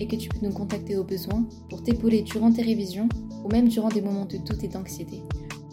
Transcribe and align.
et 0.00 0.06
que 0.06 0.16
tu 0.16 0.28
peux 0.28 0.46
nous 0.46 0.52
contacter 0.52 0.96
au 0.96 1.04
besoin 1.04 1.44
pour 1.68 1.82
t'épauler 1.82 2.22
durant 2.22 2.52
tes 2.52 2.62
révisions 2.62 3.08
ou 3.44 3.48
même 3.48 3.68
durant 3.68 3.88
des 3.88 4.02
moments 4.02 4.24
de 4.24 4.38
doute 4.38 4.62
et 4.64 4.68
d'anxiété. 4.68 5.22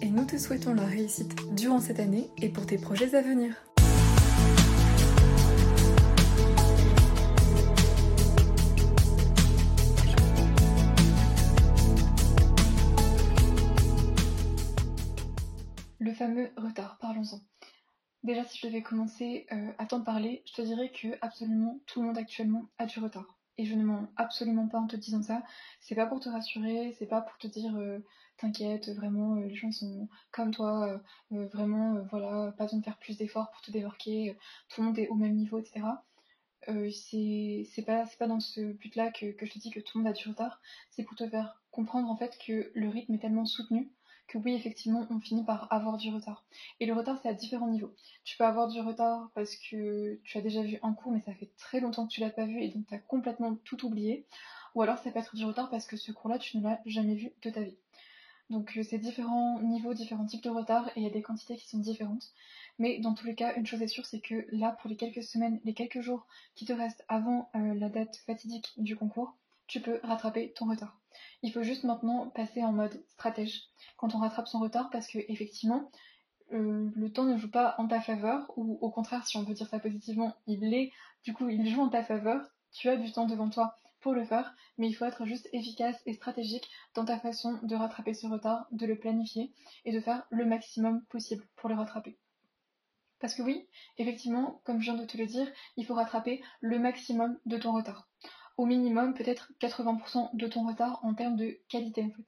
Et 0.01 0.09
nous 0.09 0.25
te 0.25 0.37
souhaitons 0.37 0.73
la 0.73 0.85
réussite 0.85 1.35
durant 1.55 1.79
cette 1.79 1.99
année 1.99 2.29
et 2.41 2.49
pour 2.49 2.65
tes 2.65 2.77
projets 2.77 3.15
à 3.15 3.21
venir. 3.21 3.55
Le 15.99 16.13
fameux 16.13 16.49
retard, 16.57 16.97
parlons-en. 17.01 17.39
Déjà, 18.23 18.43
si 18.43 18.57
je 18.57 18.67
devais 18.67 18.81
commencer 18.81 19.45
euh, 19.51 19.71
à 19.77 19.85
t'en 19.85 20.01
parler, 20.01 20.43
je 20.47 20.53
te 20.53 20.61
dirais 20.61 20.91
que 20.91 21.09
absolument 21.21 21.79
tout 21.85 22.01
le 22.01 22.07
monde 22.07 22.17
actuellement 22.17 22.69
a 22.79 22.85
du 22.85 22.99
retard. 22.99 23.34
Et 23.57 23.65
je 23.65 23.73
ne 23.75 23.83
mens 23.83 24.07
absolument 24.17 24.67
pas 24.67 24.79
en 24.79 24.87
te 24.87 24.95
disant 24.95 25.21
ça. 25.21 25.43
C'est 25.79 25.95
pas 25.95 26.05
pour 26.05 26.19
te 26.19 26.29
rassurer, 26.29 26.93
c'est 26.99 27.07
pas 27.07 27.21
pour 27.21 27.37
te 27.37 27.47
dire 27.47 27.75
euh, 27.77 27.99
t'inquiète, 28.37 28.89
vraiment, 28.89 29.35
euh, 29.35 29.45
les 29.47 29.55
gens 29.55 29.71
sont 29.71 30.09
comme 30.31 30.51
toi, 30.51 31.01
euh, 31.31 31.47
vraiment, 31.47 32.01
voilà, 32.11 32.51
pas 32.57 32.65
besoin 32.65 32.79
de 32.79 32.83
faire 32.85 32.97
plus 32.97 33.17
d'efforts 33.17 33.51
pour 33.51 33.61
te 33.61 33.71
débarquer, 33.71 34.37
tout 34.69 34.81
le 34.81 34.87
monde 34.87 34.99
est 34.99 35.07
au 35.07 35.15
même 35.15 35.35
niveau, 35.35 35.59
etc. 35.59 36.03
c'est 36.91 37.85
pas, 37.85 38.05
pas 38.19 38.27
dans 38.27 38.39
ce 38.39 38.73
but-là 38.73 39.11
que, 39.11 39.31
que 39.31 39.45
je 39.45 39.53
te 39.53 39.59
dis 39.59 39.71
que 39.71 39.79
tout 39.79 39.97
le 39.97 40.03
monde 40.03 40.11
a 40.11 40.13
du 40.13 40.27
retard, 40.27 40.61
c'est 40.89 41.03
pour 41.03 41.15
te 41.15 41.27
faire 41.29 41.61
comprendre 41.71 42.09
en 42.09 42.17
fait 42.17 42.37
que 42.45 42.71
le 42.73 42.89
rythme 42.89 43.13
est 43.13 43.19
tellement 43.19 43.45
soutenu 43.45 43.89
que 44.27 44.37
oui, 44.37 44.53
effectivement, 44.53 45.05
on 45.09 45.19
finit 45.19 45.43
par 45.43 45.71
avoir 45.71 45.97
du 45.97 46.09
retard. 46.13 46.45
Et 46.79 46.85
le 46.85 46.93
retard, 46.93 47.19
c'est 47.21 47.29
à 47.29 47.33
différents 47.33 47.67
niveaux. 47.67 47.93
Tu 48.23 48.37
peux 48.37 48.45
avoir 48.45 48.67
du 48.67 48.81
retard 48.81 49.29
parce 49.35 49.55
que 49.55 50.19
tu 50.23 50.37
as 50.37 50.41
déjà 50.41 50.61
vu 50.61 50.79
un 50.83 50.93
cours, 50.93 51.11
mais 51.11 51.21
ça 51.21 51.33
fait 51.33 51.51
très 51.57 51.79
longtemps 51.79 52.07
que 52.07 52.11
tu 52.11 52.21
l'as 52.21 52.29
pas 52.29 52.45
vu 52.45 52.61
et 52.61 52.69
donc 52.69 52.87
tu 52.87 52.95
as 52.95 52.99
complètement 52.99 53.55
tout 53.63 53.85
oublié. 53.85 54.25
Ou 54.73 54.81
alors 54.81 54.97
ça 54.97 55.11
peut 55.11 55.19
être 55.19 55.35
du 55.35 55.45
retard 55.45 55.69
parce 55.69 55.85
que 55.85 55.97
ce 55.97 56.11
cours-là, 56.11 56.39
tu 56.39 56.57
ne 56.57 56.63
l'as 56.63 56.81
jamais 56.85 57.15
vu 57.15 57.31
de 57.41 57.49
ta 57.49 57.61
vie. 57.61 57.77
Donc 58.49 58.77
euh, 58.77 58.83
c'est 58.83 58.99
différents 58.99 59.59
niveaux, 59.61 59.93
différents 59.93 60.25
types 60.25 60.43
de 60.43 60.49
retard 60.49 60.89
et 60.89 60.99
il 60.99 61.03
y 61.03 61.07
a 61.07 61.11
des 61.11 61.21
quantités 61.21 61.55
qui 61.55 61.67
sont 61.67 61.79
différentes. 61.79 62.31
Mais 62.77 62.99
dans 62.99 63.13
tous 63.13 63.25
les 63.25 63.35
cas, 63.35 63.55
une 63.55 63.65
chose 63.65 63.81
est 63.81 63.87
sûre, 63.87 64.05
c'est 64.05 64.19
que 64.19 64.45
là, 64.51 64.77
pour 64.81 64.89
les 64.89 64.97
quelques 64.97 65.23
semaines, 65.23 65.59
les 65.63 65.73
quelques 65.73 66.01
jours 66.01 66.27
qui 66.55 66.65
te 66.65 66.73
restent 66.73 67.05
avant 67.07 67.49
euh, 67.55 67.73
la 67.75 67.89
date 67.89 68.17
fatidique 68.27 68.73
du 68.77 68.95
concours, 68.95 69.35
tu 69.67 69.81
peux 69.81 69.99
rattraper 70.03 70.51
ton 70.53 70.69
retard. 70.69 70.99
Il 71.41 71.51
faut 71.51 71.63
juste 71.63 71.83
maintenant 71.83 72.29
passer 72.29 72.63
en 72.63 72.71
mode 72.71 73.03
stratège. 73.07 73.61
Quand 73.97 74.15
on 74.15 74.19
rattrape 74.19 74.47
son 74.47 74.59
retard 74.59 74.89
parce 74.89 75.07
que 75.07 75.19
effectivement 75.27 75.89
euh, 76.53 76.89
le 76.95 77.11
temps 77.11 77.23
ne 77.25 77.37
joue 77.37 77.49
pas 77.49 77.75
en 77.77 77.87
ta 77.87 78.01
faveur 78.01 78.51
ou 78.55 78.77
au 78.81 78.91
contraire 78.91 79.25
si 79.25 79.37
on 79.37 79.43
veut 79.43 79.53
dire 79.53 79.67
ça 79.67 79.79
positivement 79.79 80.35
il 80.45 80.73
est 80.73 80.91
du 81.23 81.33
coup 81.33 81.49
il 81.49 81.67
joue 81.67 81.81
en 81.81 81.89
ta 81.89 82.03
faveur. 82.03 82.41
Tu 82.71 82.89
as 82.89 82.97
du 82.97 83.11
temps 83.11 83.25
devant 83.25 83.49
toi 83.49 83.75
pour 84.01 84.13
le 84.13 84.25
faire 84.25 84.55
mais 84.77 84.87
il 84.87 84.93
faut 84.93 85.05
être 85.05 85.25
juste 85.25 85.49
efficace 85.53 86.01
et 86.05 86.13
stratégique 86.13 86.69
dans 86.93 87.05
ta 87.05 87.19
façon 87.19 87.59
de 87.63 87.75
rattraper 87.75 88.13
ce 88.13 88.27
retard 88.27 88.67
de 88.71 88.85
le 88.85 88.97
planifier 88.97 89.53
et 89.85 89.93
de 89.93 89.99
faire 89.99 90.23
le 90.29 90.45
maximum 90.45 91.03
possible 91.05 91.47
pour 91.55 91.69
le 91.69 91.75
rattraper. 91.75 92.17
Parce 93.19 93.33
que 93.33 93.41
oui, 93.41 93.67
effectivement, 93.97 94.61
comme 94.65 94.79
je 94.81 94.91
viens 94.91 95.01
de 95.01 95.05
te 95.05 95.17
le 95.17 95.25
dire, 95.25 95.47
il 95.77 95.85
faut 95.85 95.93
rattraper 95.93 96.43
le 96.59 96.79
maximum 96.79 97.39
de 97.45 97.57
ton 97.57 97.73
retard 97.73 98.07
au 98.57 98.65
minimum 98.65 99.13
peut-être 99.13 99.51
80% 99.59 100.35
de 100.35 100.47
ton 100.47 100.67
retard 100.67 100.99
en 101.03 101.13
termes 101.13 101.35
de 101.35 101.59
qualité 101.69 102.03
en 102.03 102.09
fait. 102.09 102.25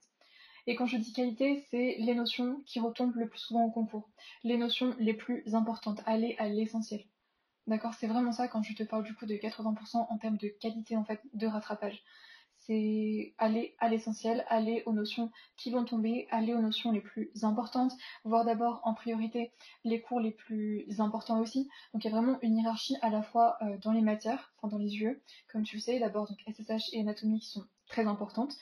Et 0.66 0.74
quand 0.74 0.86
je 0.86 0.98
dis 0.98 1.12
qualité, 1.12 1.64
c'est 1.70 1.96
les 1.98 2.14
notions 2.14 2.62
qui 2.66 2.78
retombent 2.78 3.16
le 3.16 3.28
plus 3.28 3.38
souvent 3.38 3.64
au 3.64 3.70
concours, 3.70 4.10
les 4.44 4.58
notions 4.58 4.94
les 4.98 5.14
plus 5.14 5.54
importantes, 5.54 6.02
aller 6.04 6.36
à 6.38 6.48
l'essentiel. 6.48 7.04
D'accord 7.66 7.94
C'est 7.94 8.06
vraiment 8.06 8.32
ça 8.32 8.48
quand 8.48 8.62
je 8.62 8.74
te 8.74 8.82
parle 8.82 9.04
du 9.04 9.14
coup 9.14 9.26
de 9.26 9.34
80% 9.34 10.06
en 10.08 10.18
termes 10.18 10.36
de 10.36 10.48
qualité 10.48 10.96
en 10.96 11.04
fait 11.04 11.20
de 11.34 11.46
rattrapage 11.46 12.02
c'est 12.68 13.32
aller 13.38 13.74
à 13.78 13.88
l'essentiel, 13.88 14.44
aller 14.48 14.82
aux 14.84 14.92
notions 14.92 15.32
qui 15.56 15.70
vont 15.70 15.84
tomber, 15.84 16.28
aller 16.30 16.54
aux 16.54 16.60
notions 16.60 16.92
les 16.92 17.00
plus 17.00 17.30
importantes, 17.42 17.92
voir 18.24 18.44
d'abord 18.44 18.80
en 18.84 18.92
priorité 18.92 19.52
les 19.84 20.02
cours 20.02 20.20
les 20.20 20.32
plus 20.32 20.86
importants 20.98 21.40
aussi. 21.40 21.68
Donc 21.92 22.04
il 22.04 22.10
y 22.10 22.12
a 22.12 22.16
vraiment 22.16 22.38
une 22.42 22.58
hiérarchie 22.58 22.96
à 23.00 23.08
la 23.08 23.22
fois 23.22 23.56
euh, 23.62 23.78
dans 23.78 23.92
les 23.92 24.02
matières, 24.02 24.52
enfin 24.58 24.68
dans 24.68 24.82
les 24.82 24.94
yeux, 24.96 25.22
comme 25.50 25.62
tu 25.62 25.76
le 25.76 25.80
sais, 25.80 25.98
d'abord 25.98 26.28
donc 26.28 26.38
SSH 26.46 26.92
et 26.92 27.00
anatomie 27.00 27.40
qui 27.40 27.48
sont 27.48 27.64
très 27.88 28.06
importantes. 28.06 28.54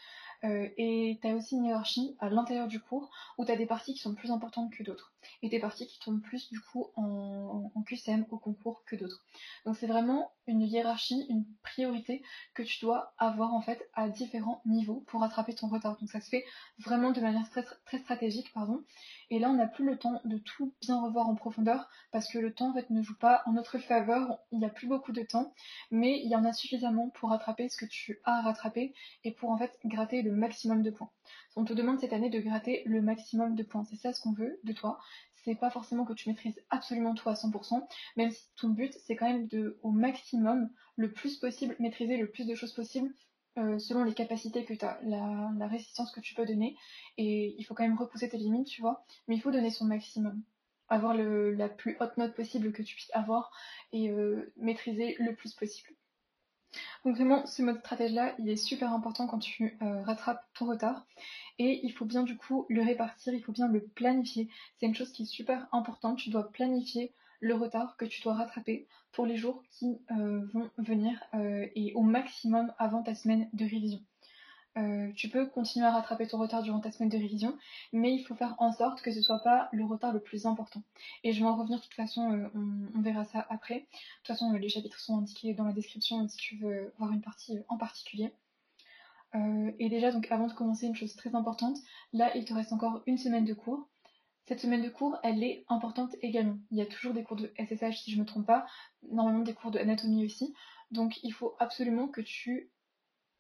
Euh, 0.45 0.69
et 0.77 1.19
tu 1.21 1.29
as 1.29 1.35
aussi 1.35 1.57
une 1.57 1.65
hiérarchie 1.65 2.17
à 2.21 2.29
l'intérieur 2.29 2.69
du 2.69 2.79
cours 2.79 3.11
où 3.39 3.45
tu 3.45 3.51
as 3.51 3.57
des 3.57 3.67
parties 3.67 3.95
qui 3.95 4.01
sont 4.01 4.15
plus 4.15 4.31
importantes 4.31 4.73
que 4.73 4.85
d'autres. 4.85 5.13
Et 5.43 5.49
des 5.49 5.59
parties 5.59 5.87
qui 5.87 5.99
tombent 5.99 6.23
plus 6.23 6.51
du 6.51 6.61
coup 6.61 6.87
en, 6.97 7.71
QCM 7.87 8.27
au 8.31 8.39
concours 8.39 8.83
que 8.85 8.97
d'autres. 8.97 9.25
Donc 9.65 9.77
c'est 9.77 9.87
vraiment 9.87 10.33
une 10.49 10.63
hiérarchie, 10.63 11.25
une 11.29 11.45
priorité 11.63 12.23
que 12.55 12.63
tu 12.63 12.81
dois 12.81 13.15
avoir 13.19 13.55
en 13.55 13.61
fait 13.61 13.89
à 13.95 14.09
différents 14.09 14.61
niveaux 14.65 15.05
pour 15.07 15.21
rattraper 15.21 15.55
ton 15.55 15.69
retard. 15.69 15.97
Donc 16.01 16.11
ça 16.11 16.21
se 16.21 16.29
fait 16.29 16.45
vraiment 16.79 17.13
de 17.13 17.21
manière 17.21 17.49
très, 17.51 17.65
très 17.85 17.99
stratégique, 17.99 18.53
pardon. 18.53 18.83
Et 19.31 19.39
là 19.39 19.51
on 19.51 19.55
n'a 19.55 19.67
plus 19.67 19.85
le 19.85 19.99
temps 19.99 20.21
de 20.25 20.39
tout 20.39 20.75
bien 20.81 21.01
revoir 21.01 21.29
en 21.29 21.35
profondeur 21.35 21.89
parce 22.11 22.29
que 22.29 22.39
le 22.39 22.53
temps 22.53 22.71
en 22.71 22.75
fait 22.75 22.91
ne 22.91 23.03
joue 23.03 23.17
pas 23.17 23.43
en 23.47 23.53
notre 23.53 23.79
faveur, 23.79 24.39
il 24.51 24.59
n'y 24.59 24.67
a 24.67 24.71
plus 24.71 24.89
beaucoup 24.89 25.13
de 25.13 25.23
temps, 25.23 25.55
mais 25.91 26.21
il 26.25 26.31
y 26.31 26.37
en 26.37 26.45
a 26.45 26.53
suffisamment 26.53 27.11
pour 27.11 27.31
rattraper 27.31 27.69
ce 27.69 27.77
que 27.77 27.87
tu 27.87 28.21
as 28.25 28.39
à 28.39 28.43
rattraper 28.43 28.95
et 29.25 29.33
pour 29.33 29.51
en 29.51 29.59
fait 29.59 29.79
gratter 29.85 30.23
le 30.23 30.33
maximum 30.33 30.83
de 30.83 30.91
points. 30.91 31.11
On 31.57 31.65
te 31.65 31.73
demande 31.73 32.01
cette 32.01 32.13
année 32.13 32.31
de 32.31 32.41
gratter 32.41 32.83
le 32.87 33.03
maximum 33.03 33.55
de 33.55 33.63
points. 33.63 33.85
C'est 33.85 33.97
ça 33.97 34.13
ce 34.13 34.21
qu'on 34.21 34.33
veut 34.33 34.59
de 34.65 34.73
toi. 34.73 34.99
C'est 35.45 35.55
pas 35.55 35.71
forcément 35.71 36.05
que 36.05 36.13
tu 36.13 36.29
maîtrises 36.29 36.61
absolument 36.71 37.15
tout 37.15 37.29
à 37.29 37.35
100%, 37.35 37.87
même 38.17 38.31
si 38.31 38.45
ton 38.57 38.71
but 38.71 38.93
c'est 39.05 39.15
quand 39.15 39.31
même 39.31 39.47
de, 39.47 39.79
au 39.83 39.91
maximum, 39.91 40.69
le 40.97 41.13
plus 41.13 41.37
possible, 41.37 41.77
maîtriser 41.79 42.17
le 42.17 42.29
plus 42.29 42.47
de 42.47 42.55
choses 42.55 42.73
possible 42.73 43.13
euh, 43.59 43.79
selon 43.79 44.05
les 44.05 44.13
capacités 44.13 44.67
que 44.67 44.75
tu 44.75 44.85
as, 44.85 45.01
la, 45.03 45.67
résistance 45.67 46.13
que 46.13 46.21
tu 46.21 46.35
peux 46.35 46.45
donner. 46.45 46.77
Et 47.17 47.55
il 47.59 47.65
faut 47.65 47.75
quand 47.75 47.85
même 47.85 47.97
repousser 47.97 48.29
tes 48.29 48.37
limites, 48.37 48.69
tu 48.69 48.83
vois. 48.83 49.05
Mais 49.29 49.37
il 49.37 49.41
faut 49.41 49.51
donner 49.51 49.71
son 49.71 49.87
maximum. 49.87 50.43
Avoir 50.89 51.15
la 51.15 51.69
plus 51.69 51.97
haute 52.01 52.17
note 52.17 52.35
possible 52.35 52.73
que 52.73 52.83
tu 52.83 52.95
puisses 52.95 53.11
avoir 53.15 53.51
et 53.93 54.11
euh, 54.11 54.53
maîtriser 54.57 55.17
le 55.19 55.35
plus 55.35 55.55
possible. 55.55 55.91
Donc 57.05 57.17
vraiment, 57.17 57.47
ce 57.47 57.63
mode 57.63 57.79
stratège-là, 57.79 58.35
il 58.39 58.49
est 58.49 58.57
super 58.57 58.93
important 58.93 59.27
quand 59.27 59.39
tu 59.39 59.77
euh, 59.83 60.03
rattrapes 60.03 60.45
ton 60.55 60.67
retard. 60.67 61.07
Et 61.59 61.81
il 61.85 61.93
faut 61.93 62.05
bien 62.05 62.23
du 62.23 62.37
coup 62.37 62.67
le 62.69 62.83
répartir, 62.83 63.33
il 63.33 63.43
faut 63.43 63.53
bien 63.53 63.69
le 63.69 63.81
planifier. 63.81 64.49
C'est 64.79 64.87
une 64.87 64.95
chose 64.95 65.13
qui 65.13 65.23
est 65.23 65.27
super 65.27 65.67
importante. 65.73 66.19
Tu 66.19 66.31
dois 66.31 66.51
planifier 66.51 67.13
le 67.41 67.55
retard 67.55 67.97
que 67.97 68.05
tu 68.05 68.23
dois 68.23 68.35
rattraper 68.35 68.87
pour 69.13 69.27
les 69.27 69.37
jours 69.37 69.63
qui 69.71 69.99
euh, 70.11 70.45
vont 70.53 70.71
venir 70.79 71.23
euh, 71.35 71.67
et 71.75 71.93
au 71.95 72.03
maximum 72.03 72.73
avant 72.79 73.03
ta 73.03 73.15
semaine 73.15 73.49
de 73.53 73.65
révision. 73.65 74.01
Euh, 74.77 75.11
tu 75.15 75.31
peux 75.31 75.47
continuer 75.47 75.87
à 75.87 75.91
rattraper 75.91 76.27
ton 76.27 76.39
retard 76.39 76.63
durant 76.63 76.81
ta 76.81 76.93
semaine 76.93 77.09
de 77.09 77.17
révision, 77.17 77.57
mais 77.93 78.13
il 78.13 78.23
faut 78.23 78.35
faire 78.35 78.55
en 78.59 78.73
sorte 78.73 79.01
que 79.01 79.11
ce 79.11 79.23
soit 79.23 79.43
pas 79.43 79.71
le 79.73 79.85
retard 79.85 80.13
le 80.13 80.21
plus 80.21 80.45
important. 80.45 80.83
Et 81.25 81.33
je 81.33 81.41
vais 81.41 81.47
en 81.47 81.57
revenir 81.57 81.79
de 81.79 81.83
toute 81.83 81.95
façon, 81.95 82.31
euh, 82.33 82.49
on, 82.95 83.01
verra 83.01 83.25
ça 83.25 83.47
après. 83.49 83.75
De 83.75 83.81
toute 83.81 84.27
façon, 84.27 84.53
les 84.53 84.69
chapitres 84.69 85.01
sont 85.01 85.19
indiqués 85.19 85.55
dans 85.55 85.65
la 85.65 85.73
description 85.73 86.29
si 86.29 86.37
tu 86.37 86.57
veux 86.57 86.93
voir 86.99 87.13
une 87.13 87.23
partie 87.23 87.59
en 87.69 87.79
particulier. 87.79 88.33
Euh, 89.35 89.73
et 89.79 89.89
déjà, 89.89 90.13
donc 90.13 90.31
avant 90.31 90.47
de 90.47 90.53
commencer, 90.53 90.87
une 90.87 90.95
chose 90.95 91.17
très 91.17 91.35
importante, 91.35 91.79
là 92.13 92.35
il 92.37 92.45
te 92.45 92.53
reste 92.53 92.73
encore 92.73 93.03
une 93.07 93.19
semaine 93.19 93.45
de 93.45 93.55
cours. 93.55 93.89
Cette 94.47 94.61
semaine 94.61 94.83
de 94.83 94.91
cours, 94.91 95.17
elle 95.25 95.43
est 95.43 95.65
importante 95.69 96.15
également. 96.23 96.59
Il 96.71 96.79
y 96.79 96.83
a 96.83 96.87
toujours 96.87 97.15
des 97.15 97.25
cours 97.25 97.37
de 97.37 97.53
SSH 97.59 98.03
si 98.03 98.11
je 98.13 98.17
ne 98.17 98.23
me 98.23 98.27
trompe 98.27 98.47
pas, 98.47 98.67
normalement 99.11 99.43
des 99.43 99.55
cours 99.55 99.71
d'anatomie 99.71 100.25
aussi. 100.25 100.55
Donc 100.91 101.19
il 101.25 101.33
faut 101.33 101.57
absolument 101.59 102.09
que 102.09 102.21
tu 102.21 102.71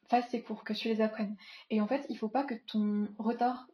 fasses 0.09 0.29
ces 0.31 0.43
cours, 0.43 0.65
que 0.65 0.73
tu 0.73 0.89
les 0.89 1.01
apprennes. 1.01 1.37
Et 1.71 1.81
en 1.81 1.87
fait, 1.87 2.07
il 2.09 2.19
faut 2.19 2.29
pas 2.29 2.45
que 2.45 2.55
ton 2.55 3.09
retard 3.19 3.69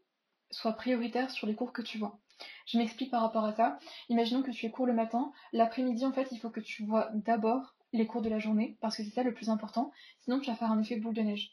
soit 0.50 0.72
prioritaire 0.72 1.30
sur 1.30 1.46
les 1.46 1.54
cours 1.54 1.72
que 1.72 1.82
tu 1.82 1.98
vois. 1.98 2.18
Je 2.66 2.78
m'explique 2.78 3.10
par 3.10 3.22
rapport 3.22 3.44
à 3.44 3.52
ça. 3.52 3.78
Imaginons 4.08 4.42
que 4.42 4.50
tu 4.50 4.66
es 4.66 4.70
cours 4.70 4.86
le 4.86 4.92
matin, 4.92 5.32
l'après-midi 5.52 6.04
en 6.04 6.12
fait, 6.12 6.28
il 6.32 6.38
faut 6.38 6.50
que 6.50 6.60
tu 6.60 6.84
vois 6.84 7.08
d'abord 7.14 7.74
les 7.92 8.06
cours 8.06 8.22
de 8.22 8.28
la 8.28 8.38
journée 8.38 8.76
parce 8.80 8.96
que 8.96 9.04
c'est 9.04 9.10
ça 9.10 9.22
le 9.22 9.34
plus 9.34 9.50
important. 9.50 9.92
Sinon, 10.20 10.40
tu 10.40 10.50
vas 10.50 10.56
faire 10.56 10.70
un 10.70 10.80
effet 10.80 10.96
boule 10.96 11.14
de 11.14 11.22
neige. 11.22 11.52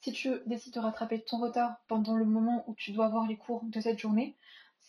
Si 0.00 0.12
tu 0.12 0.30
décides 0.46 0.74
de 0.74 0.80
rattraper 0.80 1.22
ton 1.22 1.38
retard 1.38 1.76
pendant 1.86 2.16
le 2.16 2.24
moment 2.24 2.64
où 2.66 2.74
tu 2.74 2.92
dois 2.92 3.06
avoir 3.06 3.26
les 3.26 3.36
cours 3.36 3.62
de 3.64 3.80
cette 3.80 3.98
journée, 3.98 4.36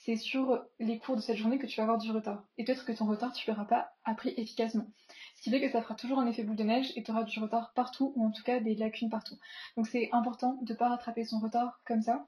c'est 0.03 0.15
sur 0.15 0.63
les 0.80 0.98
cours 0.98 1.15
de 1.15 1.21
cette 1.21 1.38
journée 1.38 1.59
que 1.59 1.68
tu 1.68 1.77
vas 1.77 1.83
avoir 1.83 2.00
du 2.00 2.12
retard. 2.12 2.44
Et 2.57 2.63
peut-être 2.63 2.86
que 2.86 2.92
ton 2.92 3.06
retard, 3.06 3.33
tu 3.33 3.50
ne 3.50 3.53
l'auras 3.53 3.68
pas 3.68 3.94
appris 4.03 4.33
efficacement. 4.36 4.88
Ce 5.36 5.44
qui 5.44 5.51
fait 5.51 5.62
que 5.62 5.69
ça 5.69 5.81
fera 5.81 5.95
toujours 5.95 6.19
un 6.19 6.27
effet 6.27 6.44
boule 6.44 6.56
de 6.56 6.63
neige 6.63 6.92
et 6.95 7.03
tu 7.03 7.12
auras 7.12 7.24
du 7.24 7.39
retard 7.39 7.71
partout, 7.74 8.12
ou 8.15 8.25
en 8.25 8.31
tout 8.31 8.44
cas 8.44 8.59
des 8.59 8.74
lacunes 8.75 9.09
partout. 9.09 9.38
Donc 9.77 9.88
c'est 9.88 10.09
important 10.12 10.57
de 10.63 10.74
ne 10.74 10.77
pas 10.77 10.89
rattraper 10.89 11.24
son 11.24 11.39
retard 11.39 11.81
comme 11.86 12.01
ça, 12.01 12.27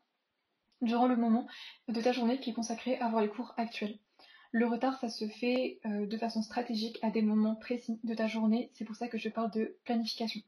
durant 0.81 1.08
le 1.08 1.16
moment 1.16 1.48
de 1.88 2.00
ta 2.00 2.12
journée 2.12 2.40
qui 2.40 2.52
est 2.52 2.54
consacré 2.54 2.98
à 3.00 3.10
voir 3.10 3.22
les 3.22 3.30
cours 3.30 3.54
actuels. 3.58 3.98
Le 4.52 4.68
retard, 4.68 5.00
ça 5.00 5.10
se 5.10 5.28
fait 5.28 5.80
euh, 5.86 6.06
de 6.06 6.18
façon 6.18 6.44
stratégique 6.44 7.00
à 7.02 7.10
des 7.10 7.24
moments 7.24 7.56
précis 7.56 8.00
de 8.04 8.14
ta 8.14 8.28
journée. 8.28 8.69
C'est 8.74 8.86
pour 8.86 8.96
ça 8.96 9.08
que 9.08 9.18
je 9.18 9.30
parle 9.30 9.50
de 9.50 9.78
planification. 9.84 10.42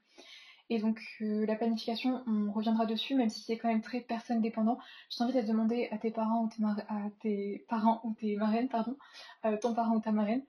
Et 0.70 0.80
donc 0.80 1.00
euh, 1.22 1.46
la 1.46 1.56
planification, 1.56 2.24
on 2.28 2.52
reviendra 2.52 2.86
dessus, 2.86 3.16
même 3.16 3.30
si 3.30 3.44
c'est 3.44 3.58
quand 3.58 3.68
même 3.68 3.82
très 3.82 4.02
personne 4.02 4.42
dépendant. 4.42 4.80
Je 5.12 5.18
t'invite 5.18 5.36
à 5.36 5.44
demander 5.44 5.90
à 5.92 5.98
tes 5.98 6.12
parents 6.12 6.44
ou 6.44 6.50
tes, 6.50 6.64
à 6.64 7.10
tes 7.22 7.66
parents 7.70 8.02
ou 8.04 8.14
tes 8.14 8.36
marraines, 8.36 8.70
pardon, 8.70 8.98
euh, 9.46 9.58
ton 9.58 9.76
parent 9.76 9.96
ou 9.96 10.00
ta 10.02 10.12
marraine, 10.12 10.44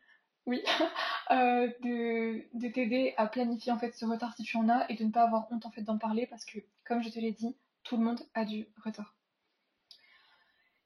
oui, 0.46 0.62
euh, 1.32 1.68
de, 1.82 2.68
t'aider 2.68 3.14
à 3.16 3.26
planifier 3.26 3.72
en 3.72 3.78
fait 3.78 3.92
ce 3.94 4.06
retard 4.06 4.34
si 4.34 4.44
tu 4.44 4.56
en 4.56 4.68
as 4.68 4.90
et 4.90 4.94
de 4.94 5.04
ne 5.04 5.10
pas 5.10 5.24
avoir 5.24 5.50
honte 5.52 5.66
en 5.66 5.70
fait 5.70 5.82
d'en 5.82 5.98
parler 5.98 6.26
parce 6.26 6.44
que 6.44 6.58
comme 6.84 7.02
je 7.02 7.10
te 7.10 7.18
l'ai 7.18 7.32
dit, 7.32 7.56
tout 7.82 7.96
le 7.96 8.04
monde 8.04 8.20
a 8.34 8.44
du 8.44 8.68
retard. 8.84 9.14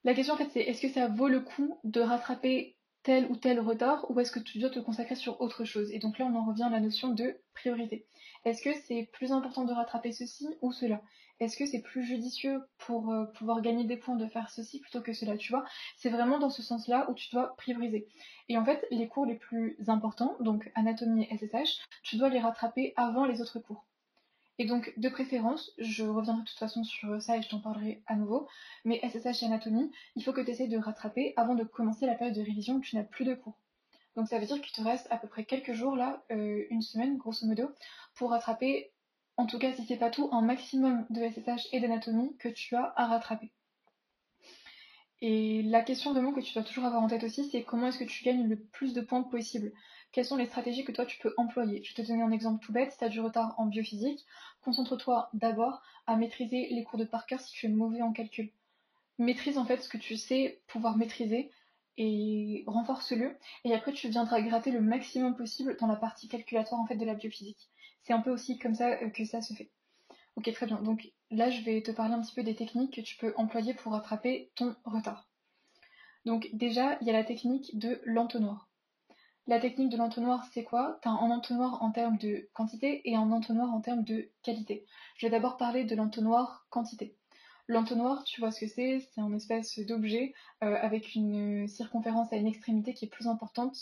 La 0.03 0.15
question 0.15 0.35
en 0.35 0.39
fait 0.39 0.49
c'est 0.51 0.61
est-ce 0.61 0.81
que 0.81 0.89
ça 0.89 1.09
vaut 1.09 1.29
le 1.29 1.41
coup 1.41 1.79
de 1.85 2.01
rattraper 2.01 2.77
tel 3.03 3.27
ou 3.31 3.37
tel 3.37 3.61
retard 3.61 4.11
ou 4.11 4.21
est-ce 4.21 4.33
que 4.33 4.41
tu 4.41 4.59
dois 4.59 4.71
te 4.71 4.79
consacrer 4.79 5.15
sur 5.15 5.41
autre 5.41 5.65
chose? 5.65 5.91
Et 5.93 5.99
donc 5.99 6.19
là 6.19 6.27
on 6.27 6.35
en 6.37 6.45
revient 6.45 6.65
à 6.65 6.71
la 6.71 6.81
notion 6.81 7.09
de 7.09 7.41
priorité. 7.55 8.07
Est-ce 8.45 8.63
que 8.63 8.75
c'est 8.87 9.09
plus 9.13 9.33
important 9.33 9.65
de 9.65 9.73
rattraper 9.73 10.13
ceci 10.13 10.49
ou 10.63 10.73
cela? 10.73 11.03
Est-ce 11.41 11.57
que 11.57 11.65
c'est 11.65 11.81
plus 11.81 12.05
judicieux 12.05 12.63
pour 12.77 13.11
euh, 13.11 13.25
pouvoir 13.25 13.63
gagner 13.63 13.85
des 13.85 13.97
points 13.97 14.17
de 14.17 14.27
faire 14.27 14.51
ceci 14.51 14.79
plutôt 14.81 15.01
que 15.01 15.15
cela? 15.15 15.39
Tu 15.39 15.51
vois, 15.53 15.65
c'est 15.97 16.11
vraiment 16.11 16.39
dans 16.39 16.51
ce 16.51 16.63
sens-là 16.63 17.09
où 17.11 17.15
tu 17.15 17.31
dois 17.31 17.57
prioriser. 17.57 18.09
Et 18.51 18.59
en 18.59 18.65
fait, 18.65 18.87
les 18.91 19.09
cours 19.09 19.25
les 19.25 19.37
plus 19.37 19.77
importants, 19.89 20.37
donc 20.41 20.71
anatomie 20.75 21.27
et 21.31 21.37
SSH, 21.39 21.81
tu 22.03 22.17
dois 22.17 22.29
les 22.29 22.41
rattraper 22.41 22.93
avant 22.97 23.25
les 23.25 23.41
autres 23.41 23.59
cours. 23.59 23.87
Et 24.61 24.67
donc, 24.67 24.93
de 24.99 25.09
préférence, 25.09 25.73
je 25.79 26.05
reviendrai 26.05 26.43
de 26.43 26.47
toute 26.47 26.59
façon 26.59 26.85
sur 26.85 27.23
ça 27.23 27.39
et 27.39 27.41
je 27.41 27.49
t'en 27.49 27.61
parlerai 27.61 28.03
à 28.07 28.15
nouveau, 28.15 28.47
mais 28.85 29.01
SSH 29.03 29.43
et 29.43 29.47
anatomie, 29.47 29.91
il 30.17 30.23
faut 30.23 30.35
que 30.35 30.43
tu 30.43 30.51
essaies 30.51 30.69
de 30.69 30.77
rattraper 30.77 31.33
avant 31.39 31.55
de 31.55 31.65
commencer 31.65 32.05
la 32.05 32.15
période 32.15 32.37
de 32.37 32.43
révision 32.43 32.75
où 32.75 32.81
tu 32.81 32.95
n'as 32.95 33.03
plus 33.03 33.25
de 33.25 33.33
cours. 33.33 33.59
Donc 34.17 34.29
ça 34.29 34.39
veut 34.39 34.45
dire 34.45 34.61
qu'il 34.61 34.73
te 34.73 34.87
reste 34.87 35.07
à 35.09 35.17
peu 35.17 35.29
près 35.29 35.47
quelques 35.47 35.73
jours 35.73 35.97
là, 35.97 36.23
euh, 36.31 36.67
une 36.69 36.83
semaine 36.83 37.17
grosso 37.17 37.47
modo, 37.47 37.71
pour 38.15 38.33
rattraper, 38.33 38.93
en 39.39 39.47
tout 39.47 39.59
cas 39.59 39.73
si 39.73 39.87
c'est 39.87 39.97
pas 39.97 40.11
tout, 40.11 40.29
un 40.31 40.43
maximum 40.43 41.07
de 41.09 41.27
SSH 41.27 41.69
et 41.73 41.81
d'anatomie 41.81 42.37
que 42.37 42.51
tu 42.51 42.77
as 42.77 42.93
à 42.97 43.07
rattraper. 43.07 43.51
Et 45.23 45.63
la 45.63 45.83
question 45.83 46.13
vraiment 46.13 46.33
que 46.33 46.41
tu 46.41 46.55
dois 46.55 46.63
toujours 46.63 46.85
avoir 46.85 47.03
en 47.03 47.09
tête 47.09 47.25
aussi, 47.25 47.45
c'est 47.51 47.63
comment 47.63 47.89
est-ce 47.89 47.99
que 47.99 48.05
tu 48.05 48.25
gagnes 48.25 48.49
le 48.49 48.57
plus 48.57 48.95
de 48.95 49.01
points 49.01 49.23
possible? 49.23 49.73
Quelles 50.13 50.25
sont 50.25 50.37
les 50.37 50.47
stratégies 50.47 50.85
que 50.85 50.93
toi 50.93 51.07
tu 51.07 51.19
peux 51.19 51.35
employer? 51.37 51.83
Je 51.85 51.95
vais 51.95 52.03
te 52.03 52.09
donner 52.09 52.23
un 52.23 52.33
exemple 52.33 52.65
tout 52.65 52.73
bête, 52.73 52.93
si 52.93 52.99
tu 52.99 53.05
as 53.05 53.09
du 53.09 53.21
retard 53.21 53.55
en 53.59 53.67
biophysique, 53.67 54.25
concentre-toi 54.63 55.29
d'abord 55.35 55.83
à 56.07 56.17
maîtriser 56.17 56.69
les 56.71 56.85
cours 56.85 56.99
de 56.99 57.05
par 57.05 57.27
cœur 57.27 57.41
si 57.41 57.53
tu 57.53 57.67
es 57.67 57.69
mauvais 57.69 58.03
en 58.03 58.13
calcul. 58.13 58.51
Maîtrise 59.19 59.59
en 59.59 59.67
fait 59.67 59.83
ce 59.83 59.89
que 59.89 59.99
tu 59.99 60.17
sais 60.17 60.63
pouvoir 60.67 60.97
maîtriser 60.97 61.51
et 61.99 62.65
renforce-le. 62.67 63.37
Et 63.65 63.75
après, 63.75 63.93
tu 63.93 64.09
viendras 64.09 64.41
gratter 64.41 64.71
le 64.71 64.81
maximum 64.81 65.37
possible 65.37 65.77
dans 65.79 65.87
la 65.87 65.97
partie 65.97 66.29
calculatoire 66.29 66.81
en 66.81 66.87
fait 66.87 66.97
de 66.97 67.05
la 67.05 67.15
biophysique. 67.15 67.69
C'est 68.03 68.15
un 68.15 68.21
peu 68.21 68.31
aussi 68.31 68.59
comme 68.59 68.75
ça 68.75 68.89
euh, 69.03 69.11
que 69.11 69.25
ça 69.27 69.43
se 69.43 69.53
fait. 69.53 69.71
Ok, 70.41 70.51
très 70.55 70.65
bien. 70.65 70.81
Donc 70.81 71.13
là, 71.31 71.51
je 71.51 71.61
vais 71.61 71.83
te 71.83 71.91
parler 71.91 72.15
un 72.15 72.23
petit 72.23 72.35
peu 72.35 72.43
des 72.43 72.57
techniques 72.57 72.95
que 72.95 73.03
tu 73.03 73.19
peux 73.19 73.35
employer 73.37 73.75
pour 73.75 73.93
rattraper 73.93 74.51
ton 74.55 74.75
retard. 74.87 75.29
Donc 76.25 76.49
déjà, 76.55 76.97
il 77.03 77.07
y 77.07 77.11
a 77.11 77.13
la 77.13 77.25
technique 77.25 77.79
de 77.79 78.01
l'entonnoir. 78.07 78.71
La 79.47 79.61
technique 79.61 79.91
de 79.91 79.99
l'entonnoir, 79.99 80.47
c'est 80.55 80.65
quoi? 80.65 80.99
Tu 81.03 81.09
as 81.09 81.11
un 81.11 81.31
entonnoir 81.31 81.83
en 81.83 81.91
termes 81.91 82.17
de 82.17 82.49
quantité 82.55 83.03
et 83.05 83.17
un 83.17 83.33
entonnoir 83.33 83.71
en 83.71 83.83
termes 83.83 84.03
de 84.03 84.31
qualité. 84.43 84.87
Je 85.19 85.27
vais 85.27 85.31
d'abord 85.31 85.59
parler 85.59 85.85
de 85.85 85.95
l'entonnoir 85.95 86.67
quantité. 86.71 87.19
L'entonnoir, 87.67 88.25
tu 88.25 88.41
vois 88.41 88.51
ce 88.51 88.61
que 88.61 88.67
c'est? 88.67 89.01
C'est 89.13 89.21
un 89.21 89.35
espèce 89.35 89.79
d'objet 89.81 90.33
euh, 90.65 90.75
avec 90.81 91.15
une 91.15 91.69
circonférence 91.69 92.33
à 92.33 92.37
une 92.37 92.47
extrémité 92.47 92.95
qui 92.95 93.05
est 93.05 93.09
plus 93.09 93.29
importante 93.29 93.77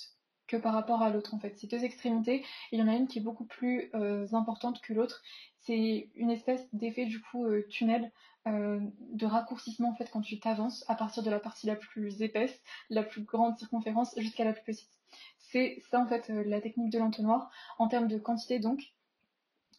que 0.49 0.57
par 0.57 0.73
rapport 0.73 1.03
à 1.03 1.11
l'autre 1.11 1.35
en 1.35 1.39
fait. 1.39 1.57
C'est 1.57 1.71
deux 1.71 1.85
extrémités 1.85 2.45
il 2.73 2.81
y 2.81 2.83
en 2.83 2.89
a 2.89 2.95
une 2.95 3.07
qui 3.07 3.19
est 3.19 3.23
beaucoup 3.23 3.45
plus 3.45 3.91
euh, 3.95 4.27
importante 4.33 4.81
que 4.81 4.93
l'autre. 4.93 5.23
C'est 5.61 6.09
une 6.17 6.31
espèce 6.31 6.67
d'effet 6.73 7.07
du 7.07 7.21
coup 7.21 7.47
euh, 7.47 7.67
tunnel, 7.69 8.11
de 8.47 9.27
raccourcissement 9.27 9.91
en 9.91 9.95
fait 9.95 10.09
quand 10.11 10.23
tu 10.23 10.41
t'avances 10.41 10.83
à 10.89 10.95
partir 10.95 11.23
de 11.23 11.29
la 11.29 11.39
partie 11.39 11.67
la 11.67 11.77
plus 11.77 12.23
épaisse, 12.23 12.63
la 12.89 13.03
plus 13.03 13.23
grande 13.23 13.59
circonférence 13.59 14.15
jusqu'à 14.17 14.45
la 14.45 14.55
plus 14.55 14.65
petite. 14.65 14.89
C'est 15.37 15.83
ça 15.91 16.01
en 16.01 16.07
fait 16.07 16.31
la 16.31 16.63
technique 16.63 16.91
de 16.91 16.99
l'entonnoir. 16.99 17.51
En 17.79 17.89
termes 17.89 18.09
de 18.09 18.17
quantité 18.17 18.59
donc, 18.59 18.95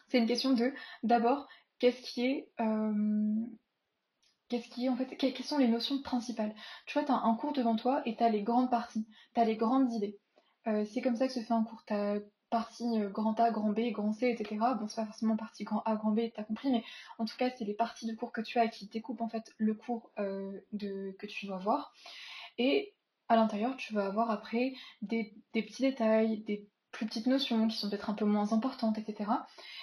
c'est 0.06 0.18
une 0.18 0.26
question 0.26 0.52
de 0.52 0.72
d'abord 1.02 1.48
qu'est-ce 1.80 2.00
qui 2.00 2.24
est 2.26 2.48
Qu'est-ce 4.50 4.68
qui 4.68 4.88
en 4.88 4.96
fait, 4.96 5.06
quelles 5.16 5.44
sont 5.44 5.58
les 5.58 5.68
notions 5.68 6.02
principales? 6.02 6.52
Tu 6.84 6.94
vois, 6.94 7.04
tu 7.04 7.12
as 7.12 7.22
un 7.22 7.34
cours 7.36 7.52
devant 7.52 7.76
toi 7.76 8.02
et 8.04 8.16
tu 8.16 8.22
as 8.24 8.28
les 8.28 8.42
grandes 8.42 8.68
parties, 8.68 9.06
tu 9.32 9.40
as 9.40 9.44
les 9.44 9.54
grandes 9.54 9.92
idées. 9.92 10.18
Euh, 10.66 10.84
c'est 10.84 11.00
comme 11.00 11.16
ça 11.16 11.26
que 11.26 11.32
se 11.32 11.40
fait 11.40 11.54
un 11.54 11.64
cours. 11.64 11.84
Tu 11.86 11.94
as 11.94 12.20
partie 12.50 13.00
euh, 13.00 13.08
grand 13.08 13.38
A, 13.40 13.50
grand 13.50 13.70
B, 13.70 13.90
grand 13.92 14.12
C, 14.12 14.28
etc. 14.28 14.56
Bon, 14.78 14.88
c'est 14.88 14.96
pas 14.96 15.06
forcément 15.06 15.36
partie 15.36 15.64
grand 15.64 15.82
A, 15.84 15.96
grand 15.96 16.12
B, 16.12 16.20
t'as 16.34 16.42
compris, 16.42 16.70
mais 16.70 16.84
en 17.18 17.24
tout 17.24 17.36
cas, 17.36 17.50
c'est 17.50 17.64
les 17.64 17.74
parties 17.74 18.06
de 18.06 18.14
cours 18.14 18.32
que 18.32 18.40
tu 18.40 18.58
as 18.58 18.68
qui 18.68 18.88
découpent 18.88 19.20
en 19.20 19.28
fait 19.28 19.54
le 19.58 19.74
cours 19.74 20.10
euh, 20.18 20.60
que 20.78 21.26
tu 21.26 21.46
dois 21.46 21.58
voir. 21.58 21.92
Et 22.58 22.94
à 23.28 23.36
l'intérieur, 23.36 23.76
tu 23.76 23.94
vas 23.94 24.06
avoir 24.06 24.30
après 24.30 24.74
des, 25.02 25.34
des 25.54 25.62
petits 25.62 25.82
détails, 25.82 26.42
des 26.42 26.68
plus 26.90 27.06
petites 27.06 27.26
notions 27.26 27.68
qui 27.68 27.76
sont 27.76 27.88
peut-être 27.88 28.10
un 28.10 28.14
peu 28.14 28.24
moins 28.24 28.52
importantes, 28.52 28.98
etc. 28.98 29.30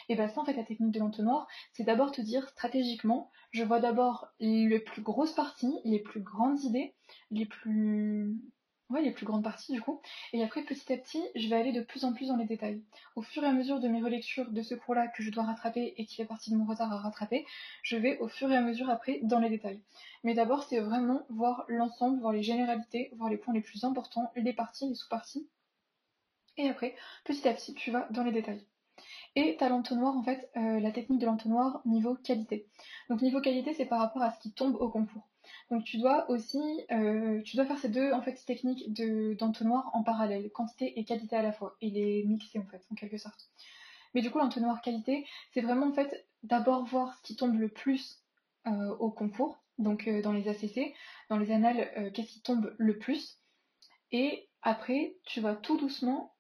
Et 0.10 0.16
bien 0.16 0.28
ça, 0.28 0.42
en 0.42 0.46
fait, 0.46 0.54
la 0.54 0.64
technique 0.64 0.92
de 0.92 1.00
l'entonnoir, 1.00 1.48
c'est 1.74 1.84
d'abord 1.84 2.12
te 2.12 2.22
dire 2.22 2.48
stratégiquement, 2.50 3.32
je 3.52 3.64
vois 3.64 3.80
d'abord 3.80 4.28
les 4.40 4.80
plus 4.80 5.02
grosses 5.02 5.34
parties, 5.34 5.80
les 5.86 6.00
plus 6.00 6.22
grandes 6.22 6.62
idées, 6.64 6.96
les 7.32 7.46
plus... 7.46 8.36
Ouais, 8.90 9.02
les 9.02 9.12
plus 9.12 9.26
grandes 9.26 9.44
parties 9.44 9.74
du 9.74 9.82
coup. 9.82 10.02
Et 10.32 10.44
après, 10.44 10.64
petit 10.64 10.94
à 10.94 10.98
petit, 10.98 11.22
je 11.36 11.48
vais 11.50 11.56
aller 11.56 11.74
de 11.74 11.82
plus 11.82 12.06
en 12.06 12.14
plus 12.14 12.28
dans 12.28 12.38
les 12.38 12.46
détails. 12.46 12.82
Au 13.16 13.22
fur 13.22 13.44
et 13.44 13.48
à 13.48 13.52
mesure 13.52 13.80
de 13.82 13.88
mes 13.88 14.02
relectures 14.02 14.50
de 14.50 14.62
ce 14.62 14.76
cours-là 14.76 15.08
que 15.10 15.22
je 15.24 15.30
dois 15.30 15.44
rattraper 15.44 15.94
et 15.98 16.06
qui 16.06 16.16
fait 16.16 16.26
partie 16.26 16.52
de 16.52 16.56
mon 16.56 16.66
retard 16.66 16.92
à 16.94 16.98
rattraper, 16.98 17.46
je 17.84 17.98
vais 17.98 18.18
au 18.20 18.30
fur 18.30 18.50
et 18.52 18.56
à 18.56 18.62
mesure 18.62 18.90
après 18.90 19.20
dans 19.24 19.40
les 19.40 19.50
détails. 19.50 19.82
Mais 20.24 20.34
d'abord, 20.34 20.64
c'est 20.64 20.80
vraiment 20.80 21.26
voir 21.30 21.66
l'ensemble, 21.68 22.22
voir 22.22 22.32
les 22.32 22.44
généralités, 22.44 23.12
voir 23.18 23.30
les 23.30 23.38
points 23.38 23.54
les 23.54 23.62
plus 23.62 23.84
importants, 23.84 24.32
les 24.36 24.54
parties, 24.54 24.88
les 24.88 24.96
sous-parties, 24.96 25.48
et 26.58 26.70
après, 26.70 26.96
petit 27.24 27.48
à 27.48 27.54
petit, 27.54 27.74
tu 27.76 27.92
vas 27.92 28.08
dans 28.12 28.24
les 28.24 28.32
détails. 28.32 28.66
Et 29.36 29.56
tu 29.58 29.64
as 29.64 29.70
l'entonnoir, 29.70 30.18
en 30.18 30.24
fait, 30.24 30.50
euh, 30.58 30.80
la 30.80 30.92
technique 30.92 31.20
de 31.20 31.28
l'entonnoir 31.28 31.82
niveau 31.86 32.16
qualité. 32.16 32.68
Donc 33.10 33.22
niveau 33.22 33.42
qualité, 33.42 33.74
c'est 33.74 33.86
par 33.86 34.00
rapport 34.00 34.24
à 34.24 34.32
ce 34.32 34.40
qui 34.40 34.52
tombe 34.52 34.76
au 34.76 34.90
concours. 34.90 35.28
Donc 35.72 35.84
tu 35.84 35.98
dois 35.98 36.30
aussi, 36.30 36.60
euh, 36.92 37.42
tu 37.44 37.56
dois 37.56 37.66
faire 37.66 37.80
ces 37.80 37.90
deux 37.90 38.12
en 38.12 38.22
fait 38.22 38.34
techniques 38.46 38.94
d'entonnoir 39.38 39.90
en 39.94 40.04
parallèle, 40.04 40.50
quantité 40.52 41.00
et 41.00 41.06
qualité 41.06 41.36
à 41.36 41.42
la 41.42 41.52
fois, 41.52 41.76
et 41.82 41.90
les 41.90 42.24
mixer 42.24 42.60
en 42.60 42.66
fait, 42.66 42.82
en 42.92 42.96
quelque 42.96 43.18
sorte. 43.18 43.50
Mais 44.14 44.22
du 44.22 44.32
coup, 44.32 44.40
l'entonnoir 44.40 44.82
qualité, 44.82 45.26
c'est 45.54 45.62
vraiment 45.62 45.88
en 45.88 45.94
fait 45.94 46.28
d'abord 46.44 46.86
voir 46.86 47.16
ce 47.16 47.24
qui 47.24 47.36
tombe 47.36 47.60
le 47.60 47.70
plus 47.70 48.24
euh, 48.68 48.96
au 49.00 49.12
concours, 49.12 49.58
donc 49.78 50.10
dans 50.10 50.34
les 50.34 50.48
ACC, 50.48 50.94
dans 51.30 51.38
les 51.38 51.52
annales, 51.52 52.12
qu'est-ce 52.14 52.32
qui 52.32 52.42
tombe 52.42 52.74
le 52.78 52.98
plus. 52.98 53.38
Et 54.12 54.48
après, 54.62 55.16
tu 55.26 55.42
vas 55.42 55.56
tout 55.56 55.78
doucement 55.78 56.34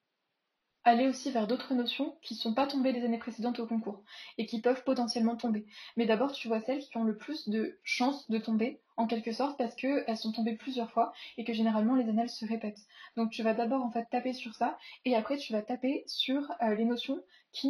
aller 0.88 1.06
aussi 1.06 1.32
vers 1.32 1.48
d'autres 1.48 1.74
notions 1.74 2.16
qui 2.22 2.34
ne 2.34 2.40
sont 2.40 2.54
pas 2.54 2.66
tombées 2.66 2.94
les 2.94 3.04
années 3.04 3.18
précédentes 3.18 3.60
au 3.60 3.68
concours 3.68 4.02
et 4.38 4.46
qui 4.46 4.62
peuvent 4.62 4.86
potentiellement 4.86 5.36
tomber. 5.36 5.66
Mais 5.98 6.06
d'abord, 6.06 6.32
tu 6.32 6.48
vois 6.48 6.62
celles 6.62 6.80
qui 6.80 6.96
ont 6.96 7.04
le 7.04 7.18
plus 7.18 7.50
de 7.50 7.78
chances 7.84 8.30
de 8.32 8.38
tomber, 8.38 8.80
en 8.96 9.06
quelque 9.06 9.34
sorte, 9.34 9.58
parce 9.58 9.76
qu'elles 9.76 10.18
sont 10.18 10.32
tombées 10.32 10.56
plusieurs 10.56 10.90
fois 10.90 11.12
et 11.38 11.44
que 11.44 11.52
généralement 11.52 11.96
les 11.96 12.08
annales 12.08 12.30
se 12.30 12.46
répètent. 12.46 12.88
Donc 13.18 13.32
tu 13.32 13.44
vas 13.44 13.54
d'abord 13.54 13.84
en 13.84 13.92
fait 13.92 14.08
taper 14.10 14.32
sur 14.32 14.56
ça 14.56 14.78
et 15.04 15.14
après 15.14 15.36
tu 15.36 15.52
vas 15.52 15.62
taper 15.62 16.06
sur 16.08 16.50
euh, 16.62 16.74
les 16.74 16.86
notions 16.86 17.22
qui 17.52 17.70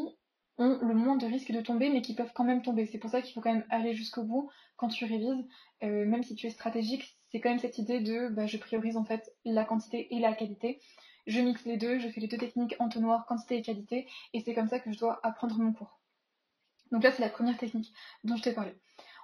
ont 0.59 0.77
le 0.81 0.93
moins 0.93 1.17
de 1.17 1.25
risque 1.25 1.51
de 1.51 1.61
tomber 1.61 1.89
mais 1.89 2.03
qui 2.03 2.13
peuvent 2.13 2.33
quand 2.35 2.43
même 2.43 2.61
tomber. 2.61 2.85
C'est 2.85 2.99
pour 2.99 3.09
ça 3.09 3.23
qu'il 3.23 3.33
faut 3.33 3.41
quand 3.41 3.53
même 3.53 3.65
aller 3.71 3.95
jusqu'au 3.95 4.23
bout 4.23 4.51
quand 4.75 4.89
tu 4.89 5.05
révises, 5.05 5.43
euh, 5.81 6.05
même 6.05 6.21
si 6.21 6.35
tu 6.35 6.45
es 6.45 6.51
stratégique, 6.51 7.17
c'est 7.31 7.39
quand 7.39 7.49
même 7.49 7.59
cette 7.59 7.79
idée 7.79 7.99
de 7.99 8.29
bah, 8.29 8.45
je 8.45 8.57
priorise 8.57 8.95
en 8.95 9.03
fait 9.03 9.33
la 9.43 9.65
quantité 9.65 10.15
et 10.15 10.19
la 10.19 10.33
qualité 10.33 10.79
je 11.27 11.41
mixe 11.41 11.65
les 11.65 11.77
deux, 11.77 11.99
je 11.99 12.09
fais 12.09 12.21
les 12.21 12.27
deux 12.27 12.37
techniques 12.37 12.75
entonnoir, 12.79 13.25
quantité 13.25 13.57
et 13.57 13.61
qualité, 13.61 14.07
et 14.33 14.41
c'est 14.41 14.55
comme 14.55 14.69
ça 14.69 14.79
que 14.79 14.91
je 14.91 14.97
dois 14.97 15.19
apprendre 15.23 15.57
mon 15.57 15.73
cours. 15.73 15.99
Donc 16.91 17.03
là, 17.03 17.11
c'est 17.11 17.21
la 17.21 17.29
première 17.29 17.57
technique 17.57 17.93
dont 18.23 18.37
je 18.37 18.43
t'ai 18.43 18.53
parlé. 18.53 18.73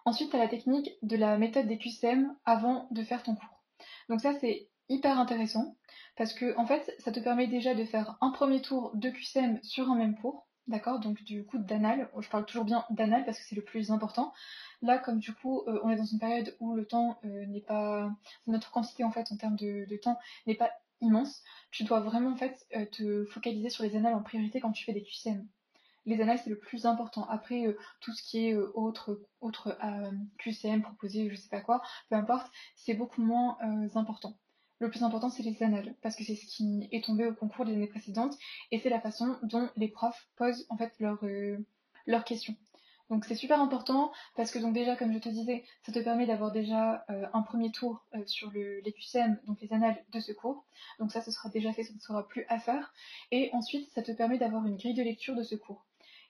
Ensuite, 0.05 0.29
tu 0.29 0.35
as 0.35 0.39
la 0.39 0.49
technique 0.49 0.91
de 1.01 1.15
la 1.15 1.37
méthode 1.37 1.67
des 1.67 1.77
QCM 1.77 2.35
avant 2.45 2.87
de 2.91 3.03
faire 3.03 3.23
ton 3.23 3.35
cours. 3.35 3.63
Donc 4.09 4.19
ça, 4.19 4.33
c'est 4.39 4.67
hyper 4.89 5.17
intéressant 5.17 5.77
parce 6.17 6.33
que 6.33 6.57
en 6.57 6.65
fait, 6.65 6.93
ça 6.99 7.11
te 7.11 7.19
permet 7.21 7.47
déjà 7.47 7.73
de 7.73 7.85
faire 7.85 8.17
un 8.19 8.31
premier 8.31 8.61
tour 8.61 8.91
de 8.95 9.09
QCM 9.09 9.61
sur 9.63 9.89
un 9.89 9.95
même 9.95 10.15
cours. 10.19 10.45
D'accord? 10.67 10.99
Donc 10.99 11.21
du 11.23 11.45
coup 11.45 11.57
d'anal, 11.57 12.09
je 12.17 12.29
parle 12.29 12.45
toujours 12.45 12.63
bien 12.63 12.85
d'anal 12.89 13.25
parce 13.25 13.37
que 13.37 13.43
c'est 13.45 13.55
le 13.55 13.63
plus 13.63 13.91
important. 13.91 14.33
Là, 14.81 14.97
comme 14.97 15.19
du 15.19 15.33
coup, 15.33 15.61
euh, 15.67 15.79
on 15.83 15.89
est 15.89 15.97
dans 15.97 16.05
une 16.05 16.19
période 16.19 16.55
où 16.61 16.75
le 16.75 16.85
temps 16.85 17.19
euh, 17.25 17.45
n'est 17.47 17.61
pas. 17.61 18.09
Notre 18.47 18.71
quantité 18.71 19.03
en 19.03 19.11
fait 19.11 19.29
en 19.31 19.37
termes 19.37 19.57
de 19.57 19.97
temps 19.97 20.17
n'est 20.47 20.55
pas 20.55 20.71
immense, 21.03 21.43
tu 21.71 21.83
dois 21.83 21.99
vraiment 21.99 22.31
en 22.31 22.35
fait 22.35 22.65
te 22.91 23.25
focaliser 23.25 23.69
sur 23.69 23.83
les 23.83 23.95
annales 23.95 24.15
en 24.15 24.23
priorité 24.23 24.59
quand 24.59 24.71
tu 24.71 24.83
fais 24.83 24.93
des 24.93 25.03
QCM 25.03 25.47
les 26.05 26.21
annales 26.21 26.39
c'est 26.43 26.49
le 26.49 26.57
plus 26.57 26.85
important. 26.85 27.27
Après 27.29 27.65
euh, 27.65 27.77
tout 27.99 28.13
ce 28.13 28.23
qui 28.23 28.47
est 28.47 28.53
euh, 28.53 28.71
autre, 28.75 29.21
autre 29.41 29.77
euh, 29.83 30.11
QCM 30.39 30.81
proposé, 30.81 31.29
je 31.29 31.35
sais 31.35 31.49
pas 31.49 31.61
quoi, 31.61 31.81
peu 32.09 32.15
importe, 32.15 32.51
c'est 32.75 32.93
beaucoup 32.93 33.21
moins 33.21 33.57
important. 33.95 34.37
Le 34.79 34.89
plus 34.89 35.03
important 35.03 35.29
c'est 35.29 35.43
les 35.43 35.63
annales 35.63 35.95
parce 36.01 36.15
que 36.15 36.23
c'est 36.23 36.35
ce 36.35 36.45
qui 36.45 36.87
est 36.91 37.03
tombé 37.03 37.25
au 37.25 37.33
concours 37.33 37.65
des 37.65 37.73
années 37.73 37.87
précédentes 37.87 38.37
et 38.71 38.79
c'est 38.79 38.89
la 38.89 38.99
façon 38.99 39.37
dont 39.43 39.69
les 39.77 39.87
profs 39.87 40.27
posent 40.35 40.65
en 40.69 40.77
fait 40.77 40.93
leurs 42.05 42.25
questions. 42.25 42.55
Donc 43.13 43.25
c'est 43.25 43.35
super 43.35 43.61
important 43.61 44.11
parce 44.35 44.49
que 44.49 44.57
donc 44.57 44.73
déjà 44.73 44.95
comme 44.95 45.13
je 45.13 45.19
te 45.19 45.29
disais, 45.29 45.63
ça 45.85 45.91
te 45.91 45.99
permet 45.99 46.25
d'avoir 46.25 46.51
déjà 46.51 47.05
un 47.07 47.43
premier 47.43 47.71
tour 47.71 48.03
sur 48.25 48.49
le, 48.49 48.79
les 48.79 48.91
QCM, 48.91 49.39
donc 49.45 49.61
les 49.61 49.71
annales 49.71 50.03
de 50.11 50.19
ce 50.19 50.31
cours. 50.31 50.65
Donc 50.97 51.11
ça 51.11 51.21
ce 51.21 51.29
sera 51.29 51.49
déjà 51.49 51.71
fait, 51.73 51.83
ça 51.83 51.93
ne 51.93 51.99
sera 51.99 52.27
plus 52.27 52.43
à 52.49 52.57
faire. 52.57 52.91
Et 53.29 53.51
ensuite 53.53 53.87
ça 53.91 54.01
te 54.01 54.11
permet 54.11 54.39
d'avoir 54.39 54.65
une 54.65 54.77
grille 54.77 54.95
de 54.95 55.03
lecture 55.03 55.35
de 55.35 55.43
ce 55.43 55.53
cours. 55.53 55.85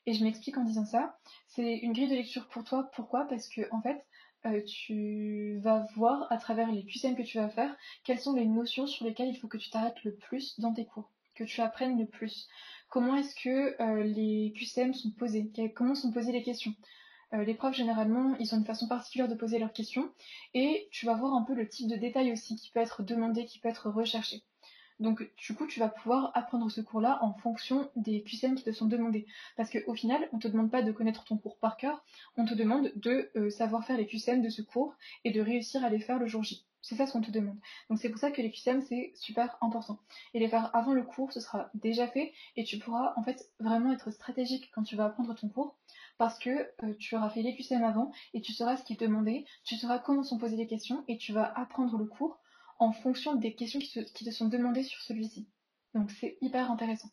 Et 0.06 0.14
je 0.14 0.26
m'explique 0.26 0.58
en 0.58 0.66
disant 0.66 0.84
ça. 0.84 1.18
C'est 1.48 1.78
une 1.78 1.94
grille 1.94 2.10
de 2.10 2.16
lecture 2.16 2.50
pour 2.50 2.66
toi. 2.66 2.92
Pourquoi? 2.94 3.30
Parce 3.30 3.48
que 3.48 3.62
en 3.72 3.82
fait, 3.82 4.06
euh, 4.46 4.62
tu 4.64 5.60
vas 5.62 5.88
voir 5.96 6.30
à 6.34 6.38
travers 6.38 6.70
les 6.70 6.84
QCM 6.84 7.16
que 7.16 7.22
tu 7.22 7.38
vas 7.38 7.48
faire 7.48 7.74
quelles 8.04 8.20
sont 8.20 8.34
les 8.34 8.46
notions 8.46 8.88
sur 8.88 9.06
lesquelles 9.06 9.30
il 9.30 9.38
faut 9.38 9.48
que 9.48 9.56
tu 9.56 9.70
t'arrêtes 9.70 10.04
le 10.04 10.14
plus 10.16 10.60
dans 10.60 10.74
tes 10.74 10.86
cours, 10.86 11.10
que 11.34 11.46
tu 11.46 11.62
apprennes 11.62 11.98
le 11.98 12.08
plus. 12.08 12.50
Comment 12.94 13.16
est-ce 13.16 13.34
que 13.34 13.82
euh, 13.82 14.04
les 14.04 14.54
QCM 14.56 14.94
sont 14.94 15.10
posés? 15.10 15.52
Comment 15.76 15.96
sont 15.96 16.12
posées 16.12 16.32
les 16.32 16.44
questions? 16.44 16.76
Euh, 17.34 17.44
les 17.44 17.56
profs 17.56 17.76
généralement 17.76 18.36
ils 18.40 18.54
ont 18.54 18.60
une 18.60 18.66
façon 18.66 18.88
particulière 18.88 19.28
de 19.28 19.34
poser 19.34 19.58
leurs 19.58 19.74
questions 19.74 20.12
et 20.54 20.88
tu 20.92 21.08
vas 21.08 21.16
voir 21.16 21.34
un 21.34 21.42
peu 21.42 21.56
le 21.56 21.68
type 21.68 21.90
de 21.90 21.96
détail 21.96 22.32
aussi 22.32 22.56
qui 22.56 22.70
peut 22.70 22.80
être 22.80 23.02
demandé, 23.02 23.46
qui 23.46 23.58
peut 23.58 23.68
être 23.68 23.90
recherché. 23.90 24.44
Donc 25.00 25.28
du 25.38 25.56
coup, 25.56 25.66
tu 25.66 25.80
vas 25.80 25.90
pouvoir 25.90 26.30
apprendre 26.36 26.70
ce 26.70 26.82
cours-là 26.82 27.18
en 27.24 27.34
fonction 27.34 27.90
des 27.96 28.22
QCM 28.22 28.54
qui 28.54 28.64
te 28.64 28.72
sont 28.72 28.86
demandés. 28.86 29.26
Parce 29.58 29.72
qu'au 29.72 29.96
final, 29.96 30.30
on 30.32 30.36
ne 30.36 30.42
te 30.44 30.48
demande 30.48 30.70
pas 30.70 30.84
de 30.84 30.92
connaître 30.92 31.24
ton 31.24 31.38
cours 31.38 31.58
par 31.58 31.78
cœur, 31.78 32.06
on 32.38 32.46
te 32.46 32.54
demande 32.54 32.92
de 32.96 33.32
euh, 33.36 33.50
savoir 33.50 33.84
faire 33.88 33.98
les 33.98 34.06
QCM 34.06 34.44
de 34.44 34.50
ce 34.50 34.62
cours 34.62 34.94
et 35.24 35.32
de 35.32 35.42
réussir 35.42 35.84
à 35.84 35.90
les 35.90 36.00
faire 36.00 36.20
le 36.20 36.28
jour 36.28 36.44
J. 36.44 36.64
C'est 36.84 36.96
ça 36.96 37.08
ce 37.08 37.14
qu'on 37.14 37.22
te 37.22 37.32
demande. 37.32 37.58
Donc 37.90 37.98
c'est 37.98 38.10
pour 38.10 38.20
ça 38.20 38.30
que 38.30 38.42
les 38.42 38.52
QCM 38.52 38.82
c'est 38.82 39.14
super 39.16 39.58
important. 39.62 40.00
Et 40.34 40.40
les 40.40 40.50
faire 40.50 40.70
avant 40.76 40.92
le 40.92 41.04
cours, 41.04 41.32
ce 41.32 41.40
sera 41.40 41.70
déjà 41.74 42.10
fait 42.10 42.34
et 42.58 42.66
tu 42.66 42.78
pourras 42.78 43.14
en 43.16 43.24
fait 43.24 43.50
vraiment 43.62 43.94
être 43.94 44.12
stratégique 44.12 44.70
quand 44.76 44.84
tu 44.84 44.98
vas 44.98 45.06
apprendre 45.06 45.34
ton 45.34 45.48
cours 45.48 45.78
parce 46.18 46.38
que 46.38 46.50
euh, 46.84 46.94
tu 47.00 47.16
auras 47.16 47.30
fait 47.30 47.42
les 47.42 47.56
QCM 47.56 47.86
avant 47.86 48.12
et 48.34 48.42
tu 48.42 48.52
sauras 48.52 48.76
ce 48.76 48.84
qui 48.84 48.94
est 48.94 49.00
demandé, 49.00 49.46
tu 49.64 49.76
sauras 49.78 49.98
comment 49.98 50.24
sont 50.24 50.38
posées 50.38 50.58
les 50.58 50.68
questions 50.68 51.06
et 51.08 51.18
tu 51.18 51.32
vas 51.32 51.58
apprendre 51.58 51.98
le 51.98 52.06
cours 52.06 52.42
en 52.80 52.92
fonction 52.92 53.36
des 53.36 53.56
questions 53.56 53.80
qui 53.80 54.04
te, 54.04 54.32
sont 54.32 54.50
demandées 54.50 54.84
sur 54.84 55.00
celui-ci. 55.02 55.48
Donc 55.94 56.12
c'est 56.12 56.38
hyper 56.42 56.70
intéressant. 56.70 57.10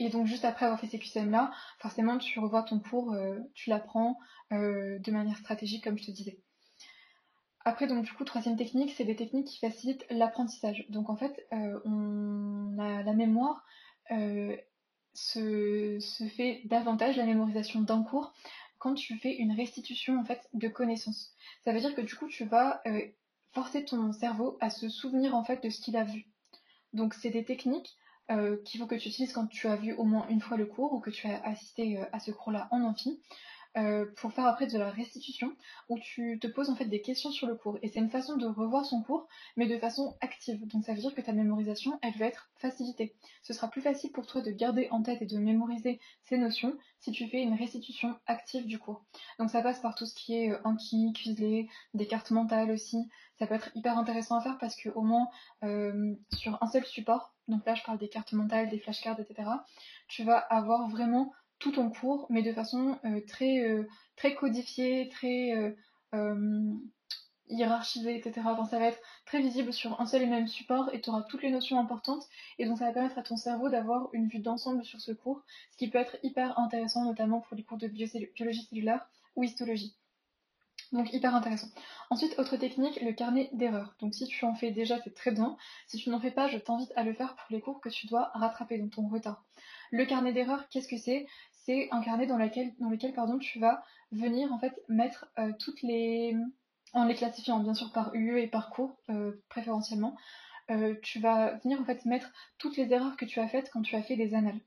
Et 0.00 0.08
donc 0.08 0.26
juste 0.26 0.44
après 0.44 0.66
avoir 0.66 0.80
fait 0.80 0.88
ces 0.88 0.98
QCM 0.98 1.30
là, 1.30 1.52
forcément 1.78 2.18
tu 2.18 2.40
revois 2.40 2.64
ton 2.64 2.80
cours, 2.80 3.12
euh, 3.12 3.38
tu 3.54 3.70
l'apprends 3.70 4.18
euh, 4.52 4.98
de 4.98 5.12
manière 5.12 5.38
stratégique 5.38 5.84
comme 5.84 5.98
je 5.98 6.06
te 6.06 6.10
disais. 6.10 6.40
Après 7.64 7.86
donc 7.86 8.04
du 8.04 8.12
coup 8.12 8.24
troisième 8.24 8.56
technique, 8.56 8.92
c'est 8.96 9.04
des 9.04 9.16
techniques 9.16 9.46
qui 9.46 9.58
facilitent 9.58 10.06
l'apprentissage. 10.10 10.86
Donc 10.90 11.08
en 11.10 11.16
fait 11.16 11.46
euh, 11.52 11.78
la 12.76 13.12
mémoire 13.12 13.64
se, 15.14 15.98
se, 16.00 16.24
fait 16.24 16.62
davantage 16.66 17.16
la 17.16 17.24
mémorisation 17.24 17.80
d'un 17.80 18.02
cours 18.02 18.34
quand 18.78 18.94
tu 18.94 19.16
fais 19.18 19.34
une 19.34 19.52
restitution 19.52 20.18
en 20.18 20.24
fait 20.24 20.46
de 20.52 20.68
connaissances. 20.68 21.32
Ça 21.64 21.72
veut 21.72 21.80
dire 21.80 21.94
que 21.94 22.02
du 22.02 22.14
coup 22.14 22.28
tu 22.28 22.44
vas 22.44 22.82
forcer 23.52 23.84
ton 23.84 24.12
cerveau 24.12 24.58
à 24.60 24.68
se 24.68 24.88
souvenir 24.88 25.34
en 25.34 25.44
fait 25.44 25.62
de 25.62 25.70
ce 25.70 25.80
qu'il 25.80 25.96
a 25.96 26.04
vu. 26.04 26.26
Donc 26.92 27.14
c'est 27.14 27.30
des 27.30 27.44
techniques 27.44 27.96
euh, 28.30 28.56
qu'il 28.64 28.80
faut 28.80 28.86
que 28.86 28.94
tu 28.94 29.08
utilises 29.08 29.32
quand 29.32 29.46
tu 29.46 29.68
as 29.68 29.76
vu 29.76 29.92
au 29.92 30.04
moins 30.04 30.26
une 30.28 30.40
fois 30.40 30.56
le 30.56 30.64
cours 30.64 30.94
ou 30.94 31.00
que 31.00 31.10
tu 31.10 31.26
as 31.26 31.42
assisté 31.44 31.98
euh, 31.98 32.04
à 32.12 32.20
ce 32.20 32.30
cours-là 32.30 32.68
en 32.70 32.82
amphi. 32.82 33.20
Euh, 33.76 34.06
pour 34.18 34.32
faire 34.32 34.46
après 34.46 34.68
de 34.68 34.78
la 34.78 34.88
restitution 34.88 35.52
où 35.88 35.98
tu 35.98 36.38
te 36.40 36.46
poses 36.46 36.70
en 36.70 36.76
fait 36.76 36.84
des 36.84 37.00
questions 37.00 37.32
sur 37.32 37.48
le 37.48 37.56
cours. 37.56 37.76
Et 37.82 37.88
c'est 37.88 37.98
une 37.98 38.08
façon 38.08 38.36
de 38.36 38.46
revoir 38.46 38.84
son 38.84 39.02
cours 39.02 39.26
mais 39.56 39.66
de 39.66 39.76
façon 39.78 40.16
active. 40.20 40.64
Donc 40.68 40.84
ça 40.84 40.94
veut 40.94 41.00
dire 41.00 41.12
que 41.12 41.20
ta 41.20 41.32
mémorisation 41.32 41.98
elle 42.00 42.14
va 42.14 42.26
être 42.26 42.48
facilitée. 42.54 43.16
Ce 43.42 43.52
sera 43.52 43.68
plus 43.68 43.80
facile 43.80 44.12
pour 44.12 44.26
toi 44.28 44.42
de 44.42 44.52
garder 44.52 44.86
en 44.92 45.02
tête 45.02 45.22
et 45.22 45.26
de 45.26 45.38
mémoriser 45.38 45.98
ces 46.22 46.38
notions 46.38 46.76
si 47.00 47.10
tu 47.10 47.26
fais 47.26 47.42
une 47.42 47.54
restitution 47.54 48.16
active 48.26 48.64
du 48.66 48.78
cours. 48.78 49.04
Donc 49.40 49.50
ça 49.50 49.60
passe 49.60 49.80
par 49.80 49.96
tout 49.96 50.06
ce 50.06 50.14
qui 50.14 50.36
est 50.36 50.52
euh, 50.52 50.60
Anki, 50.62 51.12
Quizlet, 51.12 51.66
des 51.94 52.06
cartes 52.06 52.30
mentales 52.30 52.70
aussi. 52.70 53.08
Ça 53.40 53.48
peut 53.48 53.54
être 53.54 53.70
hyper 53.74 53.98
intéressant 53.98 54.36
à 54.36 54.40
faire 54.40 54.58
parce 54.58 54.76
que 54.76 54.90
au 54.90 55.02
moins 55.02 55.26
euh, 55.64 56.14
sur 56.32 56.62
un 56.62 56.68
seul 56.68 56.84
support 56.84 57.34
donc 57.48 57.66
là 57.66 57.74
je 57.74 57.82
parle 57.82 57.98
des 57.98 58.08
cartes 58.08 58.32
mentales, 58.32 58.70
des 58.70 58.78
flashcards 58.78 59.18
etc 59.20 59.50
tu 60.08 60.22
vas 60.22 60.38
avoir 60.38 60.88
vraiment 60.88 61.32
tout 61.64 61.72
ton 61.72 61.88
cours, 61.88 62.26
mais 62.28 62.42
de 62.42 62.52
façon 62.52 62.98
euh, 63.06 63.22
très, 63.26 63.60
euh, 63.60 63.88
très 64.16 64.34
codifiée, 64.34 65.08
très 65.08 65.74
euh, 66.12 66.74
hiérarchisée, 67.48 68.16
etc. 68.18 68.46
ça 68.68 68.78
va 68.78 68.88
être 68.88 69.00
très 69.24 69.40
visible 69.40 69.72
sur 69.72 69.98
un 69.98 70.04
seul 70.04 70.20
et 70.20 70.26
même 70.26 70.46
support 70.46 70.90
et 70.92 71.00
tu 71.00 71.08
auras 71.08 71.22
toutes 71.22 71.42
les 71.42 71.50
notions 71.50 71.80
importantes 71.80 72.28
et 72.58 72.66
donc 72.66 72.78
ça 72.78 72.84
va 72.84 72.92
permettre 72.92 73.18
à 73.18 73.22
ton 73.22 73.38
cerveau 73.38 73.70
d'avoir 73.70 74.10
une 74.12 74.28
vue 74.28 74.40
d'ensemble 74.40 74.84
sur 74.84 75.00
ce 75.00 75.12
cours, 75.12 75.42
ce 75.70 75.78
qui 75.78 75.88
peut 75.88 75.98
être 75.98 76.18
hyper 76.22 76.58
intéressant 76.58 77.04
notamment 77.04 77.40
pour 77.40 77.56
les 77.56 77.62
cours 77.62 77.78
de 77.78 77.88
biologie 77.88 78.66
cellulaire 78.68 79.06
ou 79.34 79.42
histologie. 79.42 79.96
Donc 80.92 81.12
hyper 81.12 81.34
intéressant. 81.34 81.68
Ensuite, 82.10 82.38
autre 82.38 82.56
technique, 82.56 83.00
le 83.00 83.12
carnet 83.12 83.50
d'erreurs. 83.52 83.96
Donc 84.00 84.14
si 84.14 84.26
tu 84.26 84.44
en 84.44 84.54
fais 84.54 84.70
déjà, 84.70 85.00
c'est 85.02 85.14
très 85.14 85.32
bien. 85.32 85.56
Si 85.88 85.96
tu 85.96 86.10
n'en 86.10 86.20
fais 86.20 86.30
pas, 86.30 86.46
je 86.46 86.58
t'invite 86.58 86.92
à 86.94 87.02
le 87.02 87.12
faire 87.12 87.34
pour 87.34 87.46
les 87.50 87.60
cours 87.60 87.80
que 87.80 87.88
tu 87.88 88.06
dois 88.06 88.30
rattraper, 88.34 88.78
dans 88.78 88.88
ton 88.88 89.08
retard. 89.08 89.44
Le 89.90 90.04
carnet 90.04 90.32
d'erreurs, 90.32 90.68
qu'est-ce 90.68 90.88
que 90.88 90.96
c'est? 90.96 91.26
C'est 91.64 91.88
un 91.92 92.02
carnet 92.02 92.26
dans, 92.26 92.36
dans 92.36 92.90
lequel 92.90 93.14
tu 93.40 93.58
vas 93.58 93.82
venir 94.12 94.52
en 94.52 94.58
fait 94.58 94.82
mettre 94.88 95.26
euh, 95.38 95.52
toutes 95.58 95.80
les... 95.82 96.36
en 96.92 97.06
les 97.06 97.14
classifiant 97.14 97.58
bien 97.60 97.72
sûr 97.72 97.90
par 97.90 98.14
UE 98.14 98.38
et 98.38 98.46
par 98.46 98.68
cours 98.68 98.98
euh, 99.08 99.32
préférentiellement. 99.48 100.14
Euh, 100.70 100.94
tu 101.02 101.20
vas 101.20 101.54
venir 101.58 101.80
en 101.80 101.84
fait 101.84 102.04
mettre 102.04 102.30
toutes 102.58 102.76
les 102.76 102.92
erreurs 102.92 103.16
que 103.16 103.24
tu 103.24 103.40
as 103.40 103.48
faites 103.48 103.70
quand 103.70 103.80
tu 103.80 103.96
as 103.96 104.02
fait 104.02 104.16
des 104.16 104.34
annales. 104.34 104.60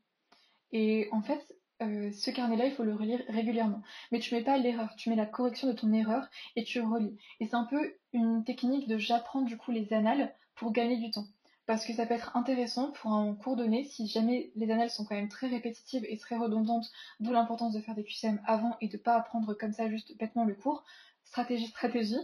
Et 0.72 1.08
en 1.12 1.22
fait, 1.22 1.56
ce 1.80 2.32
carnet-là, 2.32 2.66
il 2.66 2.72
faut 2.72 2.84
le 2.84 2.96
relire 2.96 3.22
régulièrement. 3.30 3.84
Mais 4.12 4.20
tu 4.20 4.34
mets 4.34 4.44
pas 4.44 4.58
l'erreur, 4.58 4.96
tu 4.98 5.12
mets 5.12 5.16
la 5.16 5.27
correction 5.27 5.68
de 5.68 5.74
ton 5.74 5.94
erreur 5.94 6.27
et 6.56 6.63
tu 6.63 6.82
relis. 6.82 7.16
Et 7.39 7.46
c'est 7.46 7.56
un 7.56 7.66
peu 7.66 7.94
une 8.13 8.44
technique 8.44 8.88
de 8.88 8.98
j'apprends 8.98 9.42
du 9.42 9.58
coup 9.58 9.72
les 9.72 9.94
annales 9.94 10.34
pour 10.56 10.72
gagner 10.72 10.98
du 10.98 11.12
temps 11.12 11.27
parce 11.67 11.86
que 11.86 11.93
ça 11.93 12.05
peut 12.05 12.13
être 12.13 12.36
intéressant 12.36 12.91
pour 12.93 13.12
un 13.12 13.36
cours 13.36 13.57
donné 13.57 13.83
si 13.83 14.07
jamais 14.07 14.51
les 14.55 14.71
annales 14.71 14.89
sont 14.89 15.03
quand 15.03 15.15
même 15.15 15.27
très 15.27 15.47
répétitives 15.47 16.05
et 16.07 16.17
très 16.17 16.38
redondantes, 16.38 16.89
d'où 17.19 17.33
l'importance 17.33 17.74
de 17.74 17.81
faire 17.81 17.93
des 17.93 18.05
QCM 18.05 18.41
avant 18.45 18.77
et 18.79 18.88
de 18.88 18.97
pas 18.97 19.15
apprendre 19.15 19.53
comme 19.53 19.74
ça 19.74 19.89
juste 19.89 20.17
bêtement 20.17 20.45
le 20.45 20.55
cours. 20.55 20.86
Stratégie, 21.25 21.67
stratégie. 21.67 22.15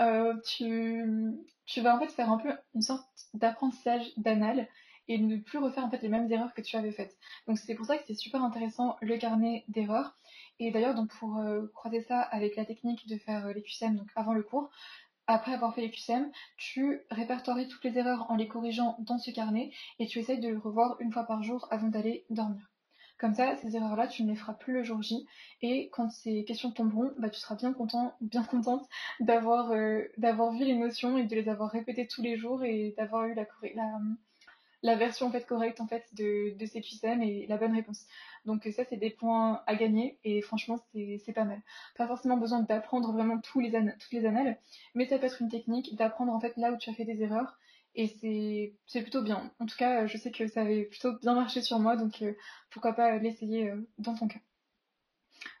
Euh, 0.00 0.34
tu, 0.44 1.04
vas 1.80 1.94
en 1.94 2.00
fait 2.00 2.10
faire 2.10 2.32
un 2.32 2.38
peu 2.38 2.52
une 2.74 2.82
sorte 2.82 3.06
d'apprentissage 3.32 4.10
d'annales 4.16 4.68
et 5.06 5.18
ne 5.18 5.36
plus 5.36 5.58
refaire 5.58 5.84
en 5.84 5.90
fait 5.90 6.02
les 6.02 6.08
mêmes 6.08 6.30
erreurs 6.30 6.52
que 6.52 6.60
tu 6.60 6.76
avais 6.76 6.90
faites. 6.90 7.16
Donc 7.46 7.58
c'est 7.58 7.76
pour 7.76 7.86
ça 7.86 7.96
que 7.96 8.02
c'est 8.08 8.14
super 8.14 8.42
intéressant 8.42 8.96
le 9.02 9.16
carnet 9.18 9.64
d'erreurs. 9.68 10.16
Et 10.58 10.72
d'ailleurs 10.72 10.96
donc 10.96 11.10
pour 11.10 11.38
euh, 11.38 11.68
croiser 11.74 12.00
ça 12.00 12.20
avec 12.20 12.56
la 12.56 12.64
technique 12.64 13.06
de 13.06 13.16
faire 13.18 13.46
euh, 13.46 13.52
les 13.52 13.62
QCM 13.62 14.04
avant 14.16 14.32
le 14.32 14.42
cours, 14.42 14.68
après 15.30 15.52
avoir 15.52 15.74
fait 15.74 15.82
les 15.82 15.90
QCM, 15.90 16.30
tu 16.56 17.02
répertories 17.10 17.68
toutes 17.68 17.84
les 17.84 17.96
erreurs 17.98 18.30
en 18.30 18.36
les 18.36 18.48
corrigeant 18.48 18.96
dans 18.98 19.18
ce 19.18 19.30
carnet 19.30 19.70
et 20.00 20.06
tu 20.06 20.18
essayes 20.18 20.40
de 20.40 20.48
le 20.48 20.58
revoir 20.58 20.96
une 21.00 21.12
fois 21.12 21.24
par 21.24 21.42
jour 21.42 21.68
avant 21.70 21.86
d'aller 21.86 22.24
dormir. 22.30 22.68
Comme 23.16 23.34
ça, 23.34 23.54
ces 23.58 23.76
erreurs-là, 23.76 24.08
tu 24.08 24.24
ne 24.24 24.30
les 24.30 24.34
feras 24.34 24.54
plus 24.54 24.72
le 24.72 24.82
jour 24.82 25.02
J. 25.02 25.26
Et 25.60 25.90
quand 25.92 26.10
ces 26.10 26.42
questions 26.44 26.72
tomberont, 26.72 27.12
bah, 27.18 27.28
tu 27.28 27.38
seras 27.38 27.54
bien 27.54 27.72
content, 27.72 28.16
bien 28.20 28.42
contente 28.42 28.88
d'avoir 29.20 29.70
euh, 29.72 30.08
vu 30.16 30.64
les 30.64 30.74
notions 30.74 31.18
et 31.18 31.24
de 31.24 31.34
les 31.36 31.48
avoir 31.48 31.70
répétées 31.70 32.08
tous 32.08 32.22
les 32.22 32.36
jours 32.36 32.64
et 32.64 32.94
d'avoir 32.96 33.26
eu 33.26 33.34
la, 33.34 33.46
la, 33.74 34.00
la 34.82 34.96
version 34.96 35.26
en 35.26 35.30
fait 35.30 35.46
correcte 35.46 35.80
en 35.80 35.86
fait 35.86 36.06
de, 36.14 36.56
de 36.56 36.66
ces 36.66 36.80
QCM 36.80 37.22
et 37.22 37.46
la 37.46 37.56
bonne 37.56 37.74
réponse. 37.74 38.06
Donc 38.44 38.68
ça 38.74 38.84
c'est 38.88 38.96
des 38.96 39.10
points 39.10 39.62
à 39.66 39.74
gagner 39.74 40.18
et 40.24 40.40
franchement 40.42 40.78
c'est 40.92 41.32
pas 41.34 41.44
mal. 41.44 41.60
Pas 41.96 42.06
forcément 42.06 42.36
besoin 42.36 42.60
d'apprendre 42.60 43.12
vraiment 43.12 43.38
toutes 43.40 43.62
les 43.62 44.26
annales, 44.26 44.58
mais 44.94 45.06
ça 45.06 45.18
peut 45.18 45.26
être 45.26 45.42
une 45.42 45.50
technique 45.50 45.94
d'apprendre 45.96 46.32
en 46.32 46.40
fait 46.40 46.56
là 46.56 46.72
où 46.72 46.76
tu 46.76 46.90
as 46.90 46.94
fait 46.94 47.04
des 47.04 47.22
erreurs 47.22 47.58
et 47.94 48.06
c'est 48.86 49.02
plutôt 49.02 49.22
bien. 49.22 49.50
En 49.58 49.66
tout 49.66 49.76
cas 49.76 50.06
je 50.06 50.16
sais 50.16 50.30
que 50.30 50.46
ça 50.46 50.62
avait 50.62 50.84
plutôt 50.84 51.12
bien 51.18 51.34
marché 51.34 51.62
sur 51.62 51.78
moi 51.78 51.96
donc 51.96 52.22
euh, 52.22 52.34
pourquoi 52.70 52.94
pas 52.94 53.18
l'essayer 53.18 53.70
euh, 53.70 53.88
dans 53.98 54.14
ton 54.14 54.28
cas. 54.28 54.40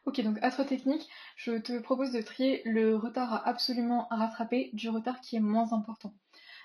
Ok, 0.06 0.20
donc 0.22 0.38
autre 0.42 0.64
technique, 0.64 1.08
je 1.36 1.52
te 1.52 1.78
propose 1.78 2.12
de 2.12 2.20
trier 2.20 2.62
le 2.64 2.96
retard 2.96 3.32
à 3.32 3.48
absolument 3.48 4.08
rattraper 4.10 4.70
du 4.72 4.88
retard 4.88 5.20
qui 5.20 5.36
est 5.36 5.40
moins 5.40 5.72
important. 5.72 6.12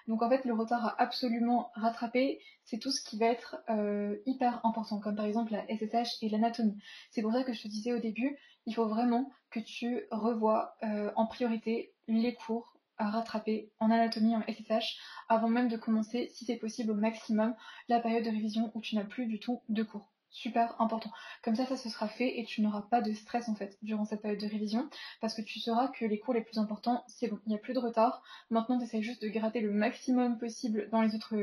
Donc 0.07 0.21
en 0.21 0.29
fait, 0.29 0.45
le 0.45 0.53
retard 0.53 0.85
à 0.85 1.01
absolument 1.01 1.71
rattraper, 1.73 2.39
c'est 2.63 2.77
tout 2.77 2.91
ce 2.91 3.01
qui 3.01 3.17
va 3.17 3.27
être 3.27 3.57
euh, 3.69 4.17
hyper 4.25 4.63
important, 4.65 4.99
comme 4.99 5.15
par 5.15 5.25
exemple 5.25 5.51
la 5.51 5.65
SSH 5.67 6.21
et 6.21 6.29
l'anatomie. 6.29 6.77
C'est 7.11 7.21
pour 7.21 7.33
ça 7.33 7.43
que 7.43 7.53
je 7.53 7.61
te 7.61 7.67
disais 7.67 7.93
au 7.93 7.99
début, 7.99 8.37
il 8.65 8.75
faut 8.75 8.87
vraiment 8.87 9.31
que 9.49 9.59
tu 9.59 10.03
revois 10.11 10.75
euh, 10.83 11.11
en 11.15 11.25
priorité 11.25 11.93
les 12.07 12.35
cours 12.35 12.77
à 12.97 13.09
rattraper 13.09 13.71
en 13.79 13.91
anatomie, 13.91 14.35
en 14.35 14.43
SSH, 14.47 14.97
avant 15.27 15.49
même 15.49 15.67
de 15.67 15.77
commencer, 15.77 16.29
si 16.33 16.45
c'est 16.45 16.55
possible 16.55 16.91
au 16.91 16.95
maximum, 16.95 17.55
la 17.89 17.99
période 17.99 18.23
de 18.23 18.29
révision 18.29 18.71
où 18.73 18.81
tu 18.81 18.95
n'as 18.95 19.03
plus 19.03 19.25
du 19.25 19.39
tout 19.39 19.61
de 19.69 19.83
cours 19.83 20.14
super 20.35 20.75
important. 20.81 21.11
Comme 21.43 21.55
ça, 21.55 21.65
ça 21.65 21.77
se 21.77 21.89
sera 21.89 22.07
fait 22.07 22.39
et 22.39 22.43
tu 22.43 22.61
n'auras 22.61 22.81
pas 22.81 23.01
de 23.01 23.13
stress 23.13 23.47
en 23.47 23.55
fait 23.55 23.77
durant 23.81 24.03
cette 24.03 24.21
période 24.21 24.39
de 24.39 24.47
révision 24.47 24.89
parce 25.21 25.33
que 25.33 25.41
tu 25.41 25.59
sauras 25.59 25.87
que 25.87 26.03
les 26.05 26.19
cours 26.19 26.33
les 26.33 26.41
plus 26.41 26.57
importants, 26.57 27.03
c'est 27.07 27.29
bon, 27.29 27.39
il 27.45 27.49
n'y 27.49 27.55
a 27.55 27.57
plus 27.57 27.73
de 27.73 27.79
retard. 27.79 28.21
Maintenant, 28.49 28.77
tu 28.77 29.01
juste 29.01 29.21
de 29.21 29.29
gratter 29.29 29.61
le 29.61 29.71
maximum 29.71 30.37
possible 30.37 30.89
dans 30.91 31.01
les 31.01 31.15
autres, 31.15 31.35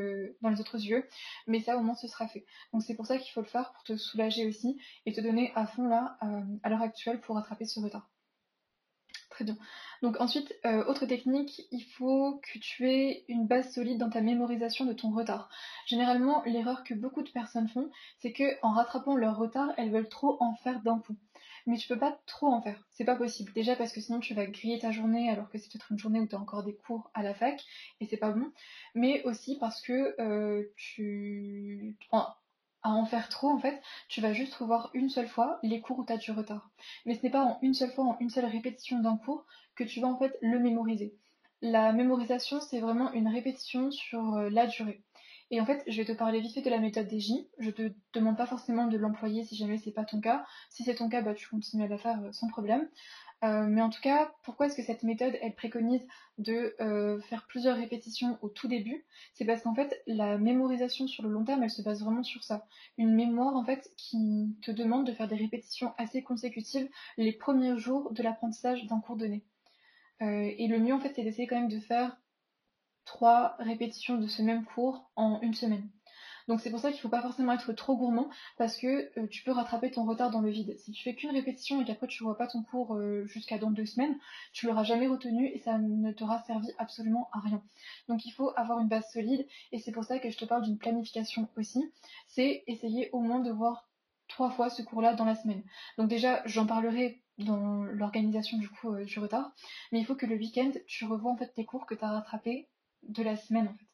dans 0.43 0.51
les 0.51 0.61
autres 0.61 0.79
yeux, 0.79 1.09
mais 1.47 1.61
ça 1.61 1.77
au 1.77 1.81
moins 1.81 1.95
ce 1.95 2.07
sera 2.07 2.29
fait. 2.29 2.45
Donc 2.73 2.83
c'est 2.83 2.95
pour 2.95 3.07
ça 3.07 3.17
qu'il 3.19 3.33
faut 3.33 3.41
le 3.41 3.47
faire 3.47 3.73
pour 3.73 3.83
te 3.83 3.97
soulager 3.97 4.47
aussi 4.47 4.79
et 5.07 5.13
te 5.13 5.21
donner 5.21 5.53
à 5.55 5.67
fond 5.67 5.89
là, 5.89 6.19
euh, 6.23 6.43
à 6.63 6.69
l'heure 6.69 6.83
actuelle, 6.83 7.21
pour 7.21 7.37
rattraper 7.37 7.65
ce 7.65 7.81
retard. 7.81 8.12
Très 9.33 9.47
bien. 9.47 9.57
Donc 10.03 10.21
ensuite, 10.21 10.55
euh, 10.67 10.85
autre 10.85 11.07
technique, 11.07 11.63
il 11.71 11.83
faut 11.83 12.39
que 12.43 12.59
tu 12.59 12.91
aies 12.91 13.25
une 13.29 13.47
base 13.47 13.73
solide 13.73 13.97
dans 13.97 14.11
ta 14.11 14.21
mémorisation 14.21 14.85
de 14.85 14.93
ton 14.93 15.11
retard. 15.11 15.49
Généralement, 15.87 16.43
l'erreur 16.45 16.85
que 16.85 16.93
beaucoup 16.93 17.23
de 17.23 17.31
personnes 17.31 17.69
font, 17.69 17.91
c'est 18.19 18.33
que 18.33 18.45
en 18.61 18.73
rattrapant 18.73 19.17
leur 19.17 19.39
retard, 19.39 19.73
elles 19.79 19.91
veulent 19.91 20.11
trop 20.11 20.37
en 20.41 20.55
faire 20.57 20.83
d'un 20.83 20.99
coup. 20.99 21.17
Mais 21.67 21.79
tu 21.79 21.89
peux 21.89 21.99
pas 21.99 22.21
trop 22.27 22.49
en 22.49 22.61
faire, 22.61 22.87
c'est 22.91 23.07
pas 23.07 23.17
possible. 23.17 23.53
Déjà 23.55 23.75
parce 23.75 23.93
que 23.93 24.03
sinon 24.03 24.21
tu 24.21 24.35
vas 24.35 24.45
griller 24.45 24.81
ta 24.81 24.91
journée 24.91 25.31
alors 25.31 25.49
que 25.49 25.57
c'est 25.57 25.73
peut-être 25.73 25.93
une 25.93 25.99
journée 25.99 26.21
où 26.21 26.27
tu 26.27 26.35
as 26.35 26.41
encore 26.41 26.63
des 26.63 26.75
cours 26.75 27.11
à 27.15 27.23
la 27.23 27.33
fac 27.33 27.65
et 28.01 28.07
c'est 28.07 28.19
pas 28.19 28.33
bon. 28.33 28.53
Mais 28.95 29.23
aussi 29.23 29.57
parce 29.59 29.81
que 29.81 30.15
euh, 30.21 30.65
tu 30.77 31.97
à 32.83 32.91
en 32.91 33.05
faire 33.05 33.29
trop, 33.29 33.49
en 33.49 33.59
fait, 33.59 33.81
tu 34.09 34.21
vas 34.21 34.33
juste 34.33 34.55
revoir 34.55 34.91
une 34.95 35.09
seule 35.09 35.29
fois 35.29 35.59
les 35.63 35.81
cours 35.81 35.99
où 35.99 36.05
tu 36.05 36.13
as 36.13 36.17
du 36.17 36.33
retard. 36.33 36.71
Mais 37.07 37.15
ce 37.15 37.23
n'est 37.23 37.31
pas 37.31 37.45
en 37.45 37.59
une 37.63 37.75
seule 37.75 37.93
fois, 37.93 38.05
en 38.05 38.19
une 38.19 38.31
seule 38.31 38.47
répétition 38.47 38.99
d'un 38.99 39.17
cours, 39.17 39.45
que 39.77 39.85
tu 39.85 40.01
vas 40.01 40.09
en 40.09 40.19
fait 40.19 40.37
le 40.43 40.59
mémoriser. 40.59 41.15
La 41.61 41.93
mémorisation, 41.93 42.61
c'est 42.61 42.81
vraiment 42.81 43.13
une 43.13 43.29
répétition 43.29 43.91
sur 43.91 44.35
euh, 44.35 44.51
la 44.51 44.67
durée. 44.67 45.03
Et 45.53 45.61
en 45.61 45.67
fait, 45.67 45.85
je 45.87 45.99
vais 45.99 46.07
te 46.07 46.17
parler 46.17 46.41
vite 46.41 46.55
fait 46.55 46.63
de 46.63 46.71
la 46.71 46.79
méthode 46.79 47.07
des 47.09 47.21
J. 47.21 47.47
Je 47.59 47.71
te 47.71 47.93
demande 48.15 48.39
pas 48.39 48.47
forcément 48.47 48.87
de 48.87 48.97
l'employer 48.97 49.45
si 49.45 49.55
jamais 49.55 49.77
c'est 49.77 49.93
pas 49.93 50.05
ton 50.05 50.21
cas. 50.21 50.47
Si 50.71 50.83
c'est 50.83 50.95
ton 50.95 51.11
cas, 51.11 51.21
bah, 51.21 51.35
tu 51.35 51.47
continues 51.47 51.85
à 51.85 51.89
la 51.89 51.99
faire 51.99 52.19
euh, 52.23 52.33
sans 52.33 52.49
problème. 52.49 52.89
Euh, 53.45 53.67
mais 53.67 53.83
en 53.83 53.91
tout 53.91 54.01
cas, 54.01 54.33
pourquoi 54.45 54.67
est-ce 54.67 54.77
que 54.77 54.85
cette 54.85 55.03
méthode, 55.03 55.37
elle 55.43 55.55
préconise 55.55 56.07
de 56.39 56.77
euh, 56.81 57.21
faire 57.23 57.47
plusieurs 57.49 57.77
répétitions 57.77 58.39
au 58.41 58.49
tout 58.49 58.69
début? 58.69 59.05
C'est 59.35 59.45
parce 59.45 59.63
qu'en 59.63 59.75
fait, 59.75 60.01
la 60.07 60.39
mémorisation 60.39 61.09
sur 61.09 61.25
le 61.25 61.31
long 61.31 61.45
terme, 61.45 61.65
elle 61.65 61.71
se 61.71 61.83
base 61.83 62.05
vraiment 62.05 62.23
sur 62.23 62.45
ça. 62.45 62.67
Une 62.99 63.15
mémoire, 63.15 63.57
en 63.57 63.65
fait, 63.65 63.91
qui 63.97 64.57
te 64.63 64.71
demande 64.71 65.07
de 65.07 65.13
faire 65.13 65.27
des 65.27 65.37
répétitions 65.37 65.93
assez 65.99 66.23
consécutives 66.23 66.89
les 67.17 67.33
premiers 67.33 67.77
jours 67.79 68.13
de 68.13 68.23
l'apprentissage 68.23 68.87
d'un 68.87 69.01
cours 69.01 69.17
donné. 69.17 69.43
Euh, 70.23 70.53
et 70.57 70.69
le 70.69 70.79
mieux, 70.79 70.95
en 70.95 71.01
fait, 71.01 71.13
c'est 71.15 71.25
d'essayer 71.25 71.49
quand 71.49 71.59
même 71.59 71.69
de 71.69 71.81
faire 71.81 72.17
trois 73.05 73.57
répétitions 73.59 74.19
de 74.19 74.29
ce 74.29 74.43
même 74.43 74.65
cours 74.65 75.11
en 75.17 75.41
une 75.41 75.55
semaine. 75.55 75.89
Donc 76.49 76.61
c'est 76.61 76.71
pour 76.71 76.81
ça 76.81 76.89
qu'il 76.89 76.99
ne 76.99 77.03
faut 77.03 77.09
pas 77.09 77.23
forcément 77.23 77.53
être 77.53 77.73
trop 77.73 77.97
gourmand 77.97 78.29
parce 78.59 78.77
que 78.77 79.11
euh, 79.19 79.27
tu 79.29 79.43
peux 79.43 79.53
rattraper 79.53 79.91
ton 79.91 80.05
retard 80.05 80.31
dans 80.31 80.41
le 80.41 80.51
vide. 80.51 80.77
Si 80.79 80.93
tu 80.93 81.03
fais 81.03 81.15
qu'une 81.15 81.31
répétition 81.31 81.81
et 81.81 81.85
qu'après 81.85 82.07
tu 82.07 82.23
ne 82.23 82.29
vois 82.29 82.37
pas 82.37 82.47
ton 82.47 82.63
cours 82.63 82.95
euh, 82.95 83.25
jusqu'à 83.27 83.59
dans 83.59 83.71
deux 83.71 83.87
semaines, 83.87 84.19
tu 84.53 84.67
l'auras 84.67 84.85
jamais 84.85 85.07
retenu 85.07 85.47
et 85.47 85.59
ça 85.59 85.79
ne 85.79 86.13
t'aura 86.13 86.43
servi 86.43 86.69
absolument 86.79 87.29
à 87.33 87.41
rien. 87.41 87.63
Donc 88.09 88.25
il 88.27 88.31
faut 88.33 88.53
avoir 88.57 88.79
une 88.81 88.89
base 88.89 89.11
solide 89.13 89.47
et 89.73 89.79
c'est 89.79 89.93
pour 89.93 90.05
ça 90.05 90.19
que 90.19 90.31
je 90.31 90.37
te 90.37 90.45
parle 90.45 90.63
d'une 90.63 90.79
planification 90.79 91.49
aussi. 91.57 91.83
C'est 92.27 92.65
essayer 92.67 93.11
au 93.13 93.21
moins 93.21 93.41
de 93.41 93.51
voir 93.51 93.89
trois 94.29 94.51
fois 94.51 94.71
ce 94.71 94.83
cours-là 94.83 95.15
dans 95.15 95.25
la 95.25 95.35
semaine. 95.35 95.63
Donc 95.99 96.09
déjà, 96.09 96.43
j'en 96.47 96.67
parlerai 96.67 97.23
dans 97.39 97.83
l'organisation 97.85 98.59
du 98.59 98.69
coup 98.69 98.95
euh, 98.95 99.05
du 99.05 99.19
retard, 99.19 99.53
mais 99.91 100.01
il 100.01 100.07
faut 100.07 100.15
que 100.15 100.27
le 100.27 100.37
week-end, 100.37 100.73
tu 100.87 101.05
revois 101.05 101.33
en 101.33 101.37
fait 101.37 101.53
tes 101.55 101.65
cours 101.65 101.87
que 101.87 101.95
tu 101.95 102.05
as 102.05 102.11
rattrapés 102.11 102.69
de 103.03 103.23
la 103.23 103.37
semaine 103.37 103.69
en 103.69 103.75
fait. 103.75 103.92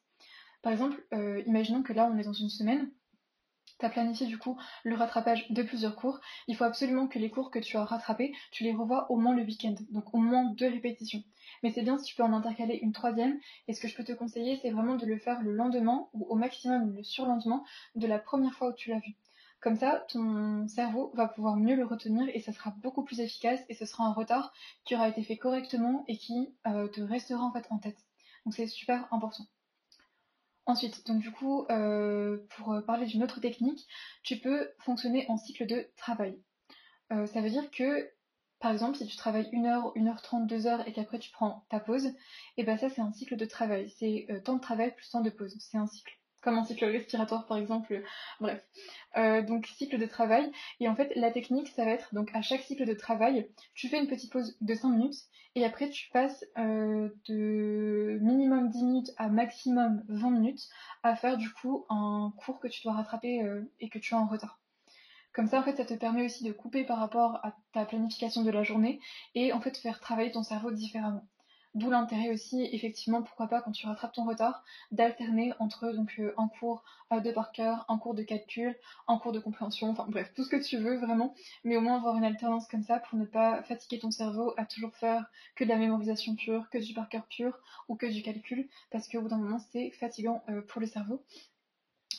Par 0.61 0.71
exemple, 0.71 1.03
euh, 1.13 1.41
imaginons 1.45 1.83
que 1.83 1.93
là 1.93 2.09
on 2.11 2.17
est 2.17 2.23
dans 2.23 2.33
une 2.33 2.49
semaine, 2.49 2.91
tu 3.79 3.85
as 3.85 3.89
planifié 3.89 4.27
du 4.27 4.37
coup 4.37 4.59
le 4.83 4.95
rattrapage 4.95 5.49
de 5.51 5.63
plusieurs 5.63 5.95
cours, 5.95 6.19
il 6.47 6.55
faut 6.55 6.65
absolument 6.65 7.07
que 7.07 7.17
les 7.17 7.29
cours 7.29 7.49
que 7.49 7.59
tu 7.59 7.77
as 7.77 7.85
rattrapés, 7.85 8.33
tu 8.51 8.63
les 8.63 8.73
revois 8.73 9.09
au 9.09 9.15
moins 9.15 9.35
le 9.35 9.43
week-end, 9.43 9.75
donc 9.91 10.13
au 10.13 10.17
moins 10.17 10.51
deux 10.53 10.69
répétitions. 10.69 11.23
Mais 11.63 11.71
c'est 11.71 11.83
bien 11.83 11.97
si 11.97 12.05
tu 12.05 12.15
peux 12.15 12.23
en 12.23 12.33
intercaler 12.33 12.79
une 12.81 12.91
troisième, 12.91 13.39
et 13.67 13.73
ce 13.73 13.81
que 13.81 13.87
je 13.87 13.95
peux 13.95 14.03
te 14.03 14.11
conseiller, 14.11 14.59
c'est 14.61 14.71
vraiment 14.71 14.95
de 14.95 15.05
le 15.05 15.17
faire 15.17 15.41
le 15.41 15.53
lendemain, 15.53 16.07
ou 16.13 16.25
au 16.25 16.35
maximum 16.35 16.93
le 16.95 17.03
surlendemain, 17.03 17.63
de 17.95 18.07
la 18.07 18.19
première 18.19 18.53
fois 18.53 18.69
où 18.69 18.73
tu 18.73 18.89
l'as 18.89 18.99
vu. 18.99 19.15
Comme 19.61 19.75
ça, 19.75 20.05
ton 20.09 20.67
cerveau 20.69 21.11
va 21.15 21.27
pouvoir 21.27 21.57
mieux 21.57 21.75
le 21.75 21.85
retenir 21.85 22.29
et 22.33 22.39
ça 22.39 22.53
sera 22.53 22.71
beaucoup 22.81 23.03
plus 23.03 23.19
efficace 23.19 23.59
et 23.67 23.73
ce 23.73 23.85
sera 23.85 24.05
un 24.05 24.13
retard 24.13 24.53
qui 24.85 24.95
aura 24.95 25.09
été 25.09 25.21
fait 25.21 25.35
correctement 25.35 26.05
et 26.07 26.17
qui 26.17 26.53
euh, 26.65 26.87
te 26.87 27.01
restera 27.01 27.43
en 27.43 27.51
fait 27.51 27.67
en 27.69 27.77
tête. 27.77 28.05
Donc 28.45 28.53
c'est 28.53 28.67
super 28.67 29.13
important. 29.13 29.45
Ensuite, 30.69 31.07
donc 31.07 31.23
euh, 31.71 32.45
pour 32.51 32.73
euh, 32.73 32.81
parler 32.81 33.07
d'une 33.07 33.23
autre 33.23 33.39
technique, 33.39 33.87
tu 34.21 34.37
peux 34.37 34.69
fonctionner 34.77 35.25
en 35.27 35.35
cycle 35.35 35.65
de 35.65 35.89
travail. 35.97 36.39
Euh, 37.11 37.25
ça 37.25 37.41
veut 37.41 37.49
dire 37.49 37.71
que, 37.71 38.07
par 38.59 38.71
exemple, 38.71 38.95
si 38.95 39.07
tu 39.07 39.17
travailles 39.17 39.49
1 39.51 39.65
heure, 39.65 39.91
1 39.95 40.05
heure 40.05 40.21
30, 40.21 40.45
2 40.45 40.67
heures 40.67 40.87
et 40.87 40.93
qu'après 40.93 41.17
tu 41.17 41.31
prends 41.31 41.65
ta 41.71 41.79
pause, 41.79 42.05
et 42.05 42.13
eh 42.57 42.63
ben 42.63 42.77
ça 42.77 42.87
c'est 42.87 43.01
un 43.01 43.11
cycle 43.11 43.35
de 43.35 43.45
travail. 43.45 43.89
C'est 43.97 44.27
temps 44.45 44.57
de 44.57 44.61
travail 44.61 44.93
plus 44.95 45.09
temps 45.09 45.21
de 45.21 45.31
pause. 45.31 45.57
C'est 45.59 45.79
un 45.79 45.87
cycle 45.87 46.18
comme 46.41 46.57
un 46.57 46.63
cycle 46.63 46.85
respiratoire 46.85 47.45
par 47.45 47.57
exemple, 47.57 48.01
bref. 48.39 48.63
Euh, 49.17 49.41
donc 49.41 49.67
cycle 49.67 49.97
de 49.97 50.05
travail. 50.05 50.51
Et 50.79 50.87
en 50.87 50.95
fait 50.95 51.11
la 51.15 51.31
technique 51.31 51.69
ça 51.69 51.85
va 51.85 51.91
être 51.91 52.13
donc 52.13 52.29
à 52.33 52.41
chaque 52.41 52.61
cycle 52.61 52.85
de 52.85 52.93
travail, 52.93 53.49
tu 53.73 53.89
fais 53.89 53.99
une 53.99 54.07
petite 54.07 54.31
pause 54.31 54.57
de 54.61 54.73
5 54.73 54.89
minutes 54.89 55.19
et 55.55 55.65
après 55.65 55.89
tu 55.89 56.09
passes 56.11 56.45
euh, 56.57 57.09
de 57.27 58.19
minimum 58.21 58.69
10 58.69 58.83
minutes 58.83 59.11
à 59.17 59.29
maximum 59.29 60.03
20 60.07 60.29
minutes 60.31 60.69
à 61.03 61.15
faire 61.15 61.37
du 61.37 61.51
coup 61.51 61.85
un 61.89 62.33
cours 62.37 62.59
que 62.59 62.67
tu 62.67 62.83
dois 62.83 62.93
rattraper 62.93 63.41
euh, 63.43 63.61
et 63.79 63.89
que 63.89 63.99
tu 63.99 64.13
as 64.13 64.19
en 64.19 64.27
retard. 64.27 64.59
Comme 65.33 65.47
ça 65.47 65.59
en 65.59 65.63
fait 65.63 65.75
ça 65.75 65.85
te 65.85 65.93
permet 65.93 66.25
aussi 66.25 66.43
de 66.43 66.51
couper 66.51 66.83
par 66.83 66.99
rapport 66.99 67.39
à 67.43 67.55
ta 67.73 67.85
planification 67.85 68.43
de 68.43 68.51
la 68.51 68.63
journée 68.63 68.99
et 69.35 69.53
en 69.53 69.61
fait 69.61 69.77
faire 69.77 69.99
travailler 69.99 70.31
ton 70.31 70.43
cerveau 70.43 70.71
différemment. 70.71 71.27
D'où 71.75 71.91
l'intérêt 71.91 72.31
aussi, 72.31 72.67
effectivement, 72.71 73.21
pourquoi 73.21 73.47
pas 73.47 73.61
quand 73.61 73.71
tu 73.71 73.85
rattrapes 73.85 74.13
ton 74.13 74.25
retard, 74.25 74.63
d'alterner 74.91 75.53
entre 75.59 75.91
donc 75.91 76.15
euh, 76.17 76.33
un 76.37 76.47
cours 76.47 76.83
euh, 77.13 77.19
de 77.19 77.31
par 77.31 77.51
cœur, 77.51 77.85
un 77.89 77.99
cours 77.99 78.15
de 78.15 78.23
calcul, 78.23 78.75
un 79.07 79.19
cours 79.19 79.31
de 79.31 79.39
compréhension, 79.39 79.89
enfin 79.91 80.07
bref, 80.09 80.33
tout 80.33 80.43
ce 80.43 80.49
que 80.49 80.55
tu 80.55 80.77
veux 80.77 80.97
vraiment, 80.97 81.35
mais 81.63 81.77
au 81.77 81.81
moins 81.81 81.97
avoir 81.97 82.17
une 82.17 82.25
alternance 82.25 82.67
comme 82.67 82.81
ça 82.81 82.99
pour 82.99 83.19
ne 83.19 83.25
pas 83.25 83.61
fatiguer 83.63 83.99
ton 83.99 84.09
cerveau 84.09 84.51
à 84.57 84.65
toujours 84.65 84.95
faire 84.95 85.29
que 85.55 85.63
de 85.63 85.69
la 85.69 85.77
mémorisation 85.77 86.35
pure, 86.35 86.67
que 86.71 86.79
du 86.79 86.95
par 86.95 87.07
cœur 87.07 87.27
pur 87.27 87.55
ou 87.87 87.95
que 87.95 88.07
du 88.07 88.23
calcul, 88.23 88.67
parce 88.89 89.07
qu'au 89.07 89.21
bout 89.21 89.29
d'un 89.29 89.37
moment 89.37 89.59
c'est 89.71 89.91
fatigant 89.91 90.43
euh, 90.49 90.63
pour 90.63 90.81
le 90.81 90.87
cerveau. 90.87 91.23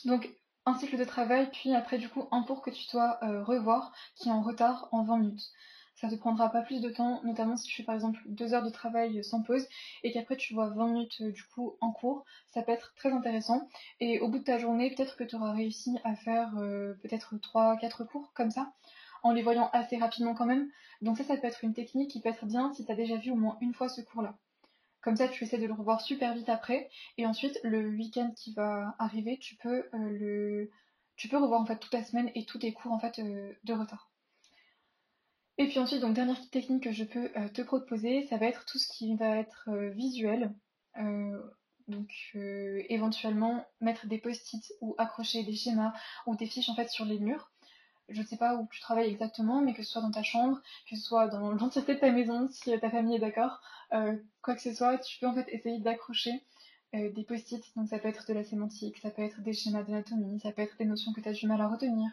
Donc 0.05 0.29
un 0.65 0.77
cycle 0.77 0.97
de 0.97 1.03
travail, 1.03 1.49
puis 1.51 1.75
après 1.75 1.97
du 1.97 2.07
coup 2.07 2.25
un 2.31 2.43
cours 2.43 2.61
que 2.61 2.69
tu 2.69 2.85
dois 2.93 3.19
revoir 3.43 3.91
qui 4.15 4.29
est 4.29 4.31
en 4.31 4.43
retard 4.43 4.87
en 4.93 5.03
20 5.03 5.17
minutes 5.17 5.51
ça 6.01 6.09
te 6.09 6.15
prendra 6.15 6.49
pas 6.49 6.63
plus 6.63 6.81
de 6.81 6.89
temps, 6.89 7.21
notamment 7.23 7.55
si 7.55 7.67
tu 7.67 7.75
fais 7.75 7.83
par 7.83 7.93
exemple 7.93 8.19
deux 8.25 8.55
heures 8.55 8.63
de 8.63 8.71
travail 8.71 9.23
sans 9.23 9.43
pause 9.43 9.67
et 10.01 10.11
qu'après 10.11 10.35
tu 10.35 10.55
vois 10.55 10.69
20 10.69 10.87
minutes 10.87 11.21
euh, 11.21 11.31
du 11.31 11.43
coup 11.43 11.77
en 11.79 11.91
cours, 11.91 12.25
ça 12.47 12.63
peut 12.63 12.71
être 12.71 12.95
très 12.95 13.11
intéressant. 13.11 13.69
Et 13.99 14.19
au 14.19 14.27
bout 14.27 14.39
de 14.39 14.43
ta 14.43 14.57
journée, 14.57 14.89
peut-être 14.95 15.15
que 15.15 15.23
tu 15.23 15.35
auras 15.35 15.53
réussi 15.53 15.99
à 16.03 16.15
faire 16.15 16.57
euh, 16.57 16.95
peut-être 17.03 17.35
3-4 17.35 18.07
cours 18.07 18.33
comme 18.33 18.49
ça, 18.49 18.73
en 19.21 19.31
les 19.31 19.43
voyant 19.43 19.69
assez 19.73 19.97
rapidement 19.97 20.33
quand 20.33 20.47
même. 20.47 20.71
Donc 21.03 21.17
ça, 21.19 21.23
ça 21.23 21.37
peut 21.37 21.45
être 21.45 21.63
une 21.63 21.75
technique 21.75 22.09
qui 22.09 22.19
peut 22.19 22.29
être 22.29 22.45
bien 22.47 22.73
si 22.73 22.83
tu 22.83 22.91
as 22.91 22.95
déjà 22.95 23.17
vu 23.17 23.29
au 23.29 23.35
moins 23.35 23.57
une 23.61 23.75
fois 23.75 23.87
ce 23.87 24.01
cours-là. 24.01 24.35
Comme 25.01 25.15
ça, 25.15 25.27
tu 25.27 25.43
essaies 25.43 25.59
de 25.59 25.67
le 25.67 25.73
revoir 25.73 26.01
super 26.01 26.33
vite 26.33 26.49
après. 26.49 26.89
Et 27.17 27.27
ensuite, 27.27 27.59
le 27.63 27.89
week-end 27.89 28.31
qui 28.35 28.53
va 28.53 28.95
arriver, 28.97 29.37
tu 29.39 29.55
peux 29.55 29.87
euh, 29.93 30.09
le... 30.09 30.71
Tu 31.15 31.27
peux 31.27 31.37
revoir 31.37 31.61
en 31.61 31.65
fait 31.65 31.77
toute 31.77 31.93
la 31.93 32.03
semaine 32.03 32.31
et 32.33 32.45
tous 32.45 32.57
tes 32.59 32.73
cours 32.73 32.91
en 32.91 32.99
fait 32.99 33.19
de 33.19 33.73
retard. 33.73 34.10
Et 35.61 35.67
puis 35.67 35.77
ensuite, 35.77 36.01
donc 36.01 36.15
dernière 36.15 36.49
technique 36.49 36.85
que 36.85 36.91
je 36.91 37.03
peux 37.03 37.29
euh, 37.37 37.47
te 37.49 37.61
proposer, 37.61 38.25
ça 38.25 38.37
va 38.37 38.47
être 38.47 38.65
tout 38.65 38.79
ce 38.79 38.87
qui 38.87 39.15
va 39.15 39.37
être 39.37 39.65
euh, 39.67 39.91
visuel. 39.91 40.55
Euh, 40.97 41.39
donc 41.87 42.09
éventuellement 42.89 43.65
mettre 43.79 44.07
des 44.07 44.17
post-it 44.17 44.63
ou 44.79 44.95
accrocher 44.97 45.43
des 45.43 45.53
schémas 45.53 45.93
ou 46.25 46.35
des 46.35 46.47
fiches 46.47 46.69
en 46.69 46.75
fait 46.75 46.89
sur 46.89 47.05
les 47.05 47.19
murs. 47.19 47.51
Je 48.09 48.21
ne 48.21 48.25
sais 48.25 48.37
pas 48.37 48.55
où 48.55 48.67
tu 48.71 48.79
travailles 48.79 49.11
exactement, 49.11 49.61
mais 49.61 49.73
que 49.73 49.83
ce 49.83 49.91
soit 49.91 50.01
dans 50.01 50.11
ta 50.11 50.23
chambre, 50.23 50.59
que 50.89 50.95
ce 50.95 51.01
soit 51.03 51.27
dans 51.27 51.51
l'entièreté 51.51 51.95
de 51.95 51.99
ta 51.99 52.11
maison, 52.11 52.47
si 52.49 52.71
ta 52.79 52.89
famille 52.89 53.17
est 53.17 53.19
d'accord, 53.19 53.61
quoi 54.41 54.55
que 54.55 54.61
ce 54.61 54.73
soit, 54.73 54.97
tu 54.97 55.19
peux 55.19 55.27
en 55.27 55.33
fait 55.35 55.47
essayer 55.49 55.79
d'accrocher 55.79 56.31
des 56.93 57.25
post-it. 57.27 57.63
Donc 57.75 57.89
ça 57.89 57.99
peut 57.99 58.07
être 58.07 58.25
de 58.27 58.33
la 58.33 58.43
sémantique, 58.43 58.97
ça 58.99 59.11
peut 59.11 59.23
être 59.23 59.41
des 59.41 59.53
schémas 59.53 59.83
d'anatomie, 59.83 60.39
ça 60.39 60.51
peut 60.53 60.61
être 60.61 60.77
des 60.77 60.85
notions 60.85 61.13
que 61.13 61.21
tu 61.21 61.29
as 61.29 61.33
du 61.33 61.45
mal 61.45 61.59
à 61.61 61.67
retenir, 61.67 62.09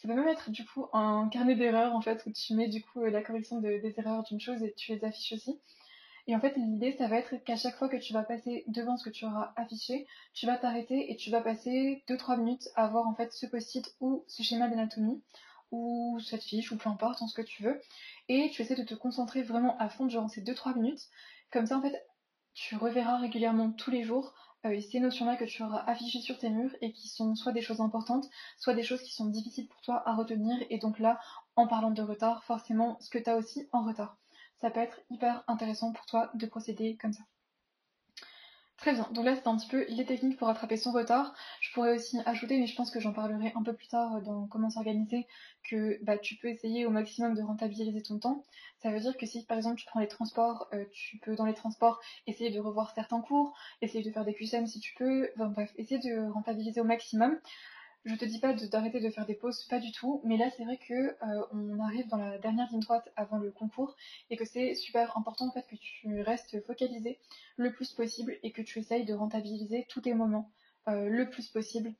ça 0.00 0.08
peut 0.08 0.14
même 0.14 0.28
être 0.28 0.50
du 0.50 0.64
coup 0.64 0.86
un 0.94 1.28
carnet 1.28 1.54
d'erreurs 1.54 1.94
en 1.94 2.00
fait 2.00 2.24
où 2.24 2.32
tu 2.32 2.54
mets 2.54 2.68
du 2.68 2.82
coup 2.82 3.04
la 3.04 3.22
correction 3.22 3.60
des 3.60 3.94
erreurs 3.98 4.22
d'une 4.22 4.40
chose 4.40 4.62
et 4.62 4.72
tu 4.74 4.94
les 4.94 5.04
affiches 5.04 5.32
aussi. 5.32 5.60
Et 6.26 6.34
en 6.34 6.40
fait 6.40 6.56
l'idée 6.56 6.92
ça 6.92 7.06
va 7.06 7.16
être 7.16 7.36
qu'à 7.44 7.56
chaque 7.56 7.76
fois 7.76 7.90
que 7.90 7.98
tu 7.98 8.14
vas 8.14 8.22
passer 8.22 8.64
devant 8.68 8.96
ce 8.96 9.04
que 9.04 9.10
tu 9.10 9.26
auras 9.26 9.52
affiché, 9.56 10.06
tu 10.32 10.46
vas 10.46 10.56
t'arrêter 10.56 11.12
et 11.12 11.16
tu 11.16 11.30
vas 11.30 11.42
passer 11.42 12.02
2-3 12.08 12.38
minutes 12.38 12.68
à 12.76 12.88
voir 12.88 13.06
en 13.06 13.14
fait 13.14 13.30
ce 13.32 13.44
post-it 13.44 13.94
ou 14.00 14.24
ce 14.26 14.42
schéma 14.42 14.68
d'anatomie 14.68 15.22
ou 15.70 16.18
cette 16.20 16.44
fiche 16.44 16.72
ou 16.72 16.78
peu 16.78 16.88
importe 16.88 17.20
en 17.20 17.26
ce 17.26 17.34
que 17.34 17.42
tu 17.42 17.62
veux 17.62 17.78
et 18.28 18.48
tu 18.50 18.62
essaies 18.62 18.76
de 18.76 18.84
te 18.84 18.94
concentrer 18.94 19.42
vraiment 19.42 19.76
à 19.78 19.90
fond 19.90 20.06
durant 20.06 20.28
ces 20.28 20.40
2-3 20.40 20.76
minutes. 20.76 21.08
Comme 21.50 21.66
ça 21.66 21.76
en 21.76 21.82
fait 21.82 22.06
tu 22.54 22.74
reverras 22.74 23.18
régulièrement 23.18 23.70
tous 23.70 23.90
les 23.90 24.02
jours 24.02 24.32
euh, 24.66 24.80
ces 24.80 25.00
notions-là 25.00 25.36
que 25.36 25.44
tu 25.44 25.62
auras 25.62 25.84
affichées 25.86 26.20
sur 26.20 26.38
tes 26.38 26.50
murs 26.50 26.74
et 26.80 26.92
qui 26.92 27.08
sont 27.08 27.34
soit 27.34 27.52
des 27.52 27.62
choses 27.62 27.80
importantes, 27.80 28.28
soit 28.58 28.74
des 28.74 28.82
choses 28.82 29.02
qui 29.02 29.12
sont 29.12 29.26
difficiles 29.26 29.68
pour 29.68 29.80
toi 29.80 30.02
à 30.06 30.14
retenir. 30.14 30.56
Et 30.70 30.78
donc 30.78 30.98
là, 30.98 31.18
en 31.56 31.66
parlant 31.66 31.90
de 31.90 32.02
retard, 32.02 32.44
forcément, 32.44 32.98
ce 33.00 33.10
que 33.10 33.18
tu 33.18 33.30
as 33.30 33.36
aussi 33.36 33.68
en 33.72 33.84
retard. 33.84 34.18
Ça 34.60 34.70
peut 34.70 34.80
être 34.80 35.00
hyper 35.10 35.42
intéressant 35.46 35.92
pour 35.92 36.04
toi 36.06 36.30
de 36.34 36.46
procéder 36.46 36.96
comme 36.96 37.12
ça. 37.12 37.22
Très 38.80 38.94
bien, 38.94 39.06
donc 39.12 39.26
là 39.26 39.36
c'est 39.36 39.46
un 39.46 39.56
petit 39.58 39.68
peu 39.68 39.84
les 39.90 40.06
techniques 40.06 40.38
pour 40.38 40.48
rattraper 40.48 40.78
son 40.78 40.90
retard. 40.90 41.34
Je 41.60 41.70
pourrais 41.74 41.94
aussi 41.96 42.16
ajouter, 42.24 42.58
mais 42.58 42.66
je 42.66 42.74
pense 42.74 42.90
que 42.90 42.98
j'en 42.98 43.12
parlerai 43.12 43.52
un 43.54 43.62
peu 43.62 43.74
plus 43.74 43.88
tard 43.88 44.22
dans 44.22 44.46
comment 44.46 44.70
s'organiser, 44.70 45.26
que 45.68 46.02
bah, 46.02 46.16
tu 46.16 46.36
peux 46.36 46.48
essayer 46.48 46.86
au 46.86 46.90
maximum 46.90 47.34
de 47.34 47.42
rentabiliser 47.42 48.00
ton 48.02 48.18
temps. 48.18 48.42
Ça 48.82 48.90
veut 48.90 49.00
dire 49.00 49.18
que 49.18 49.26
si 49.26 49.44
par 49.44 49.58
exemple 49.58 49.76
tu 49.76 49.84
prends 49.84 50.00
les 50.00 50.08
transports, 50.08 50.66
euh, 50.72 50.86
tu 50.92 51.18
peux 51.18 51.34
dans 51.36 51.44
les 51.44 51.52
transports 51.52 52.00
essayer 52.26 52.50
de 52.50 52.58
revoir 52.58 52.94
certains 52.94 53.20
cours, 53.20 53.54
essayer 53.82 54.02
de 54.02 54.10
faire 54.10 54.24
des 54.24 54.32
QCM 54.32 54.66
si 54.66 54.80
tu 54.80 54.94
peux, 54.94 55.28
enfin 55.36 55.48
bref, 55.48 55.70
essayer 55.76 56.00
de 56.00 56.30
rentabiliser 56.32 56.80
au 56.80 56.84
maximum. 56.84 57.38
Je 58.06 58.14
te 58.14 58.24
dis 58.24 58.38
pas 58.38 58.54
d'arrêter 58.54 58.98
de, 58.98 59.10
faire 59.10 59.26
des 59.26 59.34
pauses, 59.34 59.64
pas 59.64 59.78
du 59.78 59.92
tout, 59.92 60.22
mais 60.24 60.38
là 60.38 60.48
c'est 60.56 60.64
vrai 60.64 60.78
que 60.78 60.94
euh, 60.94 61.46
on 61.52 61.78
arrive 61.80 62.08
dans 62.08 62.16
la 62.16 62.38
dernière 62.38 62.70
ligne 62.70 62.80
droite 62.80 63.12
avant 63.14 63.36
le 63.36 63.50
concours 63.50 63.94
et 64.30 64.38
que 64.38 64.46
c'est 64.46 64.74
super 64.74 65.16
important 65.18 65.48
en 65.48 65.52
fait 65.52 65.66
que 65.66 65.76
tu 65.76 66.22
restes 66.22 66.64
focalisé 66.66 67.18
le 67.56 67.72
plus 67.72 67.92
possible 67.92 68.38
et 68.42 68.52
que 68.52 68.62
tu 68.62 68.78
essayes 68.78 69.04
de 69.04 69.12
rentabiliser 69.12 69.86
tous 69.88 70.00
tes 70.00 70.14
moments 70.14 70.50
euh, 70.88 71.10
le 71.10 71.28
plus 71.28 71.48
possible 71.48 71.92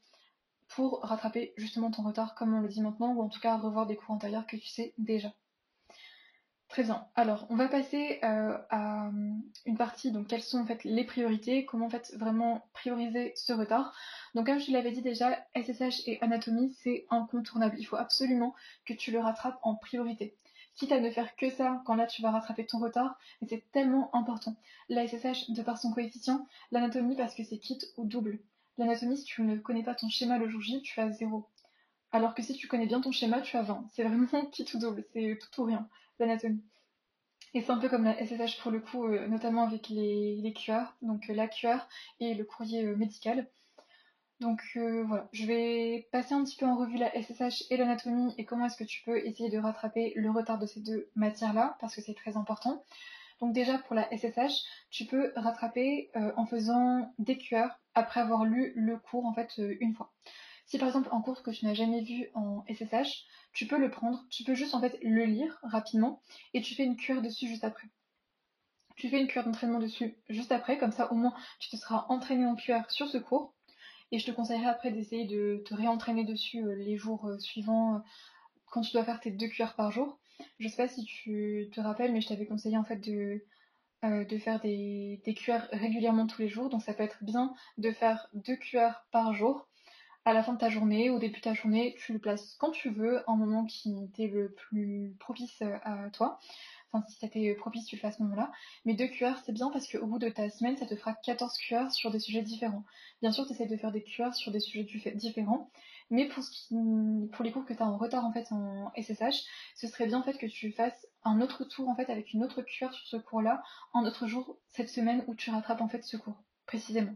pour 0.69 1.01
rattraper 1.03 1.53
justement 1.59 1.91
ton 1.91 2.03
retard 2.03 2.35
comme 2.35 2.55
on 2.55 2.61
le 2.61 2.69
dit 2.69 2.81
maintenant 2.81 3.13
ou 3.13 3.23
en 3.23 3.29
tout 3.29 3.41
cas 3.41 3.59
revoir 3.59 3.87
des 3.87 3.97
cours 3.97 4.15
antérieurs 4.15 4.47
que 4.47 4.57
tu 4.57 4.69
sais 4.69 4.95
déjà. 4.97 5.35
Bien. 6.79 7.07
Alors, 7.15 7.47
on 7.51 7.57
va 7.57 7.69
passer 7.69 8.21
euh, 8.23 8.57
à 8.71 9.09
euh, 9.09 9.11
une 9.67 9.77
partie, 9.77 10.13
donc 10.13 10.29
quelles 10.29 10.43
sont 10.43 10.61
en 10.61 10.65
fait 10.65 10.83
les 10.85 11.05
priorités, 11.05 11.67
comment 11.67 11.87
en 11.87 11.91
fait 11.91 12.15
vraiment 12.17 12.65
prioriser 12.73 13.33
ce 13.37 13.53
retard. 13.53 13.93
Donc 14.35 14.47
comme 14.47 14.61
je 14.61 14.73
l'avais 14.73 14.93
dit 14.93 15.03
déjà, 15.03 15.45
SSH 15.55 16.07
et 16.07 16.23
anatomie, 16.23 16.75
c'est 16.83 17.07
incontournable. 17.11 17.77
Il 17.79 17.85
faut 17.85 17.97
absolument 17.97 18.55
que 18.87 18.95
tu 18.95 19.11
le 19.11 19.19
rattrapes 19.19 19.59
en 19.63 19.75
priorité. 19.75 20.35
Quitte 20.75 20.93
à 20.93 21.01
ne 21.01 21.11
faire 21.11 21.37
que 21.37 21.51
ça 21.51 21.83
quand 21.85 21.97
là 21.97 22.07
tu 22.07 22.23
vas 22.23 22.31
rattraper 22.31 22.65
ton 22.65 22.79
retard, 22.79 23.19
mais 23.43 23.49
c'est 23.49 23.65
tellement 23.73 24.15
important. 24.15 24.57
La 24.89 25.07
SSH 25.07 25.51
de 25.51 25.63
par 25.63 25.77
son 25.77 25.93
coefficient, 25.93 26.47
l'anatomie 26.71 27.17
parce 27.17 27.35
que 27.35 27.45
c'est 27.45 27.59
quitte 27.59 27.93
ou 27.99 28.07
double. 28.07 28.39
L'anatomie, 28.79 29.19
si 29.19 29.25
tu 29.25 29.43
ne 29.43 29.57
connais 29.57 29.83
pas 29.83 29.95
ton 29.95 30.09
schéma 30.09 30.39
le 30.39 30.49
jour 30.49 30.63
J, 30.63 30.81
tu 30.81 30.99
as 31.01 31.11
zéro. 31.11 31.47
Alors 32.13 32.35
que 32.35 32.43
si 32.43 32.55
tu 32.55 32.69
connais 32.69 32.87
bien 32.87 33.01
ton 33.01 33.13
schéma, 33.13 33.43
tu 33.43 33.57
as 33.59 33.63
20. 33.63 33.85
C'est 33.93 34.05
vraiment 34.05 34.27
quitte 34.53 34.73
ou 34.73 34.79
double, 34.79 35.05
c'est 35.13 35.39
tout 35.53 35.63
ou 35.63 35.65
rien 35.65 35.87
l'anatomie. 36.21 36.63
Et 37.53 37.63
c'est 37.63 37.73
un 37.73 37.79
peu 37.79 37.89
comme 37.89 38.05
la 38.05 38.15
SSH 38.25 38.61
pour 38.63 38.71
le 38.71 38.81
coup, 38.81 39.05
euh, 39.07 39.27
notamment 39.27 39.67
avec 39.67 39.89
les, 39.89 40.37
les 40.37 40.53
QR, 40.53 40.85
donc 41.03 41.29
euh, 41.29 41.35
la 41.35 41.49
QR 41.49 41.79
et 42.21 42.35
le 42.35 42.45
courrier 42.45 42.85
euh, 42.85 42.95
médical. 42.97 43.49
Donc 44.41 44.63
voilà, 44.75 45.29
je 45.33 45.45
vais 45.45 46.09
passer 46.13 46.33
un 46.33 46.43
petit 46.45 46.57
peu 46.57 46.65
en 46.65 46.75
revue 46.75 46.97
la 46.97 47.11
SSH 47.13 47.65
et 47.69 47.77
l'anatomie 47.77 48.33
et 48.39 48.47
comment 48.47 48.65
est-ce 48.65 48.79
que 48.79 48.85
tu 48.85 49.03
peux 49.05 49.19
essayer 49.19 49.51
de 49.51 49.59
rattraper 49.59 50.15
le 50.17 50.31
retard 50.31 50.59
de 50.59 50.65
ces 50.65 50.81
deux 50.81 51.11
matières-là, 51.15 51.77
parce 51.79 51.95
que 51.95 52.01
c'est 52.01 52.15
très 52.15 52.39
important. 52.39 52.83
Donc 53.41 53.53
déjà 53.53 53.77
pour 53.77 53.95
la 53.95 54.09
SSH, 54.17 54.65
tu 54.89 55.05
peux 55.05 55.35
rattraper 55.37 56.11
en 56.15 56.47
faisant 56.47 57.13
des 57.19 57.37
QR 57.37 57.69
après 57.95 58.21
avoir 58.21 58.47
lu 58.47 58.73
le 58.77 58.97
cours 58.97 59.27
en 59.27 59.35
fait 59.35 59.53
une 59.59 59.95
fois. 59.95 60.11
Si 60.65 60.79
par 60.79 60.89
exemple 60.89 61.11
un 61.13 61.21
cours 61.21 61.43
que 61.43 61.51
tu 61.51 61.67
n'as 61.67 61.75
jamais 61.75 62.01
vu 62.01 62.31
en 62.33 62.65
SSH, 62.67 63.27
tu 63.53 63.67
peux 63.67 63.79
le 63.79 63.91
prendre, 63.91 64.25
tu 64.31 64.45
peux 64.45 64.55
juste 64.55 64.75
en 64.75 64.81
fait 64.81 64.99
le 65.03 65.25
lire 65.25 65.59
rapidement 65.63 66.23
et 66.55 66.63
tu 66.63 66.75
fais 66.75 66.85
une 66.85 66.97
cure 66.97 67.23
dessus 67.23 67.49
juste 67.49 67.65
après. 67.65 67.89
Tu 68.97 69.09
fais 69.09 69.21
une 69.21 69.29
cure 69.29 69.45
d'entraînement 69.45 69.79
dessus 69.79 70.17
juste 70.29 70.53
après, 70.53 70.79
comme 70.79 70.93
ça 70.93 71.11
au 71.13 71.15
moins 71.15 71.35
tu 71.59 71.71
te 71.71 71.77
seras 71.77 72.07
entraîné 72.09 72.47
en 72.47 72.55
QR 72.55 72.83
sur 72.89 73.09
ce 73.09 73.19
cours. 73.19 73.55
Et 74.13 74.19
je 74.19 74.27
te 74.27 74.31
conseillerais 74.33 74.67
après 74.67 74.91
d'essayer 74.91 75.25
de 75.25 75.63
te 75.65 75.75
réentraîner 75.75 76.25
dessus 76.25 76.65
euh, 76.65 76.75
les 76.75 76.97
jours 76.97 77.29
euh, 77.29 77.39
suivants 77.39 77.97
euh, 77.97 77.99
quand 78.67 78.81
tu 78.81 78.93
dois 78.93 79.05
faire 79.05 79.21
tes 79.21 79.31
deux 79.31 79.49
QR 79.49 79.75
par 79.77 79.93
jour. 79.93 80.19
Je 80.59 80.69
sais 80.69 80.77
pas 80.77 80.89
si 80.89 81.05
tu 81.05 81.69
te 81.73 81.81
rappelles, 81.81 82.13
mais 82.13 82.21
je 82.21 82.29
t'avais 82.29 82.47
conseillé 82.47 82.77
en 82.77 82.85
fait 82.85 82.97
de, 82.97 83.45
faire 84.39 84.61
des, 84.61 85.21
des 85.25 85.35
régulièrement 85.73 86.27
tous 86.27 86.43
les 86.43 86.49
jours. 86.49 86.71
Donc 86.71 86.83
ça 86.83 86.95
peut 86.95 87.03
être 87.03 87.23
bien 87.23 87.55
de 87.79 87.93
faire 87.93 88.29
deux 88.33 88.57
QR 88.57 88.93
par 89.13 89.33
jour 89.33 89.69
à 90.25 90.33
la 90.33 90.43
fin 90.43 90.53
de 90.53 90.59
ta 90.59 90.69
journée, 90.69 91.11
au 91.11 91.19
début 91.19 91.39
de 91.39 91.45
ta 91.45 91.55
journée, 91.55 91.95
tu 91.99 92.13
le 92.13 92.19
places 92.19 92.57
quand 92.59 92.71
tu 92.71 92.91
veux, 92.91 93.23
en 93.27 93.37
moment 93.37 93.65
qui 93.65 93.95
t'est 94.15 94.27
le 94.27 94.53
plus 94.53 95.15
propice 95.19 95.63
euh, 95.63 95.79
à 95.83 96.11
toi. 96.11 96.39
Enfin, 96.93 97.05
si 97.09 97.19
ça 97.19 97.29
t'est 97.29 97.55
propice, 97.55 97.87
tu 97.87 97.97
le 97.97 98.01
fais 98.01 98.09
à 98.09 98.13
ce 98.13 98.23
moment-là. 98.23 98.51
Mais 98.85 98.95
deux 98.95 99.07
QR, 99.07 99.35
c'est 99.45 99.53
bien 99.53 99.71
parce 99.71 99.87
qu'au 99.87 100.07
bout 100.07 100.19
de 100.19 100.29
ta 100.29 100.51
semaine, 100.51 100.77
ça 100.77 100.87
te 100.87 100.97
fera 100.97 101.15
14 101.15 101.57
QR 101.57 101.91
sur 101.91 102.11
des 102.11 102.19
sujets 102.19 102.43
différents. 102.43 102.85
Bien 103.23 103.31
sûr, 103.31 103.47
tu 103.47 103.53
essaies 103.53 103.67
de 103.67 103.77
faire 103.77 103.93
des 103.93 104.03
QR 104.03 104.33
sur 104.35 104.51
des 104.51 104.61
sujets 104.61 105.13
différents. 105.15 105.71
Mais 106.11 106.29
pour, 106.29 107.45
les 107.45 107.53
cours 107.53 107.65
que 107.65 107.73
tu 107.73 107.83
as 107.83 107.87
en 107.87 107.97
retard 107.97 108.25
en 108.25 108.33
fait 108.33 108.51
en 108.51 108.91
SSH, 108.97 109.45
ce 109.77 109.87
serait 109.87 110.07
bien 110.07 110.19
en 110.19 110.23
fait 110.25 110.37
que 110.39 110.47
tu 110.47 110.73
fasses 110.73 111.07
un 111.23 111.41
autre 111.41 111.65
tour 111.65 111.89
en 111.89 111.95
fait 111.95 112.11
avec 112.11 112.33
une 112.33 112.43
autre 112.43 112.63
QR 112.63 112.93
sur 112.93 113.07
ce 113.07 113.17
cours-là, 113.17 113.63
un 113.95 114.05
autre 114.05 114.27
jour 114.27 114.59
cette 114.67 114.89
semaine 114.89 115.23
où 115.29 115.37
tu 115.37 115.51
rattrapes 115.51 115.81
en 115.81 115.89
fait 115.89 116.03
ce 116.03 116.17
cours 116.17 116.43
précisément. 116.67 117.15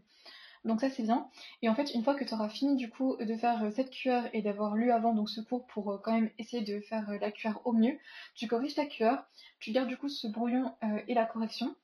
Donc 0.64 0.80
ça 0.80 0.88
c'est 0.88 1.02
bien. 1.02 1.28
Et 1.62 1.68
en 1.68 1.74
fait, 1.74 1.92
une 1.94 2.02
fois 2.02 2.14
que 2.14 2.24
tu 2.24 2.32
auras 2.32 2.48
fini 2.48 2.76
du 2.76 2.88
coup 2.88 3.16
de 3.20 3.36
faire 3.36 3.64
euh, 3.64 3.70
cette 3.70 3.90
QR 3.90 4.22
et 4.32 4.40
d'avoir 4.40 4.74
lu 4.74 4.90
avant 4.90 5.14
donc 5.14 5.28
ce 5.28 5.40
cours 5.42 5.66
pour 5.66 5.92
euh, 5.92 5.98
quand 6.02 6.12
même 6.12 6.30
essayer 6.38 6.62
de 6.62 6.80
faire 6.80 7.08
euh, 7.10 7.18
la 7.18 7.30
QR 7.30 7.60
au 7.64 7.72
mieux, 7.72 7.98
tu 8.34 8.48
corriges 8.48 8.74
ta 8.74 8.86
QR, 8.86 9.16
tu 9.60 9.72
gardes 9.72 9.88
du 9.88 9.98
coup 9.98 10.08
ce 10.08 10.26
brouillon 10.26 10.74
et 11.08 11.14
la 11.14 11.26
correction. 11.26 11.74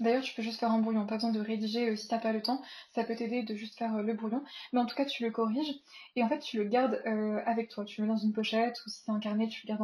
D'ailleurs, 0.00 0.22
tu 0.22 0.34
peux 0.34 0.42
juste 0.42 0.60
faire 0.60 0.70
un 0.70 0.78
brouillon, 0.78 1.06
pas 1.06 1.16
besoin 1.16 1.32
de 1.32 1.40
rédiger 1.40 1.96
si 1.96 2.08
t'as 2.08 2.18
pas 2.18 2.32
le 2.32 2.42
temps. 2.42 2.62
Ça 2.94 3.04
peut 3.04 3.16
t'aider 3.16 3.42
de 3.42 3.54
juste 3.54 3.76
faire 3.76 4.02
le 4.02 4.14
brouillon. 4.14 4.42
Mais 4.72 4.80
en 4.80 4.86
tout 4.86 4.94
cas, 4.94 5.04
tu 5.04 5.24
le 5.24 5.30
corriges 5.30 5.74
et 6.16 6.22
en 6.22 6.28
fait, 6.28 6.38
tu 6.40 6.56
le 6.58 6.64
gardes 6.64 7.02
avec 7.46 7.68
toi. 7.68 7.84
Tu 7.84 8.00
le 8.00 8.06
mets 8.06 8.12
dans 8.12 8.18
une 8.18 8.32
pochette 8.32 8.80
ou 8.86 8.90
si 8.90 9.02
c'est 9.04 9.10
un 9.10 9.20
carnet, 9.20 9.48
tu 9.48 9.66
le 9.66 9.68
gardes 9.68 9.80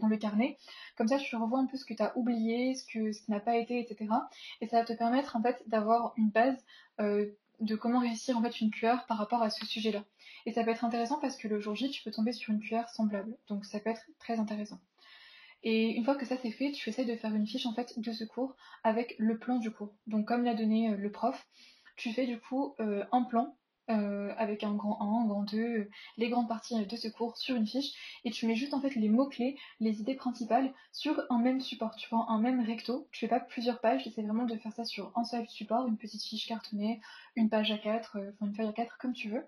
dans 0.00 0.08
le, 0.08 0.16
carnet. 0.16 0.56
Comme 0.96 1.08
ça, 1.08 1.18
tu 1.18 1.36
revois 1.36 1.58
un 1.58 1.66
peu 1.66 1.76
ce 1.76 1.84
que 1.84 1.94
tu 1.94 2.02
as 2.02 2.16
oublié, 2.16 2.74
ce, 2.74 2.82
ce 3.12 3.22
qui 3.22 3.30
n'a 3.30 3.40
pas 3.40 3.56
été, 3.56 3.80
etc. 3.80 4.10
Et 4.60 4.68
ça 4.68 4.78
va 4.78 4.84
te 4.84 4.92
permettre 4.92 5.36
en 5.36 5.42
fait 5.42 5.62
d'avoir 5.66 6.12
une 6.16 6.30
base 6.30 6.56
de 7.60 7.74
comment 7.74 8.00
réussir 8.00 8.36
en 8.38 8.42
fait 8.42 8.60
une 8.60 8.70
QR 8.70 8.98
par 9.06 9.18
rapport 9.18 9.42
à 9.42 9.50
ce 9.50 9.66
sujet-là. 9.66 10.04
Et 10.46 10.52
ça 10.52 10.64
peut 10.64 10.70
être 10.70 10.84
intéressant 10.84 11.18
parce 11.20 11.36
que 11.36 11.48
le 11.48 11.60
jour 11.60 11.74
J, 11.74 11.90
tu 11.90 12.02
peux 12.02 12.10
tomber 12.10 12.32
sur 12.32 12.52
une 12.52 12.60
QR 12.60 12.88
semblable. 12.88 13.36
Donc 13.48 13.64
ça 13.64 13.80
peut 13.80 13.90
être 13.90 14.06
très 14.18 14.38
intéressant. 14.38 14.78
Et 15.62 15.90
une 15.90 16.04
fois 16.04 16.14
que 16.14 16.26
ça 16.26 16.36
c'est 16.36 16.50
fait, 16.50 16.72
tu 16.72 16.88
essaies 16.88 17.04
de 17.04 17.16
faire 17.16 17.34
une 17.34 17.46
fiche 17.46 17.66
en 17.66 17.74
fait 17.74 17.98
de 17.98 18.12
ce 18.12 18.24
cours 18.24 18.54
avec 18.84 19.14
le 19.18 19.38
plan 19.38 19.58
du 19.58 19.70
cours. 19.70 19.94
Donc 20.06 20.26
comme 20.26 20.44
l'a 20.44 20.54
donné 20.54 20.90
euh, 20.90 20.96
le 20.96 21.10
prof, 21.10 21.46
tu 21.96 22.12
fais 22.12 22.26
du 22.26 22.38
coup 22.38 22.74
euh, 22.80 23.04
un 23.10 23.24
plan 23.24 23.56
euh, 23.90 24.34
avec 24.36 24.62
un 24.64 24.74
grand 24.74 25.00
1, 25.00 25.24
un 25.24 25.26
grand 25.26 25.42
2, 25.44 25.88
les 26.18 26.28
grandes 26.28 26.46
parties 26.46 26.86
de 26.86 26.96
ce 26.96 27.08
cours 27.08 27.36
sur 27.38 27.56
une 27.56 27.66
fiche 27.66 28.20
et 28.24 28.30
tu 28.30 28.46
mets 28.46 28.54
juste 28.54 28.74
en 28.74 28.80
fait 28.80 28.94
les 28.94 29.08
mots-clés, 29.08 29.56
les 29.80 30.00
idées 30.00 30.14
principales 30.14 30.72
sur 30.92 31.20
un 31.30 31.38
même 31.38 31.60
support. 31.60 31.96
Tu 31.96 32.08
prends 32.08 32.28
un 32.28 32.40
même 32.40 32.60
recto, 32.60 33.08
tu 33.10 33.20
fais 33.20 33.28
pas 33.28 33.40
plusieurs 33.40 33.80
pages, 33.80 34.04
j'essaie 34.04 34.22
vraiment 34.22 34.44
de 34.44 34.56
faire 34.56 34.72
ça 34.72 34.84
sur 34.84 35.10
un 35.16 35.24
seul 35.24 35.48
support, 35.48 35.88
une 35.88 35.96
petite 35.96 36.22
fiche 36.22 36.46
cartonnée, 36.46 37.00
une 37.34 37.48
page 37.48 37.72
à 37.72 37.78
4, 37.78 38.18
enfin 38.34 38.46
une 38.46 38.54
feuille 38.54 38.68
à 38.68 38.72
4 38.72 38.98
comme 38.98 39.14
tu 39.14 39.30
veux 39.30 39.44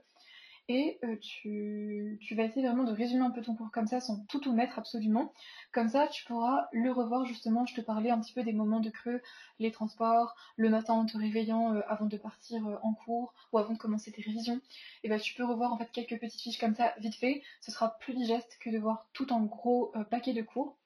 et 0.70 1.00
euh, 1.02 1.16
tu, 1.16 2.16
vas 2.36 2.44
essayer 2.44 2.64
vraiment 2.64 2.84
de 2.84 2.92
résumer 2.92 3.24
un 3.24 3.30
peu 3.30 3.42
ton 3.42 3.56
cours 3.56 3.72
comme 3.72 3.88
ça 3.88 3.98
sans 3.98 4.24
tout 4.26 4.38
tout 4.38 4.52
mettre 4.52 4.78
absolument. 4.78 5.32
Comme 5.72 5.88
ça, 5.88 6.06
tu 6.06 6.24
pourras 6.26 6.68
le 6.70 6.92
revoir 6.92 7.24
justement. 7.24 7.66
Je 7.66 7.74
te 7.74 7.80
parlais 7.80 8.10
un 8.10 8.20
petit 8.20 8.32
peu 8.32 8.44
des 8.44 8.52
moments 8.52 8.78
de 8.78 8.88
creux, 8.88 9.20
les 9.58 9.72
transports, 9.72 10.36
le 10.54 10.68
matin 10.70 10.94
en 10.94 11.06
te 11.06 11.18
réveillant 11.18 11.74
euh, 11.74 11.80
avant 11.88 12.06
de 12.06 12.16
partir 12.16 12.64
euh, 12.68 12.76
en 12.84 12.94
cours 12.94 13.34
ou 13.52 13.58
avant 13.58 13.72
de 13.72 13.78
commencer 13.78 14.12
tes 14.12 14.22
révisions. 14.22 14.60
Et 15.02 15.08
ben 15.08 15.18
tu 15.18 15.34
peux 15.34 15.44
revoir 15.44 15.72
en 15.72 15.76
fait 15.76 15.90
quelques 15.90 16.20
petites 16.20 16.40
fiches 16.40 16.60
comme 16.60 16.76
ça 16.76 16.94
vite 17.00 17.16
fait. 17.16 17.42
Ce 17.62 17.72
sera 17.72 17.98
plus 17.98 18.14
digeste 18.14 18.56
que 18.60 18.70
de 18.70 18.78
voir 18.78 19.08
tout 19.12 19.32
en 19.32 19.40
gros 19.40 19.92
paquet 20.08 20.34
de 20.34 20.42
cours. 20.42 20.78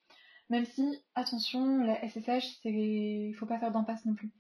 Même 0.48 0.64
si, 0.64 0.98
attention, 1.14 1.84
la 1.84 2.00
SSH, 2.08 2.60
c'est, 2.62 3.32
faut 3.38 3.46
pas 3.46 3.58
faire 3.58 3.70
d'impasse 3.70 4.06
non 4.06 4.14
plus. 4.14 4.30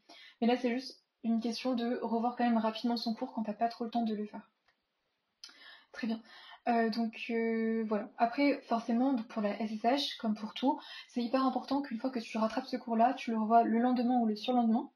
Mais 0.40 0.46
là, 0.46 0.56
c'est 0.56 0.70
juste 0.70 1.02
une 1.22 1.40
question 1.40 1.74
de 1.74 1.98
revoir 2.00 2.34
quand 2.36 2.44
même 2.44 2.56
rapidement 2.56 2.96
son 2.96 3.14
cours 3.14 3.34
quand 3.34 3.42
t'as 3.42 3.52
pas 3.52 3.68
trop 3.68 3.84
le 3.84 3.90
temps 3.90 4.04
de 4.04 4.14
le 4.14 4.24
faire. 4.24 4.50
Très 5.94 6.08
bien. 6.08 6.20
Euh, 6.66 6.90
donc 6.90 7.26
euh, 7.30 7.84
voilà. 7.88 8.10
Après, 8.18 8.60
forcément, 8.62 9.14
pour 9.16 9.42
la 9.42 9.56
SSH, 9.64 10.16
comme 10.18 10.34
pour 10.34 10.52
tout, 10.54 10.80
c'est 11.08 11.22
hyper 11.22 11.44
important 11.44 11.82
qu'une 11.82 11.98
fois 11.98 12.10
que 12.10 12.18
tu 12.18 12.36
rattrapes 12.36 12.66
ce 12.66 12.76
cours-là, 12.76 13.14
tu 13.14 13.30
le 13.30 13.38
revois 13.38 13.62
le 13.62 13.78
lendemain 13.78 14.18
ou 14.18 14.26
le 14.26 14.34
surlendemain 14.34 14.90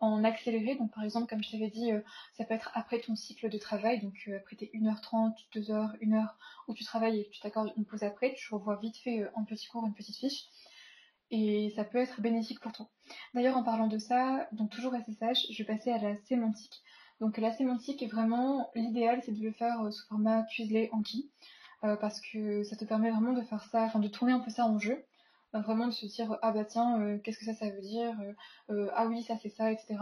en 0.00 0.24
accéléré. 0.24 0.74
Donc 0.76 0.92
par 0.92 1.04
exemple, 1.04 1.28
comme 1.28 1.42
je 1.42 1.52
t'avais 1.52 1.70
dit, 1.70 1.90
euh, 1.90 2.00
ça 2.36 2.44
peut 2.44 2.54
être 2.54 2.70
après 2.74 3.00
ton 3.00 3.16
cycle 3.16 3.48
de 3.48 3.56
travail, 3.58 4.00
donc 4.02 4.28
après 4.36 4.56
tes 4.56 4.70
1h30, 4.74 5.32
2h, 5.54 5.98
1h 6.00 6.28
où 6.68 6.74
tu 6.74 6.84
travailles 6.84 7.20
et 7.20 7.28
tu 7.30 7.40
t'accordes 7.40 7.72
une 7.78 7.86
pause 7.86 8.02
après, 8.02 8.34
tu 8.34 8.52
revois 8.54 8.76
vite 8.76 8.98
fait 8.98 9.26
en 9.34 9.44
petit 9.44 9.68
cours 9.68 9.86
une 9.86 9.94
petite 9.94 10.16
fiche. 10.16 10.44
Et 11.30 11.72
ça 11.76 11.84
peut 11.84 11.98
être 11.98 12.20
bénéfique 12.20 12.60
pour 12.60 12.72
toi. 12.72 12.90
D'ailleurs, 13.32 13.56
en 13.56 13.62
parlant 13.62 13.86
de 13.86 13.96
ça, 13.96 14.48
donc 14.52 14.70
toujours 14.70 14.92
SSH, 14.94 15.50
je 15.50 15.62
vais 15.62 15.76
passer 15.76 15.90
à 15.90 15.96
la 15.96 16.14
sémantique. 16.24 16.82
Donc 17.22 17.38
la 17.38 17.52
sémantique 17.52 18.02
est 18.02 18.08
vraiment 18.08 18.68
l'idéal, 18.74 19.20
c'est 19.24 19.30
de 19.30 19.40
le 19.44 19.52
faire 19.52 19.80
euh, 19.82 19.92
sous 19.92 20.04
format 20.08 20.42
Quizlet 20.42 20.90
Anki, 20.90 21.30
euh, 21.84 21.94
parce 21.94 22.20
que 22.20 22.64
ça 22.64 22.74
te 22.74 22.84
permet 22.84 23.12
vraiment 23.12 23.32
de 23.32 23.42
faire 23.42 23.62
ça, 23.62 23.84
enfin 23.84 24.00
de 24.00 24.08
tourner 24.08 24.32
un 24.32 24.40
peu 24.40 24.50
ça 24.50 24.66
en 24.66 24.80
jeu. 24.80 25.04
bah, 25.52 25.60
vraiment 25.60 25.86
de 25.86 25.92
se 25.92 26.04
dire 26.06 26.36
ah 26.42 26.50
bah 26.50 26.64
tiens 26.64 27.18
qu'est-ce 27.22 27.38
que 27.38 27.44
ça 27.44 27.54
ça 27.54 27.70
veut 27.70 27.80
dire 27.80 28.16
ah 28.96 29.06
oui 29.06 29.22
ça 29.22 29.36
c'est 29.40 29.50
ça 29.50 29.70
etc 29.70 29.98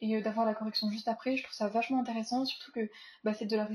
et 0.00 0.22
d'avoir 0.22 0.46
la 0.46 0.54
correction 0.54 0.88
juste 0.90 1.08
après 1.08 1.36
je 1.36 1.42
trouve 1.42 1.54
ça 1.54 1.68
vachement 1.68 2.00
intéressant 2.00 2.46
surtout 2.46 2.72
que 2.72 2.88
bah, 3.24 3.34
c'est 3.34 3.44
de 3.44 3.56
la 3.56 3.68